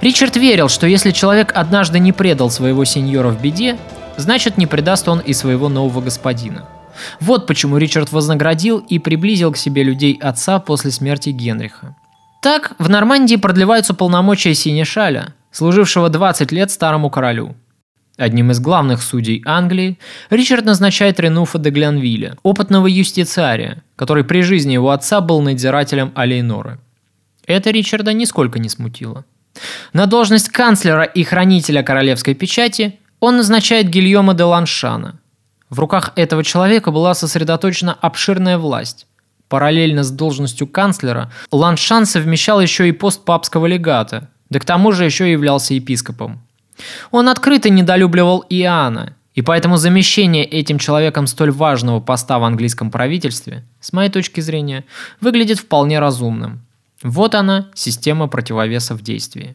Ричард 0.00 0.36
верил, 0.36 0.68
что 0.68 0.86
если 0.86 1.10
человек 1.10 1.52
однажды 1.54 1.98
не 1.98 2.12
предал 2.12 2.50
своего 2.50 2.84
сеньора 2.84 3.30
в 3.30 3.42
беде, 3.42 3.76
значит 4.16 4.56
не 4.56 4.66
предаст 4.66 5.08
он 5.08 5.18
и 5.18 5.32
своего 5.32 5.68
нового 5.68 6.00
господина– 6.00 6.68
вот 7.20 7.46
почему 7.46 7.76
Ричард 7.78 8.12
вознаградил 8.12 8.78
и 8.78 8.98
приблизил 8.98 9.52
к 9.52 9.56
себе 9.56 9.82
людей 9.82 10.18
отца 10.20 10.58
после 10.58 10.90
смерти 10.90 11.30
Генриха. 11.30 11.96
Так, 12.40 12.72
в 12.78 12.88
Нормандии 12.88 13.36
продлеваются 13.36 13.94
полномочия 13.94 14.54
Синешаля, 14.54 15.34
служившего 15.50 16.08
20 16.08 16.52
лет 16.52 16.70
старому 16.70 17.10
королю. 17.10 17.56
Одним 18.18 18.50
из 18.50 18.60
главных 18.60 19.02
судей 19.02 19.42
Англии 19.46 19.98
Ричард 20.28 20.66
назначает 20.66 21.18
Ренуфа 21.18 21.58
де 21.58 21.70
Глянвилля, 21.70 22.36
опытного 22.42 22.86
юстициария, 22.86 23.82
который 23.96 24.24
при 24.24 24.42
жизни 24.42 24.74
его 24.74 24.90
отца 24.90 25.22
был 25.22 25.40
надзирателем 25.40 26.12
Алейноры. 26.14 26.78
Это 27.46 27.70
Ричарда 27.70 28.12
нисколько 28.12 28.58
не 28.58 28.68
смутило. 28.68 29.24
На 29.94 30.04
должность 30.04 30.50
канцлера 30.50 31.04
и 31.04 31.24
хранителя 31.24 31.82
королевской 31.82 32.34
печати 32.34 32.98
он 33.20 33.38
назначает 33.38 33.88
Гильома 33.88 34.34
де 34.34 34.44
Ланшана– 34.44 35.18
в 35.70 35.78
руках 35.80 36.12
этого 36.16 36.42
человека 36.42 36.90
была 36.90 37.14
сосредоточена 37.14 37.92
обширная 37.92 38.58
власть. 38.58 39.06
Параллельно 39.48 40.02
с 40.02 40.10
должностью 40.10 40.66
канцлера 40.66 41.30
Ланшан 41.50 42.06
совмещал 42.06 42.60
еще 42.60 42.88
и 42.88 42.92
пост 42.92 43.24
папского 43.24 43.66
легата, 43.66 44.30
да 44.50 44.60
к 44.60 44.64
тому 44.64 44.92
же 44.92 45.04
еще 45.04 45.30
являлся 45.30 45.74
епископом. 45.74 46.42
Он 47.10 47.28
открыто 47.28 47.70
недолюбливал 47.70 48.44
Иоанна, 48.48 49.14
и 49.34 49.42
поэтому 49.42 49.76
замещение 49.76 50.44
этим 50.44 50.78
человеком 50.78 51.26
столь 51.26 51.52
важного 51.52 52.00
поста 52.00 52.38
в 52.38 52.44
английском 52.44 52.90
правительстве, 52.90 53.64
с 53.80 53.92
моей 53.92 54.10
точки 54.10 54.40
зрения, 54.40 54.84
выглядит 55.20 55.58
вполне 55.58 56.00
разумным. 56.00 56.66
Вот 57.02 57.34
она, 57.34 57.68
система 57.74 58.26
противовеса 58.26 58.94
в 58.94 59.02
действии. 59.02 59.54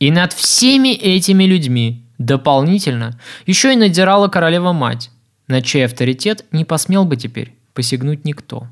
И 0.00 0.10
над 0.10 0.32
всеми 0.32 0.88
этими 0.88 1.44
людьми 1.44 2.04
дополнительно 2.18 3.20
еще 3.46 3.72
и 3.72 3.76
надирала 3.76 4.28
королева-мать, 4.28 5.10
на 5.46 5.62
чей 5.62 5.84
авторитет 5.84 6.44
не 6.52 6.64
посмел 6.64 7.04
бы 7.04 7.16
теперь 7.16 7.54
посягнуть 7.74 8.24
никто. 8.24 8.66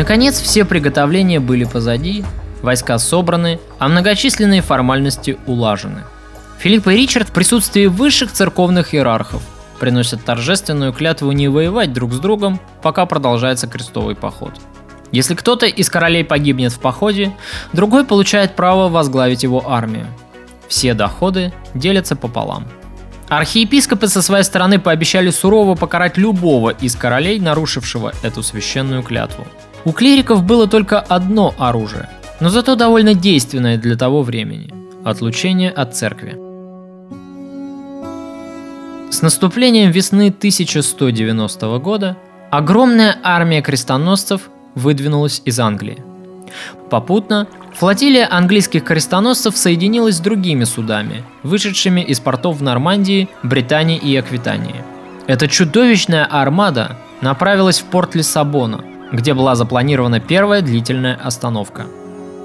Наконец 0.00 0.40
все 0.40 0.64
приготовления 0.64 1.40
были 1.40 1.64
позади, 1.64 2.24
войска 2.62 2.98
собраны, 2.98 3.60
а 3.78 3.86
многочисленные 3.86 4.62
формальности 4.62 5.38
улажены– 5.46 6.04
Филипп 6.60 6.88
и 6.88 6.90
Ричард 6.90 7.30
в 7.30 7.32
присутствии 7.32 7.86
высших 7.86 8.32
церковных 8.32 8.94
иерархов 8.94 9.42
приносят 9.78 10.22
торжественную 10.22 10.92
клятву 10.92 11.32
не 11.32 11.48
воевать 11.48 11.94
друг 11.94 12.12
с 12.12 12.18
другом, 12.18 12.60
пока 12.82 13.06
продолжается 13.06 13.66
крестовый 13.66 14.14
поход. 14.14 14.52
Если 15.10 15.34
кто-то 15.34 15.64
из 15.64 15.88
королей 15.88 16.22
погибнет 16.22 16.72
в 16.72 16.78
походе, 16.78 17.32
другой 17.72 18.04
получает 18.04 18.56
право 18.56 18.90
возглавить 18.90 19.42
его 19.42 19.70
армию. 19.70 20.06
Все 20.68 20.92
доходы 20.92 21.50
делятся 21.72 22.14
пополам. 22.14 22.68
Архиепископы 23.30 24.08
со 24.08 24.20
своей 24.20 24.44
стороны 24.44 24.78
пообещали 24.78 25.30
сурово 25.30 25.76
покарать 25.76 26.18
любого 26.18 26.70
из 26.70 26.94
королей, 26.94 27.40
нарушившего 27.40 28.12
эту 28.22 28.42
священную 28.42 29.02
клятву. 29.02 29.46
У 29.84 29.92
клириков 29.92 30.44
было 30.44 30.66
только 30.66 31.00
одно 31.00 31.54
оружие, 31.58 32.08
но 32.40 32.50
зато 32.50 32.74
довольно 32.74 33.14
действенное 33.14 33.78
для 33.78 33.96
того 33.96 34.22
времени– 34.22 34.70
отлучение 35.04 35.70
от 35.70 35.96
церкви. 35.96 36.36
С 39.10 39.22
наступлением 39.22 39.90
весны 39.90 40.28
1190 40.28 41.78
года 41.78 42.16
огромная 42.50 43.16
армия 43.22 43.62
крестоносцев 43.62 44.50
выдвинулась 44.74 45.40
из 45.46 45.58
Англии. 45.58 46.02
Попутно 46.90 47.46
флотилия 47.74 48.28
английских 48.30 48.84
крестоносцев 48.84 49.56
соединилась 49.56 50.16
с 50.16 50.20
другими 50.20 50.64
судами, 50.64 51.24
вышедшими 51.42 52.02
из 52.02 52.20
портов 52.20 52.58
в 52.58 52.62
Нормандии, 52.62 53.28
Британии 53.42 53.96
и 53.96 54.14
Аквитании. 54.14 54.84
Эта 55.26 55.48
чудовищная 55.48 56.24
армада 56.24 56.96
направилась 57.22 57.80
в 57.80 57.84
порт 57.84 58.14
Лиссабона, 58.14 58.84
где 59.12 59.34
была 59.34 59.54
запланирована 59.54 60.20
первая 60.20 60.62
длительная 60.62 61.14
остановка. 61.16 61.86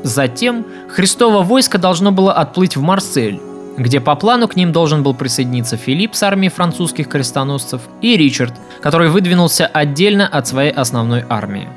Затем 0.04 0.66
Христово 0.90 1.42
войско 1.42 1.78
должно 1.78 2.12
было 2.12 2.34
отплыть 2.34 2.78
в 2.78 2.82
Марсель, 2.82 3.42
где 3.78 4.00
по 4.00 4.16
плану 4.16 4.48
к 4.48 4.56
ним 4.56 4.72
должен 4.72 5.04
был 5.04 5.14
присоединиться 5.14 5.78
Филипп 5.78 6.16
с 6.16 6.24
армией 6.24 6.52
французских 6.52 7.10
крестоносцев 7.10 7.82
и 8.02 8.16
Ричард, 8.16 8.54
который 8.82 9.10
выдвинулся 9.10 9.66
отдельно 9.68 10.28
от 10.28 10.48
своей 10.48 10.72
основной 10.72 11.26
армии. 11.28 11.68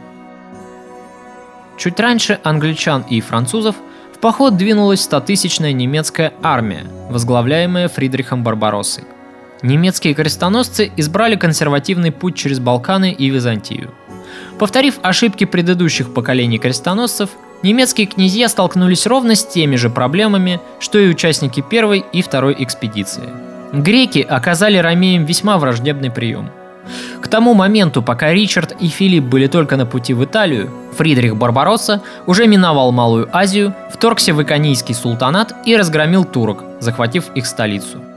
Чуть 1.79 1.99
раньше 2.01 2.41
англичан 2.43 3.03
и 3.09 3.21
французов 3.21 3.77
в 4.15 4.19
поход 4.19 4.57
двинулась 4.57 5.01
стотысячная 5.01 5.73
немецкая 5.73 6.33
армия, 6.43 6.85
возглавляемая 7.09 7.89
Фридрихом 7.89 8.43
Барбароссой. 8.43 9.05
Немецкие 9.63 10.15
крестоносцы 10.15 10.91
избрали 10.97 11.37
консервативный 11.37 12.13
путь 12.13 12.37
через 12.37 12.59
Балканы 12.61 13.13
и 13.13 13.31
Византию. 13.31 13.93
Повторив 14.59 14.99
ошибки 15.03 15.45
предыдущих 15.45 16.13
поколений 16.13 16.59
крестоносцев, 16.59 17.31
немецкие 17.63 18.07
князья 18.07 18.49
столкнулись 18.49 19.07
ровно 19.07 19.35
с 19.35 19.45
теми 19.45 19.77
же 19.77 19.91
проблемами, 19.91 20.61
что 20.81 20.99
и 20.99 21.09
участники 21.09 21.61
первой 21.61 22.05
и 22.13 22.23
второй 22.23 22.57
экспедиции. 22.59 23.29
Греки 23.73 24.21
оказали 24.21 24.79
ромеям 24.79 25.25
весьма 25.25 25.59
враждебный 25.59 26.11
прием. 26.11 26.51
К 27.21 27.29
тому 27.29 27.55
моменту, 27.55 28.03
пока 28.03 28.33
Ричард 28.33 28.75
и 28.81 28.89
Филипп 28.89 29.25
были 29.25 29.47
только 29.47 29.77
на 29.77 29.85
пути 29.85 30.15
в 30.15 30.25
Италию, 30.25 30.71
Фридрих 30.97 31.37
Барбаросса 31.37 32.03
уже 32.27 32.47
миновал 32.47 32.93
Малую 32.93 33.29
Азию, 33.33 33.75
вторгся 33.93 34.33
в 34.33 34.43
Иконийский 34.43 34.95
султанат 34.95 35.55
и 35.67 35.77
разгромил 35.77 36.25
турок, 36.25 36.65
захватив 36.81 37.31
их 37.35 37.47
столицу. 37.47 38.08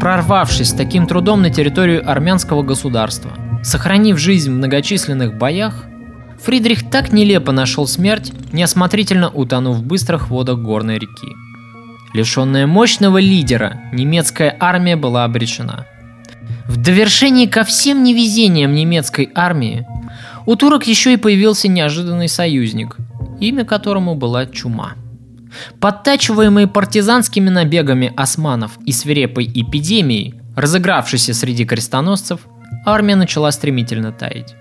Прорвавшись 0.00 0.72
таким 0.72 1.06
трудом 1.06 1.42
на 1.42 1.50
территорию 1.50 2.08
армянского 2.08 2.62
государства, 2.62 3.32
сохранив 3.64 4.18
жизнь 4.18 4.50
в 4.50 4.54
многочисленных 4.54 5.36
боях, 5.36 5.84
Фридрих 6.40 6.88
так 6.88 7.12
нелепо 7.12 7.50
нашел 7.50 7.86
смерть, 7.88 8.32
неосмотрительно 8.52 9.28
утонув 9.28 9.78
в 9.78 9.82
быстрых 9.82 10.28
водах 10.28 10.58
горной 10.60 10.98
реки. 10.98 11.34
Лишенная 12.14 12.66
мощного 12.66 13.18
лидера, 13.18 13.80
немецкая 13.92 14.56
армия 14.60 14.94
была 14.94 15.24
обречена. 15.24 15.84
В 16.66 16.76
довершении 16.76 17.46
ко 17.46 17.64
всем 17.64 18.04
невезениям 18.04 18.74
немецкой 18.74 19.30
армии, 19.34 19.84
у 20.46 20.54
турок 20.54 20.86
еще 20.86 21.12
и 21.12 21.16
появился 21.16 21.66
неожиданный 21.68 22.28
союзник, 22.28 22.96
имя 23.40 23.64
которому 23.64 24.14
была 24.14 24.46
чума. 24.46 24.94
Подтачиваемые 25.80 26.66
партизанскими 26.66 27.48
набегами 27.48 28.12
османов 28.16 28.78
и 28.84 28.92
свирепой 28.92 29.44
эпидемией, 29.46 30.34
разыгравшейся 30.56 31.34
среди 31.34 31.64
крестоносцев, 31.64 32.40
армия 32.84 33.16
начала 33.16 33.50
стремительно 33.50 34.12
таять 34.12 34.54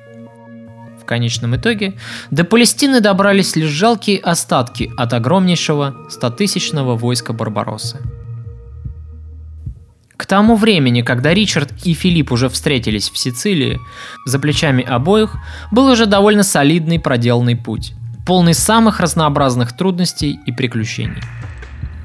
конечном 1.07 1.55
итоге 1.55 1.93
до 2.29 2.43
Палестины 2.43 2.99
добрались 3.01 3.55
лишь 3.55 3.69
жалкие 3.69 4.19
остатки 4.19 4.91
от 4.95 5.13
огромнейшего 5.13 5.95
стотысячного 6.09 6.95
войска 6.95 7.33
Барбароссы. 7.33 7.97
К 10.15 10.25
тому 10.25 10.55
времени, 10.55 11.01
когда 11.01 11.33
Ричард 11.33 11.71
и 11.83 11.93
Филипп 11.93 12.31
уже 12.31 12.49
встретились 12.49 13.09
в 13.09 13.17
Сицилии, 13.17 13.79
за 14.25 14.39
плечами 14.39 14.83
обоих 14.83 15.35
был 15.71 15.87
уже 15.87 16.05
довольно 16.05 16.43
солидный 16.43 16.99
проделанный 16.99 17.55
путь, 17.55 17.93
полный 18.27 18.53
самых 18.53 18.99
разнообразных 18.99 19.75
трудностей 19.75 20.39
и 20.45 20.51
приключений. 20.51 21.23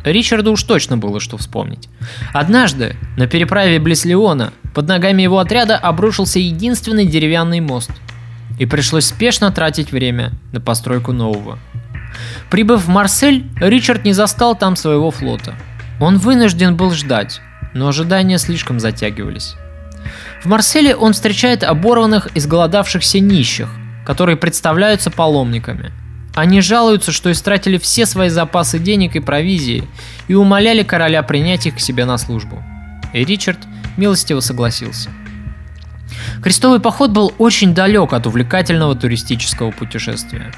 Ричарду 0.04 0.52
уж 0.52 0.62
точно 0.62 0.96
было 0.96 1.20
что 1.20 1.36
вспомнить. 1.36 1.88
Однажды, 2.32 2.96
на 3.18 3.26
переправе 3.26 3.78
близ 3.78 4.06
Леона, 4.06 4.52
под 4.74 4.88
ногами 4.88 5.22
его 5.22 5.38
отряда 5.38 5.76
обрушился 5.76 6.38
единственный 6.38 7.04
деревянный 7.04 7.60
мост– 7.60 7.90
и 8.58 8.66
пришлось 8.66 9.06
спешно 9.06 9.50
тратить 9.50 9.92
время 9.92 10.32
на 10.52 10.60
постройку 10.60 11.12
нового. 11.12 11.58
Прибыв 12.50 12.82
в 12.82 12.88
Марсель, 12.88 13.46
Ричард 13.60 14.04
не 14.04 14.12
застал 14.12 14.54
там 14.54 14.76
своего 14.76 15.10
флота. 15.10 15.54
Он 16.00 16.18
вынужден 16.18 16.76
был 16.76 16.92
ждать, 16.92 17.40
но 17.74 17.88
ожидания 17.88 18.38
слишком 18.38 18.78
затягивались. 18.78 19.56
В 20.42 20.46
Марселе 20.46 20.94
он 20.94 21.12
встречает 21.12 21.64
оборванных 21.64 22.28
и 22.34 22.40
сголодавшихся 22.40 23.20
нищих, 23.20 23.68
которые 24.04 24.36
представляются 24.36 25.10
паломниками. 25.10 25.92
Они 26.34 26.60
жалуются, 26.60 27.12
что 27.12 27.30
истратили 27.30 27.76
все 27.76 28.06
свои 28.06 28.30
запасы 28.30 28.78
денег 28.78 29.16
и 29.16 29.20
провизии 29.20 29.84
и 30.28 30.34
умоляли 30.34 30.82
короля 30.82 31.22
принять 31.22 31.66
их 31.66 31.76
к 31.76 31.80
себе 31.80 32.04
на 32.04 32.16
службу. 32.16 32.62
И 33.12 33.24
Ричард 33.24 33.58
милостиво 33.96 34.40
согласился. 34.40 35.10
Крестовый 36.42 36.80
поход 36.80 37.10
был 37.10 37.34
очень 37.38 37.74
далек 37.74 38.12
от 38.12 38.26
увлекательного 38.26 38.94
туристического 38.94 39.70
путешествия. 39.70 40.52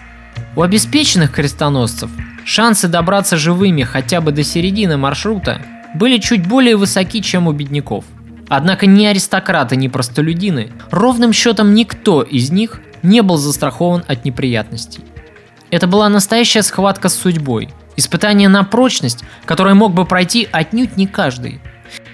У 0.57 0.63
обеспеченных 0.63 1.33
крестоносцев 1.33 2.11
шансы 2.45 2.87
добраться 2.87 3.37
живыми 3.37 3.83
хотя 3.83 4.21
бы 4.21 4.31
до 4.31 4.45
середины 4.45 4.97
маршрута 4.97 5.61
были 5.95 6.19
чуть 6.19 6.47
более 6.47 6.77
высоки, 6.77 7.21
чем 7.21 7.49
у 7.49 7.53
бедняков. 7.53 8.05
Однако 8.49 8.87
ни 8.87 9.05
аристократы, 9.07 9.75
ни 9.75 9.89
простолюдины, 9.89 10.71
ровным 10.91 11.33
счетом 11.33 11.75
никто 11.75 12.23
из 12.23 12.51
них 12.51 12.81
не 13.03 13.23
был 13.23 13.37
застрахован 13.37 14.05
от 14.07 14.25
неприятностей. 14.25 15.03
Это 15.75 15.89
была 15.89 16.09
настоящая 16.09 16.63
схватка 16.63 17.09
с 17.09 17.17
судьбой, 17.17 17.69
испытание 17.97 18.49
на 18.49 18.63
прочность, 18.63 19.25
которое 19.45 19.75
мог 19.75 19.93
бы 19.93 20.05
пройти 20.05 20.49
отнюдь 20.53 20.97
не 20.97 21.09
каждый. 21.09 21.61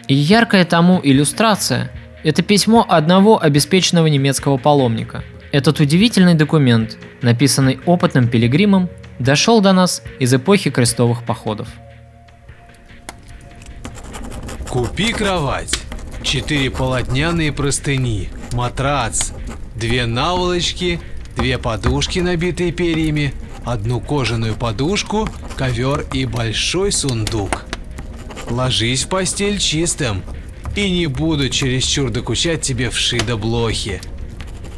И 0.09 0.15
яркая 0.15 0.65
тому 0.65 0.99
иллюстрация– 1.03 1.91
это 2.25 2.41
письмо 2.41 2.87
одного 2.89 3.39
обеспеченного 3.39 4.07
немецкого 4.07 4.57
паломника. 4.57 5.23
Этот 5.53 5.79
удивительный 5.79 6.33
документ, 6.33 6.97
написанный 7.21 7.81
опытным 7.85 8.29
пилигримом, 8.29 8.89
дошел 9.19 9.61
до 9.61 9.75
нас 9.75 10.03
из 10.19 10.33
эпохи 10.33 10.71
крестовых 10.71 11.23
походов. 11.25 11.69
Купи 14.71 15.13
кровать, 15.13 15.79
четыре 16.23 16.71
полотняные 16.71 17.53
простыни, 17.53 18.31
матрац, 18.53 19.33
две 19.77 20.07
наволочки, 20.07 20.99
две 21.37 21.59
подушки, 21.59 22.21
набитые 22.21 22.73
перьями, 22.73 23.35
одну 23.65 24.01
кожаную 24.01 24.55
подушку, 24.55 25.29
ковер 25.57 26.07
и 26.13 26.25
большой 26.25 26.93
сундук. 26.93 27.65
Ложись 28.49 29.05
в 29.05 29.09
постель 29.09 29.59
чистым, 29.59 30.23
и 30.77 30.91
не 30.91 31.07
буду 31.07 31.49
чересчур 31.49 32.11
докучать 32.11 32.63
тебе 32.63 32.91
вши 32.91 33.21
да 33.21 33.37
блохи. 33.37 34.01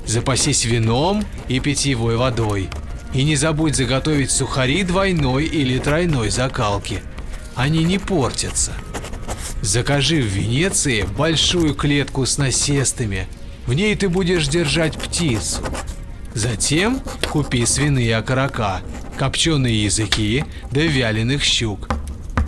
Запасись 0.07 0.65
вином 0.65 1.25
и 1.49 1.61
питьевой 1.61 2.17
водой. 2.17 2.69
И 3.15 3.25
не 3.25 3.37
забудь 3.37 3.77
заготовить 3.77 4.31
сухари 4.31 4.85
двойной 4.85 5.45
или 5.45 5.79
тройной 5.79 6.31
закалки. 6.31 7.03
Они 7.55 7.85
не 7.85 7.99
портятся. 7.99 8.73
Закажи 9.61 10.21
в 10.23 10.27
Венеции 10.27 11.07
большую 11.17 11.75
клетку 11.75 12.25
с 12.25 12.39
насестами. 12.39 13.29
В 13.67 13.75
ней 13.75 13.95
ты 13.95 14.09
будешь 14.09 14.49
держать 14.49 14.99
птицу. 14.99 15.63
Затем 16.35 17.01
купи 17.31 17.67
свиные 17.67 18.17
окорока, 18.17 18.81
копченые 19.19 19.85
языки 19.85 20.45
да 20.71 20.81
вяленых 20.81 21.43
щук. 21.43 21.89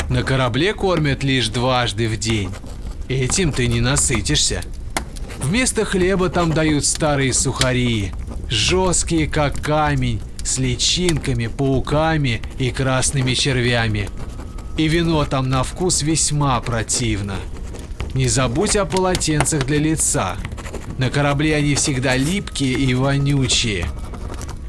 На 0.09 0.23
корабле 0.23 0.75
кормят 0.75 1.23
лишь 1.23 1.49
дважды 1.49 2.09
в 2.09 2.16
день. 2.18 2.51
Этим 3.09 3.53
ты 3.53 3.66
не 3.66 3.81
насытишься. 3.81 4.62
Вместо 5.38 5.85
хлеба 5.85 6.31
там 6.31 6.53
дают 6.53 6.87
старые 6.87 7.33
сухари, 7.33 8.12
жесткие 8.49 9.29
как 9.29 9.61
камень, 9.61 10.20
с 10.42 10.59
личинками, 10.59 11.47
пауками 11.47 12.40
и 12.59 12.70
красными 12.70 13.35
червями. 13.35 14.09
И 14.77 14.88
вино 14.88 15.25
там 15.25 15.49
на 15.49 15.62
вкус 15.62 16.03
весьма 16.03 16.61
противно. 16.61 17.37
Не 18.14 18.29
забудь 18.29 18.77
о 18.77 18.85
полотенцах 18.85 19.66
для 19.66 19.79
лица. 19.79 20.37
На 20.98 21.11
корабле 21.11 21.57
они 21.57 21.74
всегда 21.74 22.16
липкие 22.16 22.74
и 22.74 22.94
вонючие. 22.94 23.87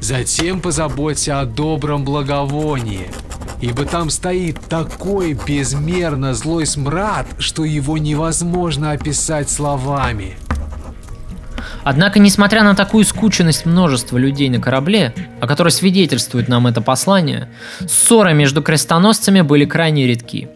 Затем 0.00 0.60
позаботься 0.60 1.40
о 1.40 1.46
добром 1.46 2.04
благовонии, 2.04 3.08
ибо 3.60 3.84
там 3.84 4.10
стоит 4.10 4.60
такой 4.68 5.38
безмерно 5.46 6.34
злой 6.34 6.66
смрад, 6.66 7.26
что 7.38 7.64
его 7.64 7.96
невозможно 7.96 8.90
описать 8.90 9.48
словами. 9.48 10.36
Однако, 11.84 12.18
несмотря 12.18 12.64
на 12.64 12.74
такую 12.74 13.04
скученность 13.04 13.64
множества 13.64 14.18
людей 14.18 14.48
на 14.48 14.60
корабле, 14.60 15.14
о 15.40 15.46
которой 15.46 15.68
свидетельствует 15.68 16.48
нам 16.48 16.66
это 16.66 16.80
послание, 16.80 17.48
ссоры 17.86 18.34
между 18.34 18.60
крестоносцами 18.60 19.42
были 19.42 19.64
крайне 19.64 20.08
редки. 20.08 20.48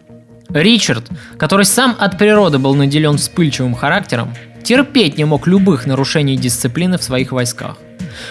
Ричард, 0.49 1.09
который 1.37 1.65
сам 1.65 1.95
от 1.97 2.17
природы 2.17 2.57
был 2.57 2.75
наделен 2.75 3.17
вспыльчивым 3.17 3.75
характером, 3.75 4.33
терпеть 4.63 5.17
не 5.17 5.25
мог 5.25 5.47
любых 5.47 5.85
нарушений 5.85 6.37
дисциплины 6.37 6.97
в 6.97 7.03
своих 7.03 7.31
войсках. 7.31 7.77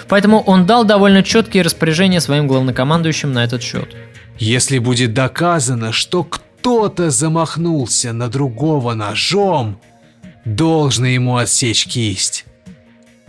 Поэтому 0.08 0.40
он 0.40 0.66
дал 0.66 0.84
довольно 0.84 1.22
четкие 1.22 1.62
распоряжения 1.62 2.20
своим 2.20 2.46
главнокомандующим 2.46 3.32
на 3.32 3.44
этот 3.44 3.62
счет. 3.62 3.94
Если 4.38 4.78
будет 4.78 5.12
доказано, 5.14 5.92
что 5.92 6.24
кто-то 6.24 7.10
замахнулся 7.10 8.12
на 8.12 8.28
другого 8.28 8.94
ножом, 8.94 9.80
должно 10.44 11.06
ему 11.06 11.36
отсечь 11.36 11.86
кисть. 11.86 12.44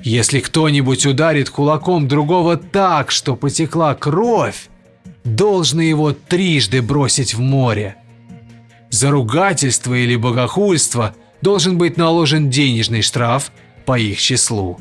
Если 0.03 0.39
кто-нибудь 0.39 1.05
ударит 1.05 1.49
кулаком 1.49 2.07
другого 2.07 2.57
так, 2.57 3.11
что 3.11 3.35
потекла 3.35 3.93
кровь, 3.93 4.69
должно 5.23 5.81
его 5.81 6.11
трижды 6.11 6.81
бросить 6.81 7.33
в 7.33 7.39
море. 7.39 7.95
За 8.89 9.11
ругательство 9.11 9.93
или 9.93 10.15
богохульство 10.15 11.15
должен 11.41 11.77
быть 11.77 11.97
наложен 11.97 12.49
денежный 12.49 13.01
штраф 13.01 13.51
по 13.85 13.97
их 13.97 14.19
числу. 14.19 14.79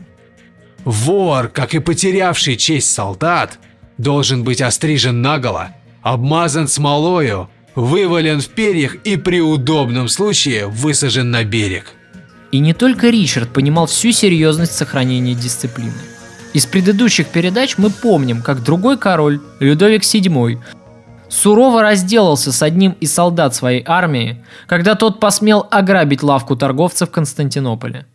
Вор, 0.85 1.49
как 1.49 1.75
и 1.75 1.79
потерявший 1.79 2.57
честь 2.57 2.93
солдат, 2.93 3.59
должен 3.99 4.45
быть 4.45 4.63
острижен 4.63 5.21
наголо, 5.21 5.75
обмазан 6.03 6.69
смолою, 6.69 7.51
вывален 7.75 8.41
в 8.41 8.49
перьях 8.49 8.97
и 9.05 9.17
при 9.17 9.41
удобном 9.41 10.09
случае 10.09 10.67
высажен 10.67 11.31
на 11.31 11.45
берег. 11.45 11.93
И 12.51 12.59
не 12.59 12.75
только 12.75 13.11
Ричард 13.11 13.53
понимал 13.53 13.87
всю 13.87 14.13
серьезность 14.13 14.73
сохранения 14.73 15.35
дисциплины. 15.35 15.93
Из 16.53 16.67
предыдущих 16.67 17.29
передач 17.29 17.79
мы 17.79 17.91
помним, 17.91 18.43
как 18.43 18.65
другой 18.65 18.99
король, 18.99 19.41
Людовик 19.61 20.03
VII, 20.03 20.59
сурово 21.31 21.83
разделался 21.83 22.53
с 22.53 22.63
одним 22.63 22.93
из 23.01 23.15
солдат 23.15 23.55
своей 23.55 23.83
армии, 23.87 24.45
когда 24.67 24.95
тот 24.95 25.21
посмел 25.21 25.67
ограбить 25.71 26.23
лавку 26.23 26.57
торговца 26.57 27.07
в 27.07 27.11
Константинополе. 27.11 28.07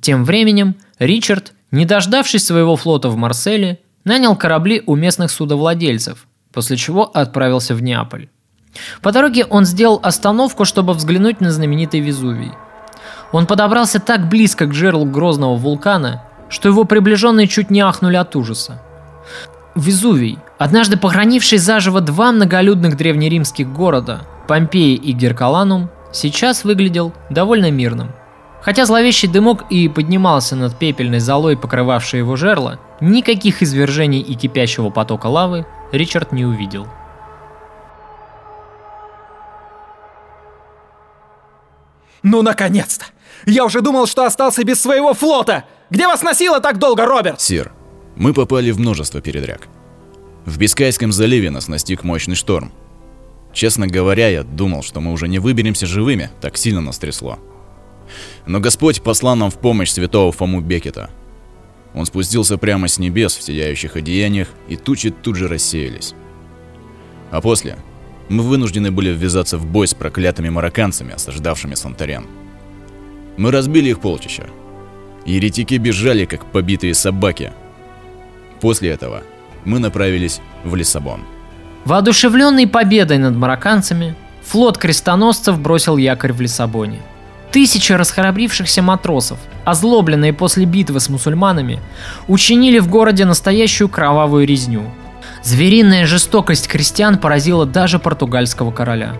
Тем 0.00 0.24
временем 0.24 0.76
Ричард, 0.98 1.52
не 1.72 1.84
дождавшись 1.84 2.46
своего 2.46 2.76
флота 2.76 3.08
в 3.08 3.16
Марселе, 3.16 3.80
нанял 4.04 4.36
корабли 4.36 4.82
у 4.86 4.94
местных 4.94 5.30
судовладельцев, 5.30 6.26
после 6.52 6.76
чего 6.76 7.04
отправился 7.04 7.74
в 7.74 7.82
Неаполь. 7.82 8.28
По 9.02 9.10
дороге 9.10 9.44
он 9.44 9.64
сделал 9.64 9.98
остановку, 10.02 10.64
чтобы 10.64 10.94
взглянуть 10.94 11.40
на 11.40 11.50
знаменитый 11.50 12.00
Везувий. 12.00 12.52
Он 13.32 13.46
подобрался 13.46 13.98
так 13.98 14.28
близко 14.28 14.66
к 14.66 14.72
жерлу 14.72 15.04
грозного 15.04 15.56
вулкана, 15.56 16.22
что 16.48 16.68
его 16.68 16.84
приближенные 16.84 17.48
чуть 17.48 17.70
не 17.70 17.80
ахнули 17.80 18.16
от 18.16 18.36
ужаса. 18.36 18.80
Везувий, 19.74 20.38
однажды 20.58 20.96
похоронивший 20.96 21.58
заживо 21.58 22.00
два 22.00 22.32
многолюдных 22.32 22.96
древнеримских 22.96 23.68
города, 23.72 24.22
Помпеи 24.48 24.94
и 24.94 25.12
Геркаланум, 25.12 25.90
сейчас 26.12 26.64
выглядел 26.64 27.12
довольно 27.30 27.70
мирным. 27.70 28.10
Хотя 28.60 28.86
зловещий 28.86 29.28
дымок 29.28 29.70
и 29.70 29.88
поднимался 29.88 30.56
над 30.56 30.76
пепельной 30.76 31.20
золой, 31.20 31.56
покрывавшей 31.56 32.18
его 32.18 32.34
жерло, 32.36 32.80
никаких 33.00 33.62
извержений 33.62 34.20
и 34.20 34.34
кипящего 34.34 34.90
потока 34.90 35.26
лавы 35.26 35.66
Ричард 35.92 36.32
не 36.32 36.44
увидел. 36.44 36.86
Ну, 42.22 42.42
наконец-то! 42.42 43.06
Я 43.46 43.64
уже 43.64 43.80
думал, 43.80 44.06
что 44.06 44.24
остался 44.24 44.64
без 44.64 44.80
своего 44.80 45.14
флота! 45.14 45.64
Где 45.90 46.06
вас 46.06 46.22
носило 46.22 46.60
так 46.60 46.78
долго, 46.78 47.06
Роберт? 47.06 47.40
Сир, 47.40 47.72
мы 48.18 48.34
попали 48.34 48.70
в 48.72 48.80
множество 48.80 49.20
передряг. 49.20 49.68
В 50.44 50.58
Бискайском 50.58 51.12
заливе 51.12 51.50
нас 51.50 51.68
настиг 51.68 52.02
мощный 52.02 52.34
шторм. 52.34 52.72
Честно 53.52 53.86
говоря, 53.86 54.28
я 54.28 54.42
думал, 54.42 54.82
что 54.82 55.00
мы 55.00 55.12
уже 55.12 55.28
не 55.28 55.38
выберемся 55.38 55.86
живыми, 55.86 56.30
так 56.40 56.56
сильно 56.56 56.80
нас 56.80 56.98
трясло. 56.98 57.38
Но 58.46 58.60
Господь 58.60 59.02
послал 59.02 59.36
нам 59.36 59.50
в 59.50 59.58
помощь 59.58 59.90
святого 59.90 60.32
Фому 60.32 60.60
Бекета. 60.60 61.10
Он 61.94 62.06
спустился 62.06 62.58
прямо 62.58 62.88
с 62.88 62.98
небес 62.98 63.36
в 63.36 63.42
сияющих 63.42 63.96
одеяниях, 63.96 64.48
и 64.68 64.76
тучи 64.76 65.10
тут 65.10 65.36
же 65.36 65.48
рассеялись. 65.48 66.14
А 67.30 67.40
после 67.40 67.76
мы 68.28 68.42
вынуждены 68.42 68.90
были 68.90 69.10
ввязаться 69.10 69.58
в 69.58 69.66
бой 69.66 69.86
с 69.86 69.94
проклятыми 69.94 70.48
марокканцами, 70.48 71.14
осаждавшими 71.14 71.74
Санторен. 71.74 72.26
Мы 73.36 73.50
разбили 73.52 73.90
их 73.90 74.00
полчища. 74.00 74.48
Еретики 75.24 75.74
бежали, 75.74 76.24
как 76.24 76.50
побитые 76.50 76.94
собаки. 76.94 77.52
После 78.60 78.90
этого 78.90 79.22
мы 79.64 79.78
направились 79.78 80.40
в 80.64 80.74
Лиссабон. 80.74 81.22
Воодушевленный 81.84 82.66
победой 82.66 83.18
над 83.18 83.34
марокканцами, 83.36 84.14
флот 84.42 84.78
крестоносцев 84.78 85.58
бросил 85.58 85.96
якорь 85.96 86.32
в 86.32 86.40
Лиссабоне. 86.40 87.00
Тысячи 87.50 87.92
расхрабрившихся 87.92 88.82
матросов, 88.82 89.38
озлобленные 89.64 90.32
после 90.32 90.66
битвы 90.66 91.00
с 91.00 91.08
мусульманами, 91.08 91.80
учинили 92.26 92.78
в 92.78 92.88
городе 92.88 93.24
настоящую 93.24 93.88
кровавую 93.88 94.46
резню. 94.46 94.82
Звериная 95.42 96.04
жестокость 96.06 96.68
крестьян 96.68 97.16
поразила 97.16 97.64
даже 97.64 97.98
португальского 97.98 98.70
короля. 98.70 99.14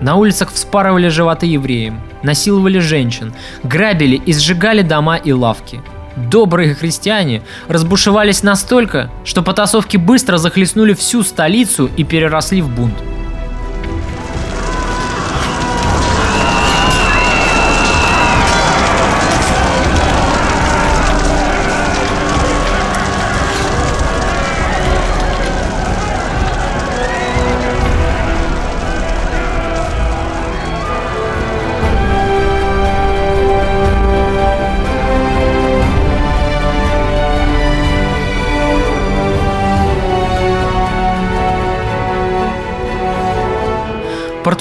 На 0.00 0.16
улицах 0.16 0.52
вспарывали 0.52 1.08
животы 1.08 1.46
евреям, 1.46 2.00
насиловали 2.22 2.78
женщин, 2.78 3.32
грабили 3.62 4.16
и 4.16 4.32
сжигали 4.32 4.82
дома 4.82 5.16
и 5.16 5.32
лавки. 5.32 5.80
Добрые 6.16 6.74
христиане 6.74 7.42
разбушевались 7.68 8.42
настолько, 8.42 9.10
что 9.24 9.42
потасовки 9.42 9.96
быстро 9.96 10.36
захлестнули 10.36 10.92
всю 10.94 11.22
столицу 11.22 11.90
и 11.96 12.04
переросли 12.04 12.60
в 12.60 12.68
бунт. 12.68 12.94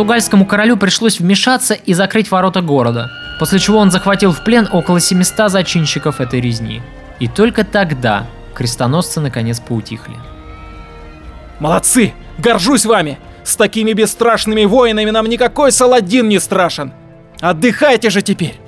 Португальскому 0.02 0.48
королю 0.48 0.78
пришлось 0.78 1.20
вмешаться 1.20 1.76
и 1.76 1.94
закрыть 1.94 2.32
ворота 2.32 2.62
города, 2.62 3.12
после 3.38 3.60
чего 3.60 3.78
он 3.78 3.92
захватил 3.92 4.32
в 4.32 4.44
плен 4.44 4.68
около 4.72 5.00
700 5.00 5.52
зачинщиков 5.52 6.20
этой 6.20 6.42
резни. 6.42 6.82
И 7.20 7.28
только 7.28 7.64
тогда 7.64 8.26
крестоносцы 8.56 9.20
наконец 9.20 9.60
поутихли. 9.60 10.16
Молодцы! 11.60 12.16
Горжусь 12.40 12.88
вами! 12.88 13.20
С 13.44 13.56
такими 13.56 13.94
бесстрашными 13.94 14.66
воинами 14.66 15.12
нам 15.12 15.28
никакой 15.28 15.72
Саладин 15.72 16.28
не 16.30 16.40
страшен! 16.40 16.94
Отдыхайте 17.40 18.10
же 18.10 18.24
теперь! 18.24 18.60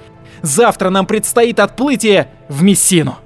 Завтра 0.43 0.91
нам 0.91 1.07
предстоит 1.07 1.59
отплытие 1.59 2.27
в 2.47 2.61
Мессину. 2.61 3.17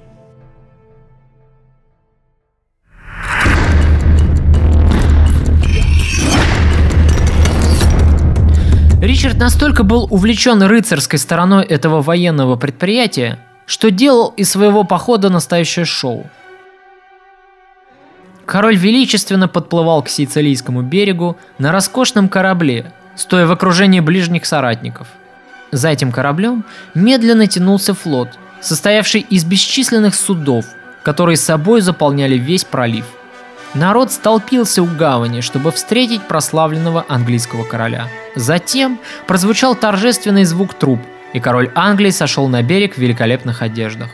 Ричард 9.00 9.38
настолько 9.38 9.84
был 9.84 10.08
увлечен 10.10 10.60
рыцарской 10.60 11.20
стороной 11.20 11.64
этого 11.64 12.02
военного 12.02 12.56
предприятия, 12.56 13.38
что 13.64 13.92
делал 13.92 14.34
из 14.36 14.50
своего 14.50 14.82
похода 14.82 15.30
настоящее 15.30 15.84
шоу. 15.84 16.26
Король 18.44 18.74
величественно 18.74 19.46
подплывал 19.46 20.02
к 20.02 20.08
Сицилийскому 20.08 20.82
берегу 20.82 21.36
на 21.58 21.70
роскошном 21.70 22.28
корабле, 22.28 22.92
стоя 23.14 23.46
в 23.46 23.52
окружении 23.52 24.00
ближних 24.00 24.44
соратников. 24.46 25.06
За 25.70 25.90
этим 25.90 26.10
кораблем 26.10 26.64
медленно 26.94 27.46
тянулся 27.46 27.94
флот, 27.94 28.30
состоявший 28.60 29.20
из 29.20 29.44
бесчисленных 29.44 30.16
судов, 30.16 30.64
которые 31.04 31.36
собой 31.36 31.82
заполняли 31.82 32.36
весь 32.36 32.64
пролив. 32.64 33.06
Народ 33.74 34.10
столпился 34.10 34.82
у 34.82 34.86
гавани, 34.86 35.40
чтобы 35.40 35.72
встретить 35.72 36.26
прославленного 36.26 37.04
английского 37.08 37.64
короля. 37.64 38.08
Затем 38.34 38.98
прозвучал 39.26 39.74
торжественный 39.74 40.44
звук 40.44 40.74
труб, 40.74 41.00
и 41.34 41.40
король 41.40 41.70
Англии 41.74 42.10
сошел 42.10 42.48
на 42.48 42.62
берег 42.62 42.94
в 42.94 42.98
великолепных 42.98 43.60
одеждах. 43.60 44.08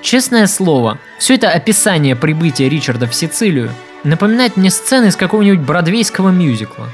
Честное 0.00 0.46
слово, 0.46 0.98
все 1.18 1.34
это 1.34 1.50
описание 1.50 2.16
прибытия 2.16 2.68
Ричарда 2.68 3.06
в 3.06 3.14
Сицилию 3.14 3.70
напоминает 4.04 4.56
мне 4.56 4.70
сцены 4.70 5.06
из 5.06 5.16
какого-нибудь 5.16 5.60
бродвейского 5.60 6.30
мюзикла. 6.30 6.88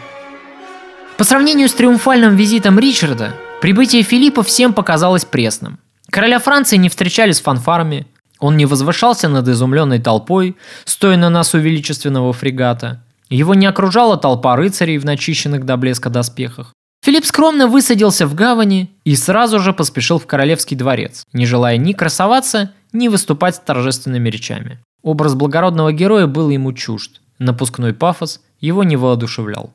По 1.19 1.25
сравнению 1.25 1.69
с 1.69 1.73
триумфальным 1.73 2.35
визитом 2.35 2.79
Ричарда, 2.79 3.35
прибытие 3.61 4.03
Филиппа 4.03 4.43
всем 4.43 4.73
показалось 4.73 5.25
пресным. 5.25 5.79
Короля 6.11 6.39
Франции 6.39 6.77
не 6.77 6.89
встречали 6.89 7.33
с 7.33 7.41
фанфарами, 7.41 8.07
он 8.39 8.57
не 8.57 8.67
возвышался 8.67 9.29
над 9.29 9.49
изумленной 9.49 9.99
толпой, 9.99 10.57
стоя 10.85 11.17
на 11.17 11.31
носу 11.31 11.59
величественного 11.59 12.33
фрегата. 12.33 13.03
Его 13.29 13.55
не 13.55 13.67
окружала 13.67 14.17
толпа 14.17 14.57
рыцарей 14.57 14.99
в 14.99 15.05
начищенных 15.05 15.65
до 15.65 15.77
блеска 15.77 16.11
доспехах. 16.11 16.73
Филипп 17.05 17.25
скромно 17.25 17.67
высадился 17.69 18.27
в 18.27 18.35
гавани 18.35 18.91
и 19.05 19.15
сразу 19.17 19.61
же 19.61 19.73
поспешил 19.73 20.19
в 20.19 20.27
королевский 20.27 20.77
дворец, 20.77 21.25
не 21.33 21.47
желая 21.47 21.77
ни 21.77 21.93
красоваться, 21.93 22.73
ни 22.93 23.09
выступать 23.09 23.57
с 23.57 23.61
торжественными 23.61 24.29
речами. 24.29 24.81
Образ 25.03 25.35
благородного 25.35 25.93
героя 25.93 26.27
был 26.27 26.51
ему 26.51 26.73
чужд. 26.73 27.21
Напускной 27.39 27.95
пафос 27.95 28.41
его 28.61 28.83
не 28.83 28.97
воодушевлял. 28.97 29.73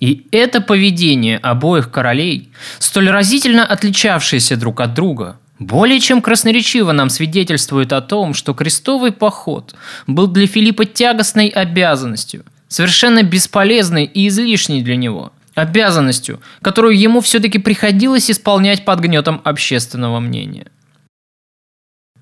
И 0.00 0.26
это 0.30 0.60
поведение 0.60 1.38
обоих 1.38 1.90
королей, 1.90 2.50
столь 2.78 3.10
разительно 3.10 3.66
отличавшееся 3.66 4.56
друг 4.56 4.80
от 4.80 4.94
друга, 4.94 5.38
более 5.58 5.98
чем 6.00 6.22
красноречиво 6.22 6.92
нам 6.92 7.10
свидетельствует 7.10 7.92
о 7.92 8.00
том, 8.00 8.34
что 8.34 8.54
крестовый 8.54 9.12
поход 9.12 9.74
был 10.06 10.28
для 10.28 10.46
Филиппа 10.46 10.84
тягостной 10.84 11.48
обязанностью, 11.48 12.44
совершенно 12.68 13.22
бесполезной 13.22 14.04
и 14.04 14.28
излишней 14.28 14.82
для 14.82 14.96
него, 14.96 15.32
обязанностью, 15.54 16.40
которую 16.62 16.98
ему 16.98 17.20
все-таки 17.20 17.58
приходилось 17.58 18.30
исполнять 18.30 18.84
под 18.84 19.00
гнетом 19.00 19.40
общественного 19.44 20.20
мнения. 20.20 20.68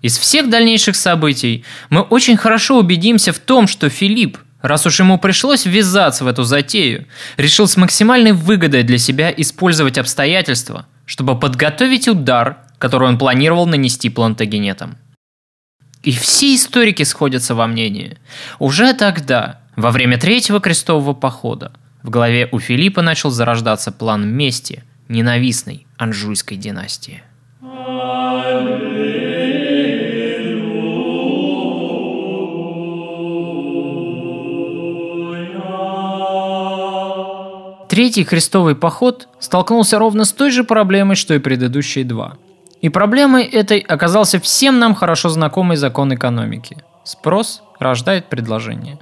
Из 0.03 0.19
всех 0.19 0.49
дальнейших 0.49 0.95
событий 0.97 1.65
мы 1.91 2.03
очень 2.03 2.37
хорошо 2.37 2.79
убедимся 2.79 3.33
в 3.33 3.39
том, 3.39 3.67
что 3.67 3.89
Филипп, 3.89 4.39
раз 4.63 4.87
уж 4.87 5.01
ему 5.01 5.19
пришлось 5.19 5.67
ввязаться 5.67 6.25
в 6.25 6.29
эту 6.29 6.45
затею, 6.45 7.07
решил 7.37 7.67
с 7.67 7.77
максимальной 7.77 8.33
выгодой 8.33 8.83
для 8.83 8.99
себя 8.99 9.33
использовать 9.37 9.99
обстоятельства, 9.99 10.87
чтобы 11.07 11.39
подготовить 11.39 12.09
удар 12.09 12.66
которую 12.87 13.09
он 13.09 13.19
планировал 13.19 13.67
нанести 13.67 14.09
плантагенетам. 14.09 14.97
И 16.05 16.13
все 16.13 16.55
историки 16.55 17.03
сходятся 17.03 17.57
во 17.57 17.67
мнении. 17.67 18.17
Уже 18.61 18.95
тогда, 18.95 19.61
во 19.75 19.91
время 19.91 20.19
третьего 20.19 20.61
крестового 20.61 21.13
похода, 21.13 21.73
в 22.05 22.11
голове 22.11 22.49
у 22.53 22.61
Филиппа 22.61 23.03
начал 23.03 23.31
зарождаться 23.33 23.91
план 23.91 24.29
мести 24.29 24.85
ненавистной 25.09 25.89
Анжуйской 25.97 26.57
династии. 26.57 27.25
Третий 37.89 38.25
крестовый 38.25 38.77
поход 38.77 39.27
столкнулся 39.41 39.99
ровно 39.99 40.25
с 40.25 40.33
той 40.33 40.53
же 40.53 40.63
проблемой, 40.63 41.17
что 41.17 41.35
и 41.35 41.41
предыдущие 41.41 42.05
два– 42.05 42.39
и 42.87 42.89
проблемой 42.89 43.43
этой 43.43 43.81
оказался 43.81 44.39
всем 44.39 44.79
нам 44.79 44.95
хорошо 44.95 45.29
знакомый 45.29 45.77
закон 45.77 46.15
экономики. 46.15 46.77
Спрос 47.03 47.65
рождает 47.81 48.27
предложение. 48.27 49.01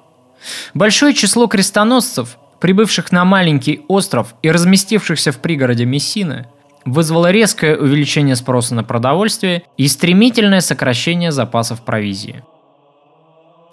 Большое 0.72 1.12
число 1.12 1.48
крестоносцев, 1.48 2.38
прибывших 2.60 3.12
на 3.12 3.26
маленький 3.26 3.82
остров 3.88 4.36
и 4.40 4.50
разместившихся 4.50 5.32
в 5.32 5.38
пригороде 5.38 5.84
Мессины, 5.84 6.46
вызвало 6.86 7.30
резкое 7.30 7.76
увеличение 7.76 8.36
спроса 8.36 8.74
на 8.74 8.84
продовольствие 8.84 9.64
и 9.76 9.86
стремительное 9.86 10.62
сокращение 10.62 11.30
запасов 11.30 11.84
провизии. 11.84 12.42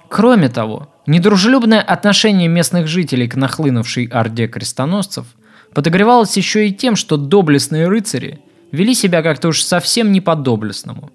Кроме 0.09 0.49
того, 0.49 0.89
недружелюбное 1.05 1.79
отношение 1.79 2.49
местных 2.49 2.87
жителей 2.87 3.29
к 3.29 3.37
нахлынувшей 3.37 4.07
орде 4.07 4.49
крестоносцев 4.49 5.25
подогревалось 5.73 6.35
еще 6.35 6.67
и 6.67 6.73
тем, 6.73 6.97
что 6.97 7.15
доблестные 7.15 7.87
рыцари– 7.87 8.41
вели 8.71 8.93
себя 8.93 9.21
как-то 9.21 9.49
уж 9.49 9.61
совсем 9.61 10.11
не 10.11 10.21
по-доблестному. 10.21 11.11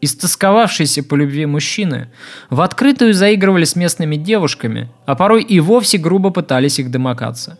Истосковавшиеся 0.00 1.02
по 1.02 1.14
любви 1.14 1.46
мужчины 1.46 2.10
в 2.50 2.60
открытую 2.60 3.14
заигрывали 3.14 3.64
с 3.64 3.74
местными 3.74 4.16
девушками, 4.16 4.90
а 5.06 5.14
порой 5.14 5.42
и 5.42 5.60
вовсе 5.60 5.98
грубо 5.98 6.30
пытались 6.30 6.78
их 6.78 6.90
домогаться. 6.90 7.58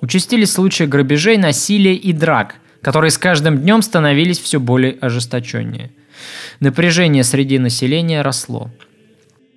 Участились 0.00 0.52
случаи 0.52 0.84
грабежей, 0.84 1.36
насилия 1.36 1.94
и 1.94 2.12
драк, 2.12 2.56
которые 2.82 3.10
с 3.10 3.18
каждым 3.18 3.58
днем 3.58 3.80
становились 3.80 4.40
все 4.40 4.58
более 4.58 4.98
ожесточеннее. 5.00 5.92
Напряжение 6.60 7.24
среди 7.24 7.58
населения 7.58 8.22
росло. 8.22 8.70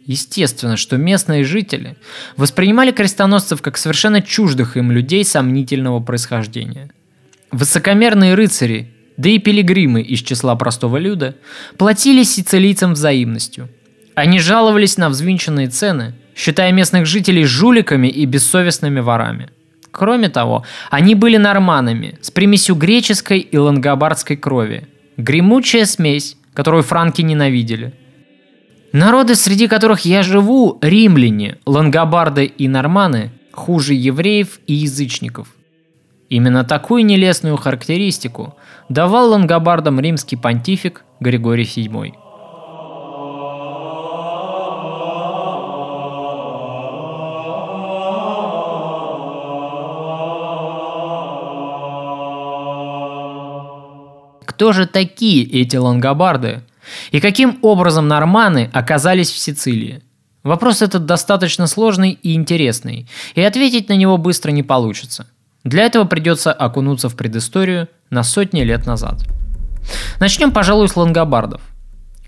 Естественно, 0.05 0.77
что 0.77 0.97
местные 0.97 1.43
жители 1.43 1.97
воспринимали 2.37 2.91
крестоносцев 2.91 3.61
как 3.61 3.77
совершенно 3.77 4.21
чуждых 4.21 4.77
им 4.77 4.91
людей 4.91 5.25
сомнительного 5.25 5.99
происхождения. 5.99 6.91
Высокомерные 7.51 8.33
рыцари 8.33 8.93
да 9.17 9.29
и 9.29 9.39
пилигримы 9.39 10.01
из 10.01 10.19
числа 10.19 10.55
простого 10.55 10.97
люда 10.97 11.35
платили 11.77 12.23
сицилийцам 12.23 12.93
взаимностью. 12.93 13.69
Они 14.15 14.39
жаловались 14.39 14.97
на 14.97 15.09
взвинченные 15.09 15.67
цены, 15.67 16.13
считая 16.35 16.71
местных 16.71 17.05
жителей 17.05 17.43
жуликами 17.43 18.07
и 18.07 18.25
бессовестными 18.25 18.99
ворами. 18.99 19.49
Кроме 19.91 20.29
того, 20.29 20.63
они 20.91 21.15
были 21.15 21.37
норманами 21.37 22.17
с 22.21 22.29
примесью 22.29 22.75
греческой 22.75 23.39
и 23.39 23.57
лангобардской 23.57 24.37
крови. 24.37 24.87
Гремучая 25.17 25.85
смесь, 25.85 26.37
которую 26.53 26.83
франки 26.83 27.23
ненавидели. 27.23 27.93
Народы, 28.91 29.35
среди 29.35 29.67
которых 29.67 30.01
я 30.05 30.23
живу, 30.23 30.77
римляне, 30.81 31.57
лангобарды 31.65 32.45
и 32.45 32.67
норманы, 32.67 33.31
хуже 33.51 33.95
евреев 33.95 34.59
и 34.67 34.73
язычников. 34.73 35.47
Именно 36.29 36.63
такую 36.63 37.05
нелестную 37.05 37.57
характеристику 37.57 38.55
давал 38.89 39.31
лангобардам 39.31 39.99
римский 39.99 40.35
понтифик 40.35 41.03
Григорий 41.19 41.63
VII. 41.63 42.13
Кто 54.45 54.73
же 54.73 54.87
такие 54.87 55.43
эти 55.43 55.75
лангобарды? 55.75 56.63
И 57.11 57.19
каким 57.19 57.59
образом 57.61 58.07
норманы 58.07 58.71
оказались 58.73 59.29
в 59.29 59.37
Сицилии? 59.37 60.01
Вопрос 60.43 60.81
этот 60.81 61.05
достаточно 61.05 61.67
сложный 61.67 62.11
и 62.11 62.33
интересный, 62.33 63.07
и 63.35 63.41
ответить 63.41 63.89
на 63.89 63.93
него 63.93 64.17
быстро 64.17 64.51
не 64.51 64.63
получится. 64.63 65.27
Для 65.67 65.83
этого 65.83 66.05
придется 66.05 66.53
окунуться 66.53 67.09
в 67.09 67.17
предысторию 67.17 67.89
на 68.09 68.23
сотни 68.23 68.61
лет 68.61 68.85
назад. 68.85 69.25
Начнем, 70.21 70.53
пожалуй, 70.53 70.87
с 70.87 70.95
лангобардов. 70.95 71.59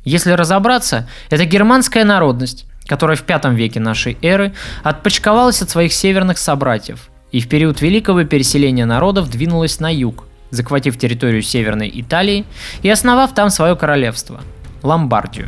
Если 0.04 0.34
разобраться, 0.34 1.08
это 1.30 1.46
германская 1.46 2.04
народность, 2.04 2.66
которая 2.86 3.16
в 3.16 3.24
V 3.26 3.56
веке 3.56 3.80
нашей 3.80 4.18
эры 4.22 4.54
отпочковалась 4.84 5.62
от 5.62 5.70
своих 5.70 5.94
северных 5.94 6.38
собратьев 6.38 7.08
и 7.32 7.40
в 7.40 7.48
период 7.48 7.80
великого 7.80 8.26
переселения 8.26 8.86
народов 8.86 9.30
двинулась 9.30 9.80
на 9.80 9.94
юг, 9.94 10.26
захватив 10.50 10.98
территорию 10.98 11.42
Северной 11.42 11.90
Италии 11.94 12.46
и 12.82 12.90
основав 12.90 13.34
там 13.34 13.52
свое 13.52 13.78
королевство– 13.78 14.42
Ломбардию. 14.84 15.48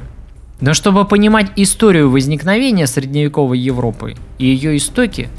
Но 0.62 0.74
чтобы 0.74 1.06
понимать 1.06 1.52
историю 1.56 2.10
возникновения 2.10 2.88
средневековой 2.88 3.60
Европы 3.60 4.16
и 4.38 4.46
ее 4.46 4.78
истоки, 4.78 5.30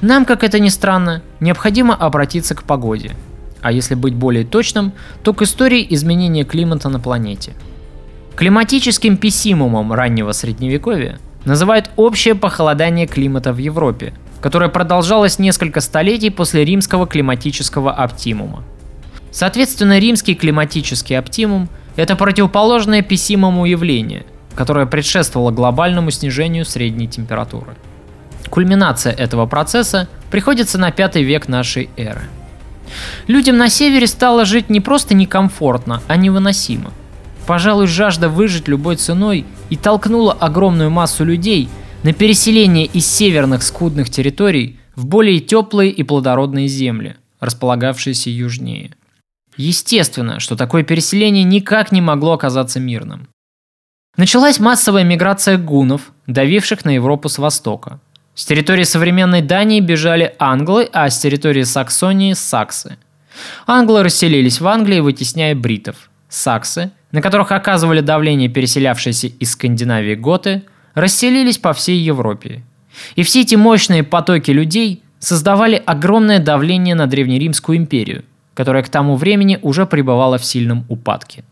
нам, 0.00 0.24
как 0.24 0.44
это 0.44 0.58
ни 0.60 0.68
странно, 0.68 1.22
необходимо 1.40 1.94
обратиться 1.94 2.54
к 2.54 2.62
погоде. 2.62 3.12
А 3.62 3.72
если 3.72 3.94
быть 3.94 4.14
более 4.14 4.44
точным, 4.44 4.92
то 5.22 5.32
к 5.32 5.42
истории 5.42 5.86
изменения 5.90 6.44
климата 6.44 6.88
на 6.88 7.00
планете. 7.00 7.54
Климатическим 8.36 9.16
пессимумом 9.16 9.92
раннего 9.92 10.32
средневековья 10.32 11.18
называют 11.44 11.90
общее 11.96 12.34
похолодание 12.34 13.06
климата 13.06 13.52
в 13.52 13.58
Европе, 13.58 14.12
которое 14.40 14.68
продолжалось 14.68 15.38
несколько 15.38 15.80
столетий 15.80 16.30
после 16.30 16.64
римского 16.64 17.06
климатического 17.06 17.92
оптимума– 17.92 18.62
Соответственно, 19.36 19.98
римский 19.98 20.34
климатический 20.34 21.18
оптимум– 21.18 21.68
это 21.96 22.16
противоположное 22.16 23.02
пессимому 23.02 23.66
явление, 23.66 24.24
которое 24.56 24.86
предшествовало 24.86 25.52
глобальному 25.52 26.10
снижению 26.10 26.64
средней 26.64 27.06
температуры. 27.06 27.76
Кульминация 28.50 29.12
этого 29.12 29.46
процесса 29.46 30.08
приходится 30.30 30.78
на 30.78 30.90
пятый 30.90 31.22
век 31.22 31.46
нашей 31.46 31.90
эры. 31.96 32.22
Людям 33.26 33.56
на 33.56 33.68
севере 33.68 34.06
стало 34.06 34.44
жить 34.44 34.70
не 34.70 34.80
просто 34.80 35.14
некомфортно, 35.14 36.02
а 36.08 36.16
невыносимо. 36.16 36.92
Пожалуй, 37.46 37.86
жажда 37.86 38.28
выжить 38.28 38.66
любой 38.66 38.96
ценой 38.96 39.44
и 39.70 39.76
толкнула 39.76 40.32
огромную 40.32 40.90
массу 40.90 41.24
людей 41.24 41.68
на 42.02 42.12
переселение 42.12 42.86
из 42.86 43.06
северных 43.06 43.62
скудных 43.62 44.10
территорий 44.10 44.80
в 44.96 45.06
более 45.06 45.38
теплые 45.38 45.90
и 45.90 46.02
плодородные 46.02 46.66
земли, 46.66 47.16
располагавшиеся 47.38 48.30
южнее– 48.30 48.92
Естественно, 49.56 50.38
что 50.38 50.54
такое 50.54 50.82
переселение 50.82 51.44
никак 51.44 51.90
не 51.90 52.00
могло 52.00 52.32
оказаться 52.32 52.78
мирным. 52.78 53.28
Началась 54.16 54.58
массовая 54.58 55.04
миграция 55.04 55.58
гунов, 55.58 56.12
давивших 56.26 56.84
на 56.84 56.90
Европу 56.90 57.28
с 57.28 57.38
востока. 57.38 58.00
С 58.34 58.44
территории 58.44 58.84
современной 58.84 59.42
Дании 59.42 59.80
бежали 59.80 60.34
англы, 60.38 60.88
а 60.92 61.08
с 61.08 61.18
территории 61.18 61.62
Саксонии– 61.62 62.32
саксы. 62.34 62.96
Англы 63.66 64.02
расселились 64.02 64.60
в 64.60 64.66
Англии, 64.66 65.00
вытесняя 65.00 65.54
бритов. 65.54 66.10
Саксы, 66.28 66.90
на 67.12 67.22
которых 67.22 67.52
оказывали 67.52 68.00
давление 68.00 68.48
переселявшиеся 68.48 69.28
из 69.28 69.52
Скандинавии 69.52 70.14
готы, 70.14 70.62
расселились 70.94 71.58
по 71.58 71.72
всей 71.72 71.98
Европе. 71.98 72.62
И 73.14 73.22
все 73.22 73.42
эти 73.42 73.54
мощные 73.54 74.02
потоки 74.02 74.50
людей 74.50 75.02
создавали 75.18 75.82
огромное 75.84 76.38
давление 76.38 76.94
на 76.94 77.06
Древнеримскую 77.06 77.78
империю– 77.78 78.24
которая 78.56 78.82
к 78.82 78.88
тому 78.88 79.16
времени 79.16 79.58
уже 79.62 79.84
пребывала 79.84 80.38
в 80.38 80.44
сильном 80.44 80.86
упадке. 80.88 81.44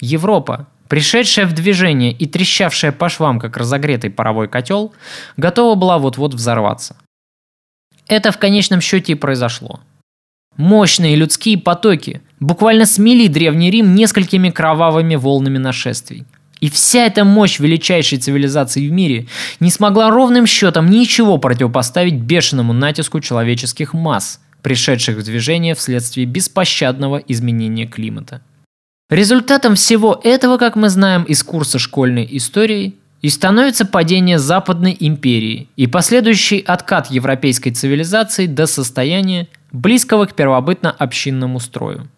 Европа, 0.00 0.66
пришедшая 0.88 1.46
в 1.46 1.52
движение 1.52 2.12
и 2.12 2.26
трещавшая 2.26 2.92
по 2.92 3.08
швам, 3.08 3.38
как 3.38 3.56
разогретый 3.56 4.10
паровой 4.10 4.48
котел, 4.48 4.92
готова 5.36 5.74
была 5.74 5.98
вот-вот 5.98 6.34
взорваться. 6.34 6.96
Это 8.08 8.32
в 8.32 8.38
конечном 8.38 8.80
счете 8.80 9.12
и 9.12 9.16
произошло. 9.16 9.80
Мощные 10.56 11.16
людские 11.16 11.58
потоки 11.58 12.22
буквально 12.40 12.86
смели 12.86 13.26
Древний 13.26 13.70
Рим 13.70 13.94
несколькими 13.94 14.50
кровавыми 14.50 15.16
волнами 15.16 15.58
нашествий. 15.58 16.24
И 16.60 16.70
вся 16.70 17.04
эта 17.04 17.24
мощь 17.24 17.58
величайшей 17.58 18.18
цивилизации 18.18 18.88
в 18.88 18.92
мире 18.92 19.26
не 19.60 19.70
смогла 19.70 20.08
ровным 20.08 20.46
счетом 20.46 20.88
ничего 20.88 21.36
противопоставить 21.36 22.14
бешеному 22.14 22.72
натиску 22.72 23.20
человеческих 23.20 23.92
масс– 23.92 24.40
пришедших 24.66 25.18
в 25.18 25.22
движение 25.22 25.76
вследствие 25.76 26.26
беспощадного 26.26 27.18
изменения 27.18 27.86
климата. 27.86 28.42
Результатом 29.08 29.76
всего 29.76 30.20
этого, 30.24 30.58
как 30.58 30.74
мы 30.74 30.88
знаем 30.88 31.22
из 31.22 31.44
курса 31.44 31.78
школьной 31.78 32.26
истории, 32.32 32.96
и 33.22 33.28
становится 33.28 33.86
падение 33.86 34.38
Западной 34.38 34.96
империи 34.98 35.68
и 35.76 35.86
последующий 35.86 36.58
откат 36.58 37.10
европейской 37.10 37.70
цивилизации 37.70 38.46
до 38.46 38.66
состояния, 38.66 39.48
близкого 39.72 40.26
к 40.26 40.34
первобытно-общинному 40.34 41.60
строю. 41.60 42.08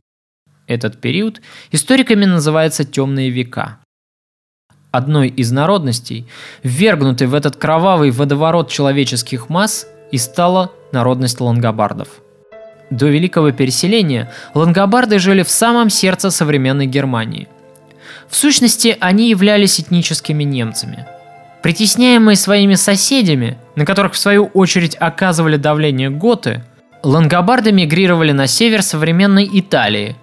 Этот 0.67 1.01
период 1.01 1.41
историками 1.73 2.25
называется 2.25 2.85
«темные 2.85 3.31
века». 3.31 3.79
Одной 4.91 5.29
из 5.29 5.53
народностей, 5.53 6.27
ввергнутой 6.63 7.27
в 7.27 7.35
этот 7.35 7.57
кровавый 7.57 8.11
водоворот 8.11 8.71
человеческих 8.71 9.51
масс, 9.51 9.87
и 10.11 10.17
стала 10.17 10.73
народность 10.93 11.41
лангобардов– 11.41 12.09
до 12.91 13.07
Великого 13.09 13.53
переселения 13.53 14.33
лангобарды 14.55 15.19
жили 15.19 15.43
в 15.43 15.51
самом 15.51 15.91
сердце 15.91 16.31
современной 16.31 16.87
Германии. 16.87 17.49
В 18.29 18.37
сущности, 18.37 18.97
они 19.01 19.31
являлись 19.31 19.81
этническими 19.81 20.45
немцами. 20.45 21.07
Притесняемые 21.63 22.37
своими 22.37 22.75
соседями, 22.75 23.59
на 23.75 23.85
которых 23.85 24.13
в 24.13 24.19
свою 24.19 24.47
очередь 24.47 24.97
оказывали 24.99 25.57
давление 25.57 26.11
готы, 26.11 26.63
лангобарды 27.03 27.73
мигрировали 27.73 28.33
на 28.33 28.47
север 28.47 28.83
современной 28.83 29.49
Италии. 29.53 30.17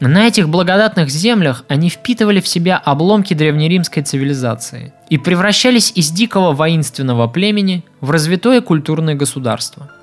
На 0.00 0.26
этих 0.26 0.48
благодатных 0.48 1.10
землях 1.10 1.64
они 1.68 1.88
впитывали 1.88 2.40
в 2.40 2.48
себя 2.48 2.76
обломки 2.76 3.34
древнеримской 3.34 4.02
цивилизации 4.02 4.92
и 5.08 5.18
превращались 5.18 5.92
из 5.94 6.10
дикого 6.10 6.52
воинственного 6.52 7.28
племени 7.28 7.84
в 8.00 8.10
развитое 8.10 8.60
культурное 8.60 9.14
государство– 9.14 9.90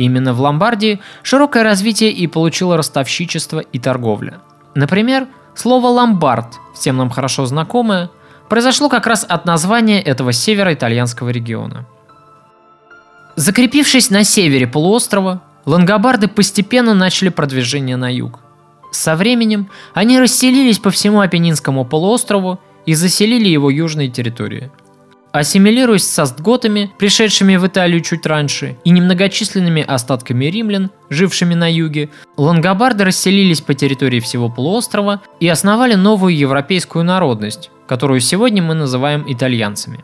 Именно 0.00 0.32
в 0.32 0.40
Ломбардии 0.40 0.98
широкое 1.22 1.62
развитие 1.62 2.10
и 2.10 2.26
получило 2.26 2.78
ростовщичество 2.78 3.58
и 3.58 3.78
торговля. 3.78 4.38
Например, 4.74 5.26
слово 5.54 5.88
«ломбард», 5.88 6.54
всем 6.74 6.96
нам 6.96 7.10
хорошо 7.10 7.44
знакомое, 7.44 8.08
произошло 8.48 8.88
как 8.88 9.06
раз 9.06 9.26
от 9.28 9.44
названия 9.44 10.00
этого 10.00 10.32
северо-итальянского 10.32 11.28
региона. 11.28 11.86
Закрепившись 13.36 14.08
на 14.08 14.24
севере 14.24 14.66
полуострова, 14.66 15.42
лангобарды 15.66 16.28
постепенно 16.28 16.94
начали 16.94 17.28
продвижение 17.28 17.96
на 17.96 18.10
юг. 18.10 18.40
Со 18.92 19.16
временем 19.16 19.68
они 19.92 20.18
расселились 20.18 20.78
по 20.78 20.88
всему 20.88 21.20
Апеннинскому 21.20 21.84
полуострову 21.84 22.58
и 22.86 22.94
заселили 22.94 23.48
его 23.48 23.68
южные 23.68 24.08
территории– 24.08 24.70
Ассимилируясь 25.32 26.08
с 26.08 26.18
астготами, 26.18 26.90
пришедшими 26.98 27.54
в 27.56 27.66
Италию 27.66 28.00
чуть 28.00 28.26
раньше, 28.26 28.76
и 28.82 28.90
немногочисленными 28.90 29.82
остатками 29.82 30.46
римлян, 30.46 30.90
жившими 31.08 31.54
на 31.54 31.70
юге, 31.70 32.10
лангобарды 32.36 33.04
расселились 33.04 33.60
по 33.60 33.74
территории 33.74 34.18
всего 34.18 34.48
полуострова 34.48 35.20
и 35.38 35.46
основали 35.46 35.94
новую 35.94 36.36
европейскую 36.36 37.04
народность, 37.04 37.70
которую 37.86 38.18
сегодня 38.20 38.60
мы 38.60 38.74
называем 38.74 39.24
итальянцами. 39.28 40.02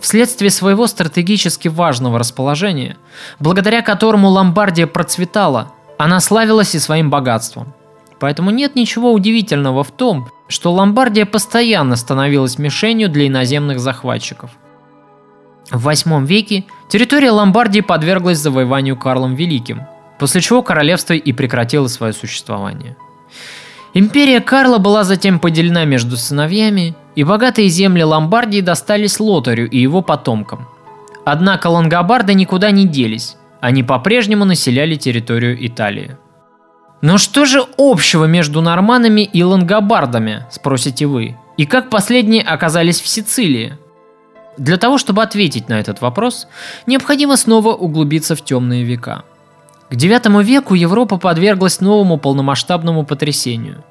Вследствие 0.00 0.50
своего 0.50 0.88
стратегически 0.88 1.68
важного 1.68 2.18
расположения, 2.18 2.96
благодаря 3.38 3.82
которому 3.82 4.28
Ломбардия 4.28 4.88
процветала, 4.88 5.72
она 5.98 6.20
славилась 6.20 6.74
и 6.74 6.78
своим 6.78 7.10
богатством. 7.10 7.74
Поэтому 8.20 8.50
нет 8.50 8.74
ничего 8.74 9.12
удивительного 9.12 9.84
в 9.84 9.90
том, 9.90 10.28
что 10.48 10.72
Ломбардия 10.72 11.26
постоянно 11.26 11.96
становилась 11.96 12.58
мишенью 12.58 13.08
для 13.08 13.28
иноземных 13.28 13.78
захватчиков. 13.78 14.50
В 15.70 15.82
восьмом 15.82 16.24
веке 16.24 16.64
территория 16.88 17.30
Ломбардии 17.30 17.80
подверглась 17.80 18.38
завоеванию 18.38 18.96
Карлом 18.96 19.34
Великим, 19.34 19.82
после 20.18 20.40
чего 20.40 20.62
королевство 20.62 21.12
и 21.12 21.32
прекратило 21.32 21.86
свое 21.88 22.12
существование. 22.12 22.96
Империя 23.94 24.40
Карла 24.40 24.78
была 24.78 25.04
затем 25.04 25.38
поделена 25.38 25.84
между 25.84 26.16
сыновьями, 26.16 26.94
и 27.14 27.24
богатые 27.24 27.68
земли 27.68 28.02
Ломбардии 28.02 28.60
достались 28.60 29.20
Лотарю 29.20 29.68
и 29.68 29.78
его 29.78 30.02
потомкам. 30.02 30.68
Однако 31.24 31.66
лангобарды 31.66 32.34
никуда 32.34 32.70
не 32.70 32.86
делись, 32.86 33.36
они 33.60 33.82
по-прежнему 33.82 34.44
населяли 34.44 34.94
территорию 34.94 35.66
Италии. 35.66 36.16
Но 37.00 37.18
что 37.18 37.44
же 37.44 37.64
общего 37.76 38.24
между 38.24 38.60
норманами 38.60 39.20
и 39.20 39.42
лангобардами, 39.42 40.46
спросите 40.50 41.06
вы? 41.06 41.36
И 41.56 41.64
как 41.64 41.90
последние 41.90 42.42
оказались 42.42 43.00
в 43.00 43.06
Сицилии? 43.06 43.76
Для 44.56 44.76
того, 44.76 44.98
чтобы 44.98 45.22
ответить 45.22 45.68
на 45.68 45.78
этот 45.78 46.00
вопрос, 46.00 46.48
необходимо 46.86 47.36
снова 47.36 47.74
углубиться 47.74 48.34
в 48.34 48.44
темные 48.44 48.82
века. 48.82 49.22
К 49.90 49.94
IX 49.94 50.42
веку 50.42 50.74
Европа 50.74 51.16
подверглась 51.16 51.80
новому 51.80 52.18
полномасштабному 52.18 53.04
потрясению. 53.04 53.84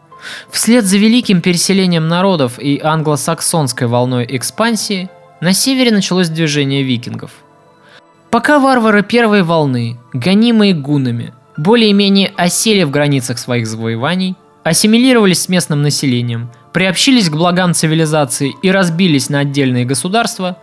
Вслед 0.51 0.83
за 0.85 0.97
великим 0.97 1.41
переселением 1.41 2.07
народов 2.07 2.59
и 2.59 2.79
англосаксонской 2.83 3.87
волной 3.87 4.27
экспансии 4.29 5.09
на 5.39 5.53
севере 5.53 5.91
началось 5.91 6.29
движение 6.29 6.83
викингов. 6.83 7.31
Пока 8.29 8.59
варвары 8.59 9.03
первой 9.03 9.43
волны, 9.43 9.97
гонимые 10.13 10.73
гунами, 10.73 11.33
более-менее 11.57 12.33
осели 12.37 12.83
в 12.83 12.91
границах 12.91 13.39
своих 13.39 13.67
завоеваний, 13.67 14.35
ассимилировались 14.63 15.43
с 15.43 15.49
местным 15.49 15.81
населением, 15.81 16.51
приобщились 16.73 17.29
к 17.29 17.35
благам 17.35 17.73
цивилизации 17.73 18.55
и 18.61 18.71
разбились 18.71 19.29
на 19.29 19.39
отдельные 19.39 19.85
государства, 19.85 20.57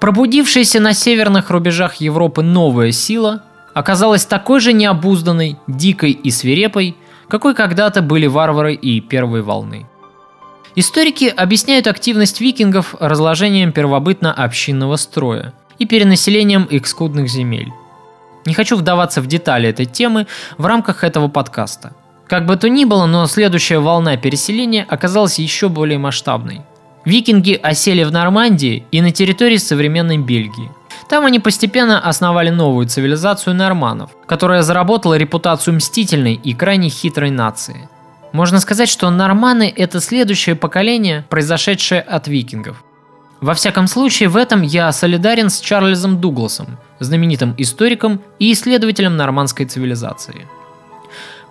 пробудившаяся 0.00 0.80
на 0.80 0.94
северных 0.94 1.50
рубежах 1.50 1.96
Европы 1.96 2.42
новая 2.42 2.92
сила 2.92 3.42
оказалась 3.74 4.24
такой 4.24 4.60
же 4.60 4.72
необузданной, 4.72 5.58
дикой 5.66 6.12
и 6.12 6.30
свирепой, 6.30 6.96
какой 7.28 7.54
когда-то 7.54 8.02
были 8.02 8.26
варвары 8.26 8.74
и 8.74 9.00
первой 9.00 9.42
волны. 9.42 9.86
Историки 10.76 11.26
объясняют 11.26 11.86
активность 11.86 12.40
викингов 12.40 12.94
разложением 12.98 13.72
первобытно-общинного 13.72 14.96
строя 14.96 15.52
и 15.78 15.86
перенаселением 15.86 16.64
их 16.64 16.86
скудных 16.86 17.28
земель. 17.28 17.72
Не 18.46 18.54
хочу 18.54 18.76
вдаваться 18.76 19.20
в 19.20 19.26
детали 19.26 19.68
этой 19.68 19.86
темы 19.86 20.26
в 20.58 20.66
рамках 20.66 21.04
этого 21.04 21.28
подкаста– 21.28 21.92
как 22.26 22.46
бы 22.46 22.56
то 22.56 22.68
ни 22.68 22.84
было, 22.84 23.06
но 23.06 23.26
следующая 23.26 23.78
волна 23.78 24.16
переселения 24.16 24.86
оказалась 24.88 25.38
еще 25.38 25.68
более 25.68 25.98
масштабной. 25.98 26.62
Викинги 27.04 27.52
осели 27.62 28.02
в 28.02 28.12
Нормандии 28.12 28.86
и 28.90 29.02
на 29.02 29.10
территории 29.10 29.58
современной 29.58 30.16
Бельгии. 30.16 30.70
Там 31.08 31.26
они 31.26 31.38
постепенно 31.38 32.00
основали 32.00 32.48
новую 32.48 32.86
цивилизацию 32.86 33.54
норманов, 33.54 34.10
которая 34.26 34.62
заработала 34.62 35.18
репутацию 35.18 35.74
мстительной 35.74 36.34
и 36.34 36.54
крайне 36.54 36.88
хитрой 36.88 37.30
нации. 37.30 37.90
Можно 38.32 38.58
сказать, 38.58 38.88
что 38.88 39.10
норманы– 39.10 39.72
это 39.76 40.00
следующее 40.00 40.56
поколение, 40.56 41.24
произошедшее 41.28 42.00
от 42.00 42.26
викингов. 42.26 42.82
Во 43.44 43.52
всяком 43.52 43.86
случае, 43.86 44.28
в 44.28 44.36
этом 44.36 44.62
я 44.62 44.90
солидарен 44.92 45.50
с 45.50 45.60
Чарльзом 45.60 46.20
Дугласом, 46.20 46.78
знаменитым 46.98 47.54
историком 47.58 48.20
и 48.38 48.52
исследователем 48.52 49.16
нормандской 49.16 49.66
цивилизации– 49.66 50.48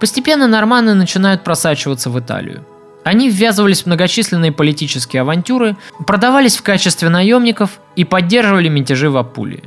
Постепенно 0.04 0.50
норманы 0.50 0.96
начинают 0.96 1.46
просачиваться 1.46 2.10
в 2.10 2.20
Италию. 2.20 2.66
Они 3.06 3.30
ввязывались 3.30 3.84
в 3.84 3.86
многочисленные 3.86 4.52
политические 4.52 5.22
авантюры, 5.22 5.78
продавались 6.06 6.58
в 6.58 6.62
качестве 6.62 7.08
наемников 7.08 7.80
и 7.96 8.04
поддерживали 8.04 8.68
мятежи 8.68 9.10
в 9.10 9.16
Апулии. 9.16 9.64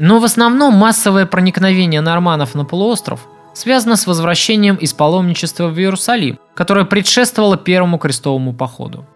Но 0.00 0.18
в 0.18 0.24
основном 0.24 0.74
массовое 0.74 1.26
проникновение 1.26 2.00
норманов 2.00 2.56
на 2.56 2.64
полуостров 2.64 3.20
связано 3.54 3.94
с 3.94 4.08
возвращением 4.08 4.74
из 4.74 4.92
паломничества 4.94 5.68
в 5.68 5.78
Иерусалим, 5.78 6.40
которое 6.56 6.84
предшествовало 6.84 7.56
первому 7.56 7.98
крестовому 7.98 8.54
походу. 8.54 9.06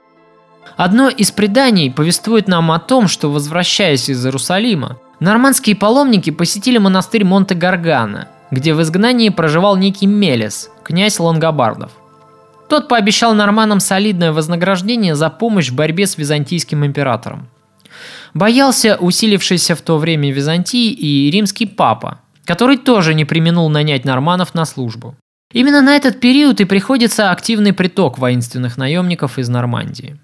Одно 0.76 1.08
из 1.08 1.30
преданий 1.30 1.90
повествует 1.90 2.48
нам 2.48 2.72
о 2.72 2.78
том, 2.78 3.08
что 3.08 3.30
возвращаясь 3.30 4.08
из 4.08 4.24
Иерусалима, 4.24 4.98
нормандские 5.20 5.76
паломники 5.76 6.30
посетили 6.30 6.78
монастырь 6.78 7.24
Монте-Гаргана– 7.24 8.28
где 8.52 8.74
в 8.74 8.82
изгнании 8.82 9.30
проживал 9.30 9.76
некий 9.76 10.06
Мелес, 10.06 10.70
князь 10.84 11.18
Лонгобардов. 11.18 11.90
Тот 12.68 12.86
пообещал 12.86 13.34
норманам 13.34 13.80
солидное 13.80 14.30
вознаграждение 14.32 15.14
за 15.14 15.30
помощь 15.30 15.70
в 15.70 15.74
борьбе 15.74 16.06
с 16.06 16.18
византийским 16.18 16.84
императором. 16.84 17.48
Боялся 18.34 18.96
усилившийся 19.00 19.74
в 19.74 19.80
то 19.80 19.98
время 19.98 20.30
Византии 20.30 20.90
и 20.90 21.30
римский 21.30 21.66
папа, 21.66 22.20
который 22.44 22.76
тоже 22.76 23.14
не 23.14 23.24
применул 23.24 23.68
нанять 23.70 24.04
норманов 24.04 24.54
на 24.54 24.66
службу. 24.66 25.16
Именно 25.52 25.80
на 25.80 25.96
этот 25.96 26.20
период 26.20 26.60
и 26.60 26.64
приходится 26.64 27.30
активный 27.30 27.72
приток 27.72 28.18
воинственных 28.18 28.76
наемников 28.76 29.38
из 29.38 29.48
Нормандии. 29.48 30.18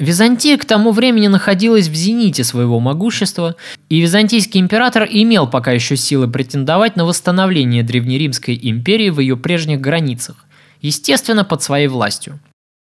Византия 0.00 0.56
к 0.56 0.64
тому 0.64 0.92
времени 0.92 1.26
находилась 1.26 1.88
в 1.88 1.94
зените 1.94 2.42
своего 2.42 2.80
могущества, 2.80 3.56
и 3.90 4.00
византийский 4.00 4.58
император 4.58 5.06
имел 5.08 5.46
пока 5.46 5.72
еще 5.72 5.94
силы 5.94 6.26
претендовать 6.26 6.96
на 6.96 7.04
восстановление 7.04 7.82
Древнеримской 7.82 8.58
империи 8.62 9.10
в 9.10 9.20
ее 9.20 9.36
прежних 9.36 9.82
границах, 9.82 10.46
естественно, 10.80 11.44
под 11.44 11.62
своей 11.62 11.88
властью. 11.88 12.40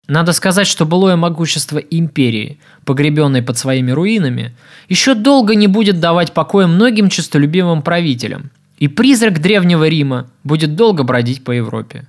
Надо 0.09 0.33
сказать, 0.33 0.67
что 0.67 0.87
былое 0.87 1.17
могущество 1.17 1.77
империи, 1.77 2.59
погребенной 2.87 3.43
под 3.43 3.59
своими 3.59 3.91
руинами, 3.91 4.57
еще 4.89 5.15
долго 5.15 5.55
не 5.55 5.67
будет 5.67 6.01
давать 6.01 6.33
покоя 6.33 6.67
многим 6.67 7.11
честолюбивым 7.11 7.83
правителям, 7.83 8.51
и 8.79 8.89
призрак 8.89 9.43
Древнего 9.43 9.87
Рима 9.87 10.31
будет 10.43 10.75
долго 10.75 11.03
бродить 11.03 11.45
по 11.45 11.51
Европе. 11.51 12.07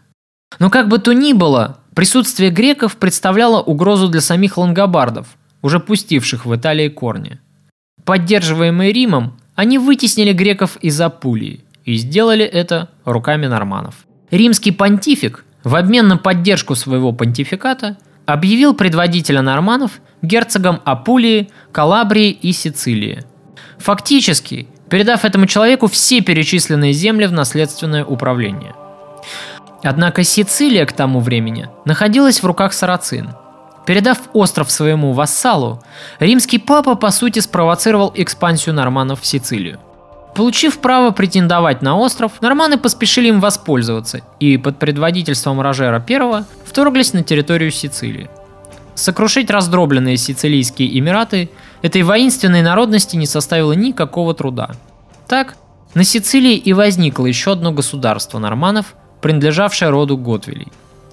Но 0.59 0.69
как 0.69 0.87
бы 0.87 0.99
то 0.99 1.13
ни 1.13 1.33
было, 1.33 1.79
Присутствие 1.95 2.49
греков 2.49 2.97
представляло 2.97 3.61
угрозу 3.61 4.09
для 4.09 4.19
самих 4.19 4.57
лангобардов, 4.57 5.37
уже 5.61 5.79
пустивших 5.79 6.45
в 6.45 6.53
Италии 6.53 6.89
корни. 6.89 7.39
Поддерживаемые 8.03 8.91
Римом, 8.91 9.39
они 9.55 9.77
вытеснили 9.77 10.33
греков 10.33 10.75
из 10.81 10.99
Апулии 10.99 11.63
и 11.85 11.95
сделали 11.95 12.43
это 12.43 12.89
руками 13.05 13.47
норманов. 13.47 14.05
Римский 14.29 14.71
понтифик 14.71 15.45
в 15.63 15.73
обмен 15.73 16.09
на 16.09 16.17
поддержку 16.17 16.75
своего 16.75 17.13
понтификата 17.13 17.95
объявил 18.25 18.73
предводителя 18.73 19.41
норманов 19.41 20.01
герцогом 20.21 20.81
Апулии, 20.83 21.49
Калабрии 21.71 22.29
и 22.29 22.51
Сицилии. 22.51 23.23
Фактически, 23.77 24.67
передав 24.89 25.23
этому 25.23 25.47
человеку 25.47 25.87
все 25.87 26.19
перечисленные 26.19 26.91
земли 26.91 27.25
в 27.25 27.31
наследственное 27.31 28.03
управление– 28.03 28.75
Однако 29.83 30.23
Сицилия 30.23 30.85
к 30.85 30.93
тому 30.93 31.19
времени 31.19 31.69
находилась 31.85 32.41
в 32.41 32.45
руках 32.45 32.73
сарацин. 32.73 33.29
Передав 33.85 34.17
остров 34.33 34.71
своему 34.71 35.13
вассалу, 35.13 35.81
римский 36.19 36.57
папа 36.57 36.95
по 36.95 37.11
сути 37.11 37.39
спровоцировал 37.39 38.11
экспансию 38.15 38.73
норманов 38.73 39.21
в 39.21 39.25
Сицилию. 39.25 39.79
Получив 40.33 40.79
право 40.79 41.11
претендовать 41.11 41.81
на 41.81 41.95
остров, 41.95 42.41
норманы 42.41 42.77
поспешили 42.77 43.29
им 43.29 43.39
воспользоваться 43.39 44.21
и 44.39 44.57
под 44.57 44.79
предводительством 44.79 45.61
Рожера 45.61 46.03
I 46.07 46.43
вторглись 46.65 47.13
на 47.13 47.23
территорию 47.23 47.71
Сицилии. 47.71 48.29
Сокрушить 48.95 49.49
раздробленные 49.49 50.17
сицилийские 50.17 50.97
эмираты 50.97 51.49
этой 51.81 52.01
воинственной 52.01 52.63
народности 52.63 53.15
не 53.15 53.27
составило 53.27 53.73
никакого 53.73 54.33
труда. 54.33 54.71
Так, 55.27 55.55
на 55.93 56.03
Сицилии 56.03 56.55
и 56.55 56.73
возникло 56.73 57.25
еще 57.25 57.51
одно 57.51 57.71
государство 57.71 58.39
норманов– 58.39 58.95
принадлежавшая 59.25 59.89
роду 59.89 60.17
Готвилей. 60.17 60.67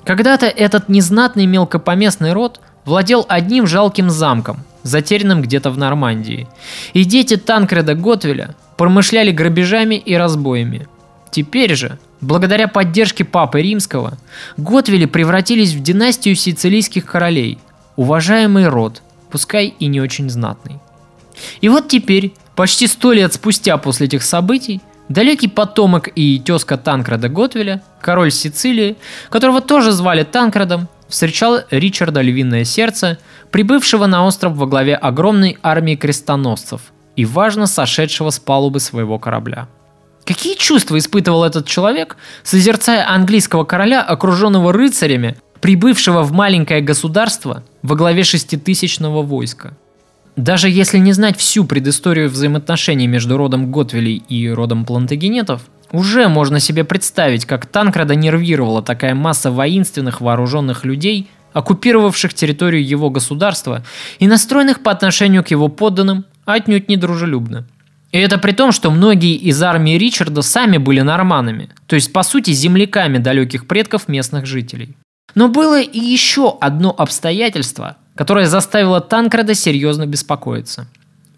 Когда-то 0.05 0.45
этот 0.45 0.91
незнатный 0.91 1.47
мелкопоместный 1.47 2.35
род 2.35 2.61
владел 2.85 3.25
одним 3.27 3.67
жалким 3.67 4.11
замком, 4.11 4.65
затерянным 4.83 5.41
где-то 5.41 5.71
в 5.71 5.79
Нормандии. 5.79 6.47
И 6.93 7.05
дети 7.05 7.37
Танкреда 7.37 7.95
Готвиля 7.95 8.55
промышляли 8.77 9.31
грабежами 9.31 9.95
и 9.95 10.15
разбоями. 10.15 10.89
Теперь 11.31 11.75
же, 11.75 11.99
благодаря 12.21 12.69
поддержке 12.69 13.25
Папы 13.25 13.63
Римского, 13.63 14.19
Готвили 14.59 15.07
превратились 15.07 15.73
в 15.73 15.83
династию 15.83 16.37
сицилийских 16.37 17.07
королей, 17.07 17.59
уважаемый 17.97 18.69
род, 18.69 19.01
пускай 19.31 19.69
и 19.69 19.87
не 19.87 20.03
очень 20.03 20.29
знатный. 20.29 20.81
И 21.63 21.71
вот 21.71 21.89
теперь, 21.89 22.35
почти 22.57 22.89
сто 22.89 23.15
лет 23.15 23.33
спустя 23.33 23.79
после 23.79 24.07
этих 24.07 24.23
событий, 24.23 24.83
Далекий 25.13 25.49
потомок 25.49 26.09
и 26.15 26.39
тезка 26.39 26.79
Танкрада 26.79 27.29
Готвеля, 27.29 27.83
король 28.01 28.31
Сицилии, 28.31 28.97
которого 29.29 29.61
тоже 29.61 29.93
звали 29.93 30.23
Танкрадом, 30.23 30.89
встречал 31.07 31.59
Ричарда 31.71 32.23
Львиное 32.23 32.65
Сердце, 32.65 33.19
прибывшего 33.51 34.07
на 34.07 34.25
остров 34.25 34.55
во 34.55 34.67
главе 34.67 34.95
огромной 34.95 35.59
армии 35.63 35.97
крестоносцев 35.97 36.95
и 37.15 37.27
важно 37.27 37.67
сошедшего 37.67 38.31
с 38.31 38.39
палубы 38.39 38.81
своего 38.81 39.19
корабля. 39.19 39.69
Какие 40.25 40.55
чувства 40.55 40.97
испытывал 40.97 41.45
этот 41.45 41.67
человек, 41.67 42.17
созерцая 42.43 43.07
английского 43.07 43.65
короля, 43.65 44.01
окруженного 44.01 44.73
рыцарями, 44.73 45.37
прибывшего 45.61 46.23
в 46.23 46.33
маленькое 46.33 46.81
государство 46.81 47.65
во 47.83 47.97
главе 47.97 48.25
шеститысячного 48.25 49.21
войска? 49.21 49.77
Даже 50.37 50.69
если 50.69 50.99
не 50.99 51.13
знать 51.13 51.37
всю 51.37 51.65
предысторию 51.65 52.31
взаимоотношений 52.31 53.07
между 53.07 53.37
родом 53.37 53.71
Готвилей 53.71 54.23
и 54.29 54.49
родом 54.49 54.85
Плантагенетов, 54.85 55.63
уже 55.91 56.29
можно 56.29 56.59
себе 56.59 56.85
представить, 56.85 57.45
как 57.45 57.67
Танкрада 57.67 58.15
нервировала 58.15 58.83
такая 58.83 59.15
масса 59.15 59.51
воинственных 59.51 60.23
вооруженных 60.23 60.85
людей, 60.85 61.29
оккупировавших 61.53 62.33
территорию 62.33 62.87
его 62.87 63.11
государства 63.11 63.85
и 64.19 64.27
настроенных 64.27 64.83
по 64.83 64.91
отношению 64.91 65.45
к 65.45 65.49
его 65.49 65.69
подданным 65.69 66.25
отнюдь 66.47 66.89
недружелюбно. 66.89 67.67
И 68.11 68.19
это 68.19 68.39
при 68.39 68.53
том, 68.53 68.73
что 68.73 68.91
многие 68.91 69.37
из 69.37 69.63
армии 69.63 69.99
Ричарда 69.99 70.43
сами 70.43 70.79
были 70.79 71.01
норманами, 71.01 71.71
то 71.87 71.95
есть 71.95 72.13
по 72.13 72.23
сути 72.23 72.53
земляками 72.53 73.19
далеких 73.19 73.67
предков 73.67 74.09
местных 74.09 74.47
жителей. 74.47 74.97
Но 75.35 75.49
было 75.49 75.81
и 75.81 75.99
еще 75.99 76.57
одно 76.61 76.95
обстоятельство, 76.97 77.97
которое 78.15 78.47
заставило 78.47 79.01
Танкрада 79.01 79.55
серьезно 79.55 80.07
беспокоиться. 80.07 80.87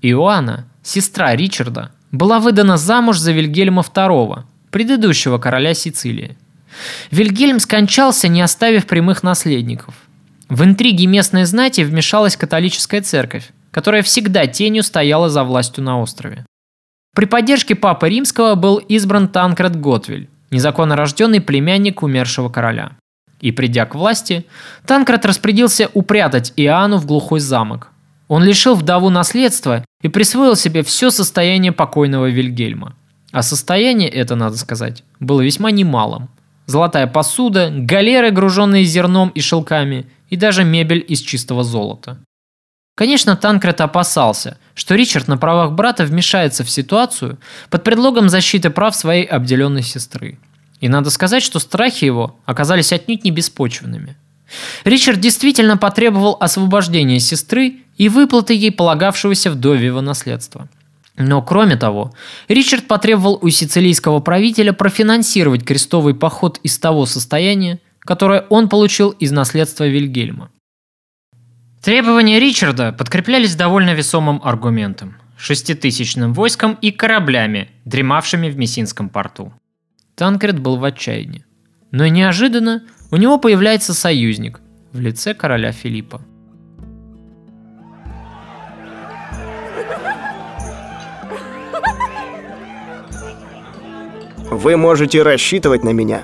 Иоанна, 0.02 0.66
сестра 0.82 1.34
Ричарда, 1.34 1.90
была 2.12 2.40
выдана 2.40 2.76
замуж 2.76 3.18
за 3.18 3.32
Вильгельма 3.32 3.82
II, 3.82 4.42
предыдущего 4.70 5.38
короля 5.38 5.74
Сицилии. 5.74 6.36
Вильгельм 7.10 7.60
скончался, 7.60 8.28
не 8.28 8.42
оставив 8.42 8.86
прямых 8.86 9.22
наследников. 9.22 9.94
В 10.48 10.62
интриги 10.64 11.06
местной 11.06 11.44
знати 11.44 11.82
вмешалась 11.82 12.36
католическая 12.36 13.00
церковь, 13.00 13.50
которая 13.70 14.02
всегда 14.02 14.46
тенью 14.46 14.82
стояла 14.82 15.28
за 15.30 15.44
властью 15.44 15.84
на 15.84 16.00
острове. 16.00 16.44
При 17.14 17.26
поддержке 17.26 17.74
Папы 17.74 18.08
Римского 18.08 18.54
был 18.56 18.78
избран 18.78 19.28
Танкред 19.28 19.80
Готвиль, 19.80 20.28
незаконно 20.50 20.96
рожденный 20.96 21.40
племянник 21.40 22.02
умершего 22.02 22.48
короля. 22.48 22.92
И 23.44 23.52
придя 23.52 23.84
к 23.84 23.94
власти, 23.94 24.46
Танкред 24.86 25.26
распорядился 25.26 25.90
упрятать 25.92 26.54
Иоанну 26.56 26.96
в 26.96 27.04
глухой 27.04 27.40
замок. 27.40 27.90
Он 28.26 28.42
лишил 28.42 28.74
вдову 28.74 29.10
наследства 29.10 29.84
и 30.00 30.08
присвоил 30.08 30.56
себе 30.56 30.82
все 30.82 31.10
состояние 31.10 31.70
покойного 31.70 32.30
Вильгельма. 32.30 32.96
А 33.32 33.42
состояние 33.42 34.08
это, 34.08 34.34
надо 34.34 34.56
сказать, 34.56 35.04
было 35.20 35.42
весьма 35.42 35.70
немалым. 35.72 36.30
Золотая 36.64 37.06
посуда, 37.06 37.70
галеры, 37.70 38.30
груженные 38.30 38.84
зерном 38.84 39.28
и 39.28 39.42
шелками, 39.42 40.06
и 40.30 40.36
даже 40.36 40.64
мебель 40.64 41.04
из 41.06 41.20
чистого 41.20 41.64
золота. 41.64 42.16
Конечно, 42.96 43.36
Танкред 43.36 43.82
опасался, 43.82 44.56
что 44.72 44.94
Ричард 44.94 45.28
на 45.28 45.36
правах 45.36 45.72
брата 45.72 46.06
вмешается 46.06 46.64
в 46.64 46.70
ситуацию 46.70 47.36
под 47.68 47.84
предлогом 47.84 48.30
защиты 48.30 48.70
прав 48.70 48.96
своей 48.96 49.26
обделенной 49.26 49.82
сестры. 49.82 50.38
И 50.84 50.88
надо 50.88 51.08
сказать, 51.08 51.42
что 51.42 51.60
страхи 51.60 52.04
его 52.04 52.36
оказались 52.44 52.92
отнюдь 52.92 53.24
не 53.24 53.30
беспочвенными. 53.30 54.18
Ричард 54.84 55.18
действительно 55.18 55.78
потребовал 55.78 56.36
освобождения 56.38 57.20
сестры 57.20 57.76
и 57.96 58.10
выплаты 58.10 58.52
ей 58.52 58.70
полагавшегося 58.70 59.50
вдовьего 59.50 60.02
наследства. 60.02 60.68
Но 61.16 61.40
кроме 61.40 61.76
того, 61.76 62.12
Ричард 62.48 62.86
потребовал 62.86 63.38
у 63.40 63.48
сицилийского 63.48 64.20
правителя 64.20 64.74
профинансировать 64.74 65.64
крестовый 65.64 66.14
поход 66.14 66.60
из 66.62 66.78
того 66.78 67.06
состояния, 67.06 67.80
которое 68.00 68.44
он 68.50 68.68
получил 68.68 69.08
из 69.08 69.32
наследства 69.32 69.88
Вильгельма. 69.88 70.50
Требования 71.82 72.38
Ричарда 72.38 72.92
подкреплялись 72.92 73.54
довольно 73.54 73.94
весомым 73.94 74.38
аргументом– 74.44 75.16
шеститысячным 75.38 76.34
войском 76.34 76.76
и 76.82 76.90
кораблями, 76.90 77.70
дремавшими 77.86 78.50
в 78.50 78.58
Мессинском 78.58 79.08
порту. 79.08 79.54
Танкред 80.16 80.60
был 80.60 80.76
в 80.76 80.84
отчаянии. 80.84 81.44
Но 81.90 82.06
неожиданно 82.06 82.84
у 83.10 83.16
него 83.16 83.38
появляется 83.38 83.94
союзник 83.94 84.60
в 84.92 85.00
лице 85.00 85.34
короля 85.34 85.72
Филиппа. 85.72 86.22
Вы 94.50 94.76
можете 94.76 95.22
рассчитывать 95.22 95.82
на 95.82 95.90
меня. 95.90 96.22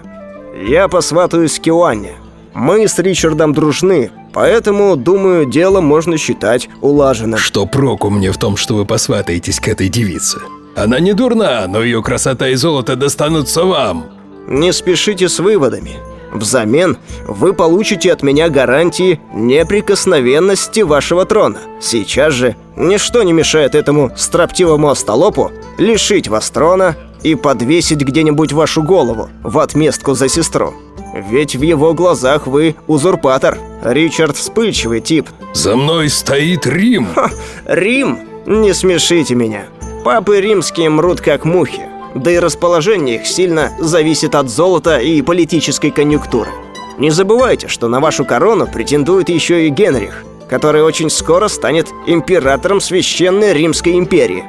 Я 0.66 0.88
посватаюсь 0.88 1.59
к 1.59 1.62
Киуанне. 1.62 2.12
Мы 2.55 2.86
с 2.86 2.99
Ричардом 2.99 3.53
дружны, 3.53 4.11
поэтому, 4.32 4.97
думаю, 4.97 5.47
дело 5.47 5.80
можно 5.80 6.16
считать 6.16 6.68
улаженным. 6.80 7.38
Что 7.38 7.66
проку 7.66 8.11
мне 8.11 8.30
в 8.30 8.38
том, 8.38 8.57
что 8.57 8.74
вы 8.74 8.84
посватаетесь 8.84 9.61
к 9.61 9.68
этой 9.68 9.88
девице? 9.88 10.38
Она 10.80 10.98
не 10.98 11.12
дурна, 11.12 11.66
но 11.68 11.82
ее 11.82 12.02
красота 12.02 12.48
и 12.48 12.54
золото 12.54 12.96
достанутся 12.96 13.64
вам. 13.64 14.06
Не 14.48 14.72
спешите 14.72 15.28
с 15.28 15.38
выводами. 15.38 15.98
Взамен 16.32 16.96
вы 17.26 17.52
получите 17.52 18.10
от 18.10 18.22
меня 18.22 18.48
гарантии 18.48 19.20
неприкосновенности 19.34 20.80
вашего 20.80 21.26
трона. 21.26 21.58
Сейчас 21.82 22.32
же 22.32 22.56
ничто 22.76 23.22
не 23.24 23.34
мешает 23.34 23.74
этому 23.74 24.10
строптивому 24.16 24.88
остолопу 24.88 25.52
лишить 25.76 26.28
вас 26.28 26.48
трона 26.48 26.96
и 27.22 27.34
подвесить 27.34 28.00
где-нибудь 28.00 28.52
вашу 28.52 28.82
голову 28.82 29.28
в 29.42 29.58
отместку 29.58 30.14
за 30.14 30.30
сестру. 30.30 30.72
Ведь 31.12 31.56
в 31.56 31.60
его 31.60 31.92
глазах 31.92 32.46
вы 32.46 32.74
узурпатор. 32.86 33.58
Ричард 33.84 34.34
вспыльчивый 34.34 35.02
тип. 35.02 35.28
За 35.52 35.76
мной 35.76 36.08
стоит 36.08 36.66
Рим. 36.66 37.08
Ха, 37.14 37.30
Рим? 37.66 38.20
Не 38.46 38.72
смешите 38.72 39.34
меня. 39.34 39.64
Папы 40.05 40.40
римские 40.40 40.88
мрут 40.88 41.20
как 41.20 41.44
мухи. 41.44 41.82
Да 42.14 42.30
и 42.30 42.38
расположение 42.38 43.16
их 43.16 43.26
сильно 43.26 43.70
зависит 43.78 44.34
от 44.34 44.48
золота 44.48 44.98
и 44.98 45.20
политической 45.22 45.90
конъюнктуры. 45.90 46.51
Не 46.98 47.11
забывайте, 47.11 47.68
что 47.68 47.88
на 47.88 48.01
вашу 48.01 48.24
корону 48.24 48.66
претендует 48.66 49.28
еще 49.28 49.66
и 49.66 49.70
Генрих, 49.70 50.24
который 50.48 50.82
очень 50.82 51.11
скоро 51.11 51.48
станет 51.48 51.88
императором 52.07 52.80
Священной 52.80 53.53
Римской 53.53 53.98
империи. 53.98 54.44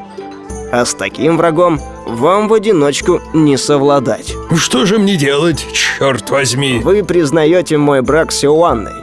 А 0.71 0.85
с 0.85 0.93
таким 0.93 1.37
врагом 1.37 1.79
вам 2.07 2.47
в 2.47 2.53
одиночку 2.53 3.21
не 3.33 3.57
совладать. 3.57 4.33
Что 4.55 4.85
же 4.85 4.99
мне 4.99 5.17
делать, 5.17 5.65
черт 5.73 6.29
возьми? 6.29 6.79
Вы 6.83 7.03
признаете 7.03 7.77
мой 7.77 8.01
брак 8.01 8.31
с 8.31 8.43
Иоанной. 8.45 8.93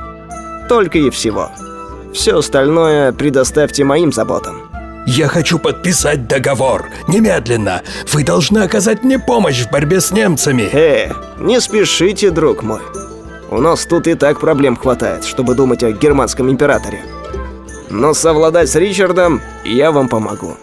Только 0.68 0.98
и 0.98 1.10
всего. 1.10 1.50
Все 2.14 2.38
остальное 2.38 3.12
предоставьте 3.12 3.84
моим 3.84 4.12
заботам. 4.12 4.67
Я 5.06 5.28
хочу 5.28 5.58
подписать 5.58 6.28
договор. 6.28 6.90
Немедленно. 7.08 7.82
Вы 8.12 8.24
должны 8.24 8.58
оказать 8.58 9.02
мне 9.02 9.18
помощь 9.18 9.64
в 9.64 9.70
борьбе 9.70 10.00
с 10.00 10.10
немцами. 10.10 10.62
Э, 10.62 11.12
не 11.38 11.60
спешите, 11.60 12.30
друг 12.30 12.62
мой. 12.62 12.80
У 13.50 13.60
нас 13.60 13.86
тут 13.86 14.06
и 14.06 14.14
так 14.14 14.40
проблем 14.40 14.76
хватает, 14.76 15.24
чтобы 15.24 15.54
думать 15.54 15.82
о 15.82 15.92
германском 15.92 16.50
императоре. 16.50 17.00
Но 17.90 18.12
совладать 18.12 18.68
с 18.68 18.76
Ричардом 18.76 19.40
я 19.64 19.90
вам 19.90 20.08
помогу. 20.08 20.56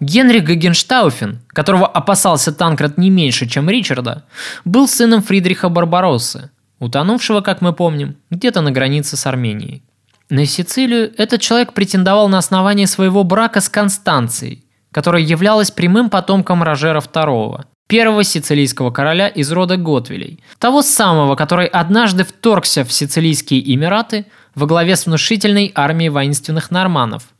Генрих 0.00 0.44
Гагенштауфен, 0.44 1.40
которого 1.48 1.86
опасался 1.86 2.52
Танкрат 2.52 2.96
не 2.96 3.10
меньше, 3.10 3.46
чем 3.46 3.68
Ричарда, 3.68 4.24
был 4.64 4.88
сыном 4.88 5.22
Фридриха 5.22 5.68
Барбароссы, 5.68 6.50
утонувшего, 6.78 7.42
как 7.42 7.60
мы 7.60 7.74
помним, 7.74 8.16
где-то 8.30 8.62
на 8.62 8.72
границе 8.72 9.18
с 9.18 9.26
Арменией. 9.26 9.82
На 10.30 10.46
Сицилию 10.46 11.12
этот 11.18 11.40
человек 11.40 11.72
претендовал 11.72 12.28
на 12.28 12.38
основании 12.38 12.86
своего 12.86 13.24
брака 13.24 13.60
с 13.60 13.68
Констанцией, 13.68 14.64
которая 14.92 15.22
являлась 15.22 15.70
прямым 15.70 16.08
потомком 16.08 16.62
Рожера 16.62 17.00
II, 17.00 17.64
первого 17.88 18.24
сицилийского 18.24 18.90
короля 18.90 19.28
из 19.28 19.50
рода 19.52 19.76
Готвилей, 19.76 20.42
того 20.58 20.82
самого, 20.82 21.34
который 21.34 21.66
однажды 21.66 22.24
вторгся 22.24 22.84
в 22.84 22.92
Сицилийские 22.92 23.74
Эмираты 23.74 24.26
во 24.54 24.66
главе 24.66 24.96
с 24.96 25.06
внушительной 25.06 25.72
армией 25.74 26.10
воинственных 26.10 26.70
норманов– 26.70 27.24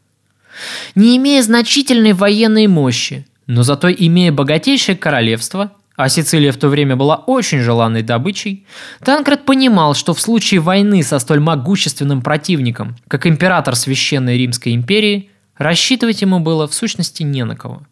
не 0.94 1.16
имея 1.16 1.42
значительной 1.42 2.12
военной 2.12 2.66
мощи, 2.66 3.26
но 3.46 3.62
зато 3.62 3.90
имея 3.90 4.32
богатейшее 4.32 4.96
королевство, 4.96 5.72
а 6.02 6.08
Сицилия 6.08 6.50
в 6.50 6.56
то 6.56 6.68
время 6.68 6.96
была 6.96 7.16
очень 7.16 7.60
желанной 7.60 8.02
добычей, 8.02 8.66
Танкред 9.04 9.44
понимал, 9.44 9.94
что 9.94 10.14
в 10.14 10.20
случае 10.20 10.60
войны 10.60 11.02
со 11.02 11.18
столь 11.18 11.40
могущественным 11.40 12.22
противником, 12.22 12.96
как 13.06 13.26
император 13.26 13.76
Священной 13.76 14.38
Римской 14.38 14.74
империи, 14.74 15.30
рассчитывать 15.58 16.22
ему 16.22 16.40
было 16.40 16.66
в 16.66 16.72
сущности 16.72 17.22
не 17.22 17.44
на 17.44 17.54
кого. 17.54 17.82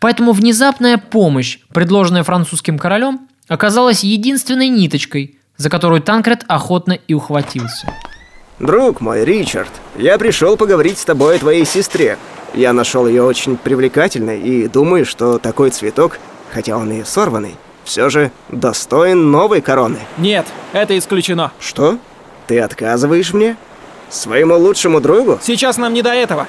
Поэтому 0.00 0.32
внезапная 0.32 0.96
помощь, 0.96 1.58
предложенная 1.74 2.22
французским 2.22 2.78
королем, 2.78 3.28
оказалась 3.48 4.02
единственной 4.02 4.68
ниточкой, 4.68 5.36
за 5.58 5.68
которую 5.68 6.00
Танкред 6.00 6.44
охотно 6.48 6.92
и 6.92 7.12
ухватился. 7.12 7.86
Друг 8.60 9.02
мой, 9.02 9.26
Ричард, 9.26 9.72
я 9.98 10.16
пришел 10.16 10.56
поговорить 10.56 10.98
с 10.98 11.04
тобой 11.04 11.36
о 11.36 11.38
твоей 11.38 11.66
сестре. 11.66 12.16
Я 12.54 12.72
нашел 12.72 13.06
ее 13.06 13.22
очень 13.22 13.58
привлекательной 13.58 14.40
и 14.40 14.68
думаю, 14.68 15.04
что 15.04 15.38
такой 15.38 15.68
цветок, 15.68 16.18
хотя 16.52 16.76
он 16.76 16.92
и 16.92 17.04
сорванный, 17.04 17.56
все 17.84 18.08
же 18.10 18.30
достоин 18.48 19.30
новой 19.30 19.60
короны. 19.60 19.98
Нет, 20.18 20.46
это 20.72 20.96
исключено. 20.96 21.52
Что? 21.58 21.98
Ты 22.46 22.60
отказываешь 22.60 23.32
мне? 23.32 23.56
Своему 24.10 24.56
лучшему 24.56 25.00
другу? 25.00 25.38
Сейчас 25.42 25.78
нам 25.78 25.94
не 25.94 26.02
до 26.02 26.10
этого. 26.10 26.46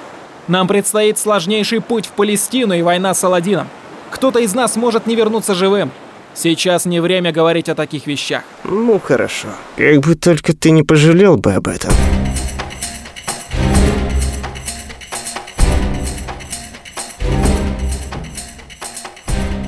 Нам 0.47 0.67
предстоит 0.67 1.17
сложнейший 1.17 1.81
путь 1.81 2.05
в 2.05 2.09
Палестину 2.11 2.73
и 2.73 2.81
война 2.81 3.13
с 3.13 3.23
Аладдином. 3.23 3.69
Кто-то 4.11 4.39
из 4.39 4.53
нас 4.53 4.75
может 4.75 5.07
не 5.07 5.15
вернуться 5.15 5.55
живым. 5.55 5.91
Сейчас 6.35 6.85
не 6.85 6.99
время 6.99 7.31
говорить 7.31 7.69
о 7.69 7.75
таких 7.75 8.05
вещах. 8.07 8.43
Ну, 8.63 8.99
хорошо. 8.99 9.49
Как 9.77 9.99
бы 9.99 10.15
только 10.15 10.53
ты 10.53 10.71
не 10.71 10.83
пожалел 10.83 11.37
бы 11.37 11.53
об 11.53 11.67
этом. 11.67 11.93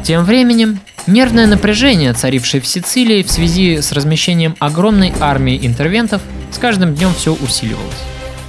Тем 0.05 0.23
временем, 0.23 0.79
нервное 1.07 1.47
напряжение, 1.47 2.13
царившее 2.13 2.61
в 2.61 2.67
Сицилии 2.67 3.23
в 3.23 3.31
связи 3.31 3.81
с 3.81 3.91
размещением 3.91 4.55
огромной 4.59 5.11
армии 5.19 5.65
интервентов, 5.65 6.21
с 6.51 6.59
каждым 6.59 6.93
днем 6.93 7.11
все 7.15 7.33
усиливалось. 7.33 8.03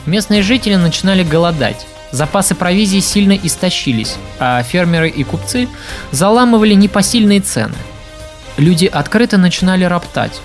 Местные 0.04 0.42
жители 0.42 0.74
начинали 0.74 1.22
голодать, 1.22 1.86
запасы 2.12 2.54
провизии 2.54 3.00
сильно 3.00 3.32
истощились, 3.32 4.16
а 4.38 4.62
фермеры 4.64 5.09
и 5.09 5.24
купцы 5.24 5.66
заламывали 6.11 6.74
непосильные 6.74 7.40
цены. 7.40 7.76
Люди 8.59 8.84
открыто 8.84 9.38
начинали 9.38 9.84
роптать. 9.84 10.38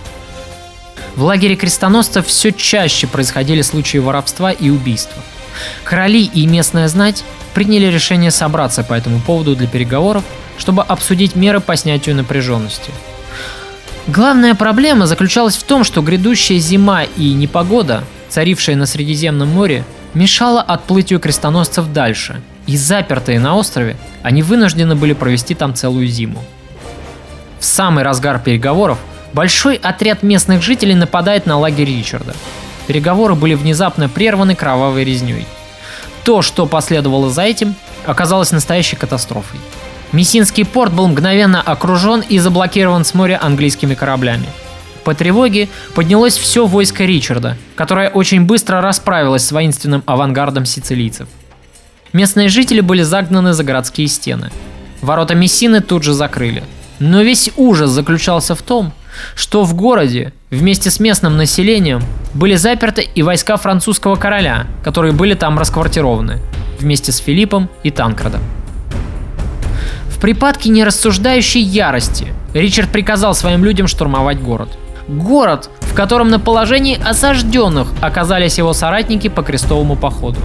В 1.18 1.24
лагере 1.24 1.58
крестоносцев 1.58 2.26
все 2.26 2.54
чаще 2.54 3.06
происходили 3.06 3.64
случаи 3.64 3.98
воровства 3.98 4.54
и 4.54 4.70
убийства. 4.70 5.22
Короли 5.84 6.24
и 6.24 6.46
местная 6.46 6.88
знать 6.88 7.24
приняли 7.54 7.88
решение 7.88 8.32
собраться 8.32 8.84
по 8.84 8.94
этому 8.94 9.20
поводу 9.20 9.56
для 9.56 9.68
переговоров, 9.68 10.24
чтобы 10.58 10.84
обсудить 10.84 11.36
меры 11.36 11.60
по 11.60 11.76
снятию 11.76 12.16
напряженности. 12.16 12.92
Главная 14.08 14.56
проблема 14.56 15.06
заключалась 15.06 15.56
в 15.56 15.64
том, 15.64 15.84
что 15.84 16.02
грядущая 16.02 16.58
зима 16.58 17.04
и 17.04 17.34
непогода, 17.34 18.04
царившая 18.30 18.76
на 18.76 18.86
Средиземном 18.86 19.50
море, 19.50 19.84
мешала 20.14 20.62
отплытию 20.62 21.20
крестоносцев 21.20 21.92
дальше, 21.92 22.42
и 22.68 22.78
запертые 22.78 23.40
на 23.40 23.56
острове, 23.56 23.98
они 24.24 24.44
вынуждены 24.44 24.96
были 24.96 25.14
провести 25.14 25.56
там 25.56 25.76
целую 25.76 26.08
зиму. 26.08 26.44
В 27.60 27.66
самый 27.66 28.04
разгар 28.04 28.40
переговоров 28.40 28.98
большой 29.34 29.76
отряд 29.76 30.24
местных 30.24 30.62
жителей 30.62 30.96
нападает 30.96 31.46
на 31.46 31.58
лагерь 31.58 31.88
Ричарда. 31.88 32.34
Переговоры 32.92 33.36
были 33.36 33.54
внезапно 33.54 34.10
прерваны 34.10 34.54
кровавой 34.54 35.06
резней. 35.06 35.48
То, 36.26 36.42
что 36.42 36.66
последовало 36.66 37.30
за 37.30 37.44
этим, 37.44 37.74
оказалось 38.06 38.52
настоящей 38.52 38.98
катастрофой. 38.98 39.62
Мессинский 40.12 40.66
порт 40.66 40.92
был 40.92 41.08
мгновенно 41.08 41.62
окружен 41.62 42.20
и 42.20 42.38
заблокирован 42.38 43.06
с 43.06 43.14
моря 43.14 43.40
английскими 43.42 43.96
кораблями. 43.96 44.46
По 45.06 45.16
тревоге 45.16 45.70
поднялось 45.96 46.38
все 46.38 46.66
войско 46.66 47.06
Ричарда, 47.06 47.58
которое 47.78 48.10
очень 48.10 48.42
быстро 48.42 48.82
расправилось 48.82 49.46
с 49.46 49.54
воинственным 49.54 50.04
авангардом 50.06 50.66
сицилийцев. 50.66 51.30
Местные 52.12 52.50
жители 52.50 52.82
были 52.82 53.04
загнаны 53.04 53.54
за 53.54 53.64
городские 53.64 54.10
стены. 54.10 54.52
Ворота 55.00 55.34
Мессины 55.34 55.80
тут 55.80 56.04
же 56.04 56.12
закрыли. 56.12 56.66
Но 57.00 57.22
весь 57.22 57.52
ужас 57.56 57.90
заключался 57.90 58.54
в 58.54 58.62
том, 58.62 58.92
что 59.34 59.64
в 59.64 59.76
городе 59.76 60.34
вместе 60.52 60.92
с 60.92 61.00
местным 61.00 61.38
населением 61.38 62.02
были 62.34 62.56
заперты 62.56 63.02
и 63.02 63.24
войска 63.24 63.58
французского 63.58 64.16
короля, 64.16 64.68
которые 64.84 65.14
были 65.14 65.34
там 65.34 65.58
расквартированы, 65.58 66.40
вместе 66.80 67.12
с 67.12 67.18
Филиппом 67.18 67.70
и 67.84 67.90
Танкрадом. 67.90 68.42
В 70.10 70.20
припадке 70.20 70.70
нерассуждающей 70.70 71.62
ярости 71.62 72.28
Ричард 72.54 72.92
приказал 72.92 73.34
своим 73.34 73.64
людям 73.64 73.88
штурмовать 73.88 74.40
город. 74.40 74.78
Город, 75.08 75.70
в 75.80 75.96
котором 75.96 76.30
на 76.30 76.40
положении 76.40 77.02
осажденных 77.02 77.88
оказались 78.02 78.58
его 78.58 78.74
соратники 78.74 79.30
по 79.30 79.42
крестовому 79.42 79.96
походу. 79.96 80.40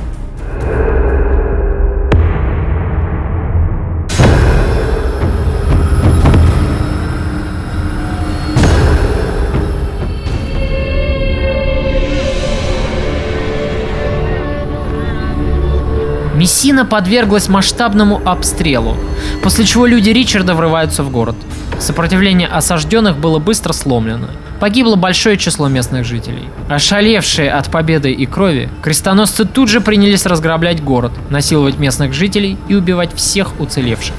Мессина 16.37 16.85
подверглась 16.85 17.49
масштабному 17.49 18.21
обстрелу, 18.23 18.95
после 19.43 19.65
чего 19.65 19.87
люди 19.87 20.11
Ричарда 20.11 20.55
врываются 20.55 21.03
в 21.03 21.11
город. 21.11 21.35
Сопротивление 21.79 22.47
осажденных 22.47 23.17
было 23.17 23.39
быстро 23.39 23.73
сломлено. 23.73 24.29
Погибло 24.61 24.97
большое 24.97 25.39
число 25.39 25.69
местных 25.69 26.05
жителей. 26.05 26.45
Ошалевшие 26.69 27.51
от 27.51 27.71
победы 27.71 28.13
и 28.13 28.27
крови, 28.27 28.69
крестоносцы 28.83 29.47
тут 29.47 29.71
же 29.71 29.81
принялись 29.81 30.27
разграблять 30.27 30.83
город, 30.85 31.13
насиловать 31.31 31.79
местных 31.79 32.13
жителей 32.13 32.59
и 32.69 32.75
убивать 32.75 33.15
всех 33.15 33.59
уцелевших. 33.59 34.15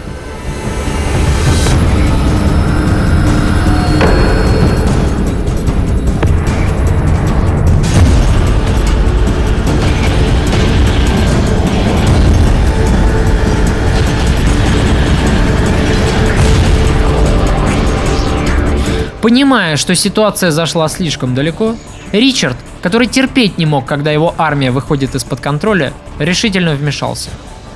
Понимая, 19.22 19.78
что 19.78 19.95
ситуация 19.95 20.51
зашла 20.51 20.88
слишком 20.89 21.34
далеко, 21.34 21.76
Ричард, 22.11 22.57
который 22.82 23.07
терпеть 23.07 23.57
не 23.57 23.65
мог, 23.65 23.86
когда 23.86 24.11
его 24.11 24.34
армия 24.38 24.72
выходит 24.72 25.15
из-под 25.15 25.41
контроля, 25.41 25.91
решительно 26.20 26.76
вмешался. 26.76 27.32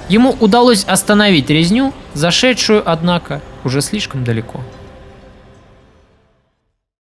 Ему 0.07 0.35
удалось 0.39 0.83
остановить 0.83 1.49
резню, 1.49 1.93
зашедшую, 2.13 2.83
однако, 2.85 3.41
уже 3.63 3.81
слишком 3.81 4.23
далеко. 4.23 4.61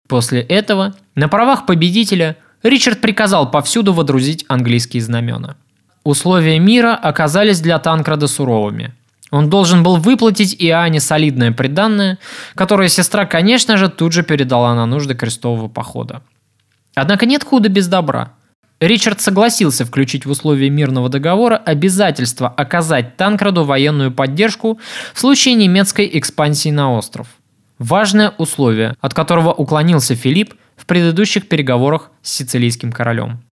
После 0.08 0.40
этого, 0.40 0.94
на 1.14 1.28
правах 1.28 1.66
победителя, 1.66 2.36
Ричард 2.62 3.00
приказал 3.00 3.50
повсюду 3.50 3.92
водрузить 3.92 4.44
английские 4.48 5.02
знамена. 5.02 5.56
Условия 6.04 6.58
мира 6.58 6.94
оказались 6.94 7.60
для 7.60 7.78
Танкрада 7.78 8.26
суровыми– 8.28 8.94
он 9.32 9.48
должен 9.48 9.82
был 9.82 9.96
выплатить 9.96 10.54
Иоанне 10.58 11.00
солидное 11.00 11.52
приданное, 11.52 12.18
которое 12.54 12.88
сестра, 12.88 13.24
конечно 13.24 13.78
же, 13.78 13.88
тут 13.88 14.12
же 14.12 14.22
передала 14.22 14.74
на 14.74 14.84
нужды 14.84 15.14
крестового 15.14 15.68
похода. 15.68 16.22
Однако 16.94 17.24
нет 17.24 17.42
худа 17.42 17.70
без 17.70 17.88
добра. 17.88 18.34
Ричард 18.78 19.22
согласился 19.22 19.86
включить 19.86 20.26
в 20.26 20.30
условия 20.30 20.68
мирного 20.68 21.08
договора 21.08 21.56
обязательство 21.56 22.48
оказать 22.48 23.16
Танкраду 23.16 23.64
военную 23.64 24.12
поддержку 24.12 24.78
в 25.14 25.20
случае 25.20 25.54
немецкой 25.54 26.10
экспансии 26.12 26.68
на 26.68 26.92
остров. 26.92 27.28
Важное 27.78 28.34
условие, 28.36 28.96
от 29.00 29.14
которого 29.14 29.52
уклонился 29.52 30.14
Филипп 30.14 30.54
в 30.76 30.84
предыдущих 30.84 31.48
переговорах 31.48 32.10
с 32.20 32.32
сицилийским 32.32 32.92
королем. 32.92 33.42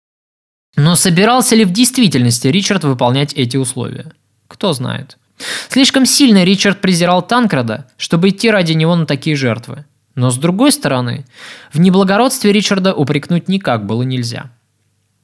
Но 0.77 0.95
собирался 0.95 1.57
ли 1.57 1.65
в 1.65 1.73
действительности 1.73 2.49
Ричард 2.49 2.85
выполнять 2.85 3.33
эти 3.33 3.57
условия? 3.57 4.13
Кто 4.47 4.73
знает. 4.73 5.17
Слишком 5.69 6.07
сильно 6.07 6.45
Ричард 6.45 6.81
презирал 6.81 7.23
Танкрада, 7.23 7.87
чтобы 7.97 8.29
идти 8.29 8.51
ради 8.51 8.73
него 8.73 8.95
на 8.97 9.07
такие 9.07 9.37
жертвы. 9.37 9.85
Но 10.15 10.31
с 10.31 10.37
другой 10.37 10.73
стороны, 10.73 11.25
в 11.73 11.81
неблагородстве 11.81 12.53
Ричарда 12.53 12.95
упрекнуть 12.95 13.49
никак 13.49 13.87
было 13.87 14.03
нельзя. 14.03 14.51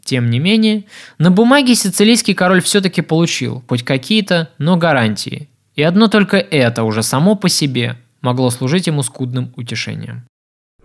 Тем 0.05 0.31
не 0.31 0.39
менее, 0.39 0.85
на 1.19 1.31
бумаге 1.31 1.75
сицилийский 1.75 2.35
король 2.35 2.63
все-таки 2.63 3.03
получил 3.03 3.65
хоть 3.69 3.83
какие-то, 3.83 4.51
но 4.59 4.77
гарантии. 4.77 5.49
И 5.75 5.83
одно 5.83 6.07
только 6.09 6.37
это 6.37 6.85
уже 6.85 7.03
само 7.03 7.35
по 7.35 7.49
себе 7.49 7.97
могло 8.21 8.51
служить 8.51 8.87
ему 8.87 9.03
скудным 9.03 9.53
утешением. 9.57 10.23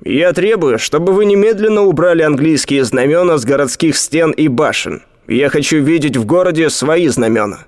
«Я 0.03 0.33
требую, 0.33 0.79
чтобы 0.79 1.13
вы 1.13 1.25
немедленно 1.25 1.81
убрали 1.81 2.23
английские 2.23 2.83
знамена 2.83 3.37
с 3.37 3.45
городских 3.45 3.95
стен 3.95 4.31
и 4.31 4.47
башен. 4.47 5.03
Я 5.27 5.49
хочу 5.49 5.77
видеть 5.77 6.17
в 6.17 6.25
городе 6.25 6.71
свои 6.71 7.07
знамена». 7.07 7.67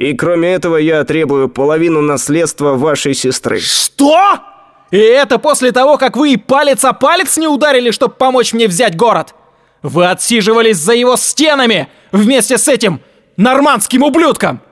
И 0.00 0.14
кроме 0.14 0.54
этого 0.54 0.78
я 0.78 1.04
требую 1.04 1.50
половину 1.50 2.00
наследства 2.00 2.72
вашей 2.74 3.12
сестры. 3.12 3.60
Что? 3.60 4.38
И 4.90 4.96
это 4.96 5.38
после 5.38 5.72
того, 5.72 5.98
как 5.98 6.16
вы 6.16 6.32
и 6.32 6.36
палец 6.38 6.86
о 6.86 6.94
палец 6.94 7.36
не 7.36 7.46
ударили, 7.46 7.90
чтобы 7.90 8.14
помочь 8.14 8.54
мне 8.54 8.66
взять 8.66 8.96
город? 8.96 9.34
Вы 9.82 10.08
отсиживались 10.08 10.78
за 10.78 10.94
его 10.94 11.16
стенами 11.16 11.88
вместе 12.12 12.56
с 12.56 12.66
этим 12.66 13.00
нормандским 13.36 14.02
ублюдком! 14.02 14.62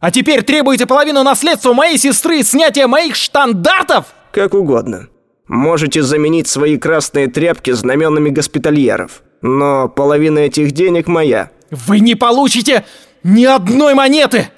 А 0.00 0.10
теперь 0.10 0.40
требуете 0.40 0.86
половину 0.86 1.22
наследства 1.22 1.74
моей 1.74 1.98
сестры 1.98 2.38
и 2.38 2.42
снятия 2.42 2.86
моих 2.86 3.14
штандартов? 3.14 4.06
Как 4.32 4.54
угодно. 4.54 5.08
Можете 5.48 6.02
заменить 6.02 6.48
свои 6.48 6.78
красные 6.78 7.26
тряпки 7.26 7.72
знаменами 7.72 8.30
госпитальеров. 8.30 9.20
Но 9.42 9.90
половина 9.90 10.38
этих 10.38 10.72
денег 10.72 11.08
моя. 11.08 11.50
Вы 11.70 12.00
не 12.00 12.14
получите 12.14 12.86
ни 13.22 13.44
одной 13.44 13.92
монеты! 13.92 14.48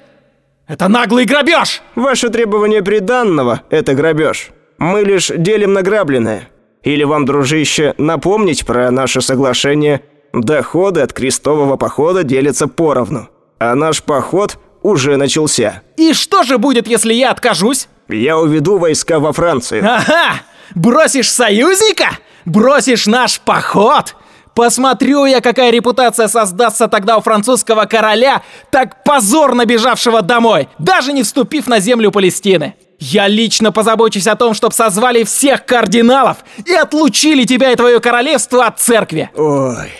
Это 0.67 0.87
наглый 0.87 1.25
грабеж! 1.25 1.81
Ваше 1.95 2.29
требование 2.29 2.81
приданного– 2.81 3.61
это 3.69 3.93
грабеж. 3.93 4.49
Мы 4.77 5.01
лишь 5.01 5.31
делим 5.35 5.73
награбленное. 5.73 6.49
Или 6.83 7.03
вам, 7.03 7.25
дружище, 7.25 7.93
напомнить 7.97 8.65
про 8.65 8.91
наше 8.91 9.21
соглашение 9.21 10.01
Доходы 10.35 10.99
от 10.99 11.13
крестового 11.13 11.77
похода 11.77 12.23
делятся 12.23 12.67
поровну. 12.67 13.29
А 13.57 13.73
наш 13.73 14.03
поход 14.03 14.57
уже 14.81 15.15
начался. 15.15 15.81
И 15.95 16.13
что 16.13 16.43
же 16.43 16.57
будет, 16.57 16.87
если 16.87 17.13
я 17.13 17.31
откажусь? 17.31 17.87
Я 18.09 18.37
уведу 18.37 18.77
войска 18.77 19.19
во 19.19 19.31
Францию. 19.31 19.83
Ага! 19.85 20.41
Бросишь 20.75 21.31
союзника? 21.31 22.17
Бросишь 22.43 23.07
наш 23.07 23.39
поход? 23.39 24.15
Посмотрю 24.55 25.25
я, 25.25 25.41
какая 25.41 25.69
репутация 25.69 26.29
создастся 26.29 26.87
тогда 26.87 27.17
у 27.17 27.21
французского 27.21 27.85
короля, 27.85 28.41
так 28.71 29.03
позорно 29.03 29.65
бежавшего 29.65 30.21
домой, 30.21 30.69
даже 30.79 31.11
не 31.11 31.23
вступив 31.23 31.67
на 31.67 31.81
землю 31.81 32.09
Палестины. 32.09 32.75
Я 32.97 33.27
лично 33.27 33.73
позабочусь 33.73 34.27
о 34.27 34.37
том, 34.37 34.53
чтобы 34.53 34.73
созвали 34.73 35.25
всех 35.25 35.65
кардиналов 35.65 36.37
и 36.65 36.73
отлучили 36.73 37.43
тебя 37.43 37.71
и 37.71 37.75
твое 37.75 37.99
королевство 37.99 38.65
от 38.65 38.79
церкви. 38.79 39.29
Ой. 39.35 39.91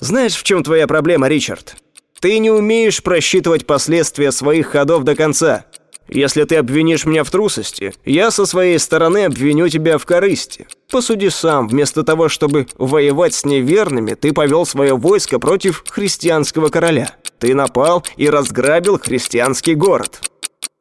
Знаешь, 0.00 0.34
в 0.34 0.42
чем 0.42 0.64
твоя 0.64 0.88
проблема, 0.88 1.28
Ричард? 1.28 1.76
Ты 2.20 2.40
не 2.40 2.50
умеешь 2.50 3.00
просчитывать 3.00 3.64
последствия 3.64 4.32
своих 4.32 4.68
ходов 4.68 5.04
до 5.04 5.14
конца. 5.14 5.66
Если 6.08 6.44
ты 6.44 6.56
обвинишь 6.56 7.04
меня 7.04 7.22
в 7.22 7.30
трусости, 7.30 7.92
я 8.04 8.30
со 8.30 8.46
своей 8.46 8.78
стороны 8.78 9.26
обвиню 9.26 9.68
тебя 9.68 9.98
в 9.98 10.06
корысти. 10.06 10.66
Посуди 10.90 11.28
сам, 11.28 11.68
вместо 11.68 12.02
того, 12.02 12.28
чтобы 12.28 12.66
воевать 12.78 13.34
с 13.34 13.44
неверными, 13.44 14.14
ты 14.14 14.32
повел 14.32 14.64
свое 14.64 14.96
войско 14.96 15.38
против 15.38 15.84
христианского 15.88 16.68
короля. 16.68 17.14
Ты 17.38 17.54
напал 17.54 18.04
и 18.16 18.28
разграбил 18.30 18.98
христианский 18.98 19.74
город. 19.74 20.20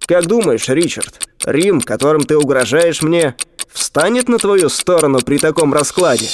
Как 0.06 0.26
думаешь, 0.26 0.70
Ричард, 0.70 1.28
Рим, 1.44 1.82
которым 1.82 2.24
ты 2.24 2.38
угрожаешь 2.38 3.02
мне, 3.02 3.36
встанет 3.72 4.30
на 4.30 4.38
твою 4.38 4.70
сторону 4.70 5.20
при 5.20 5.38
таком 5.38 5.74
раскладе? 5.74 6.28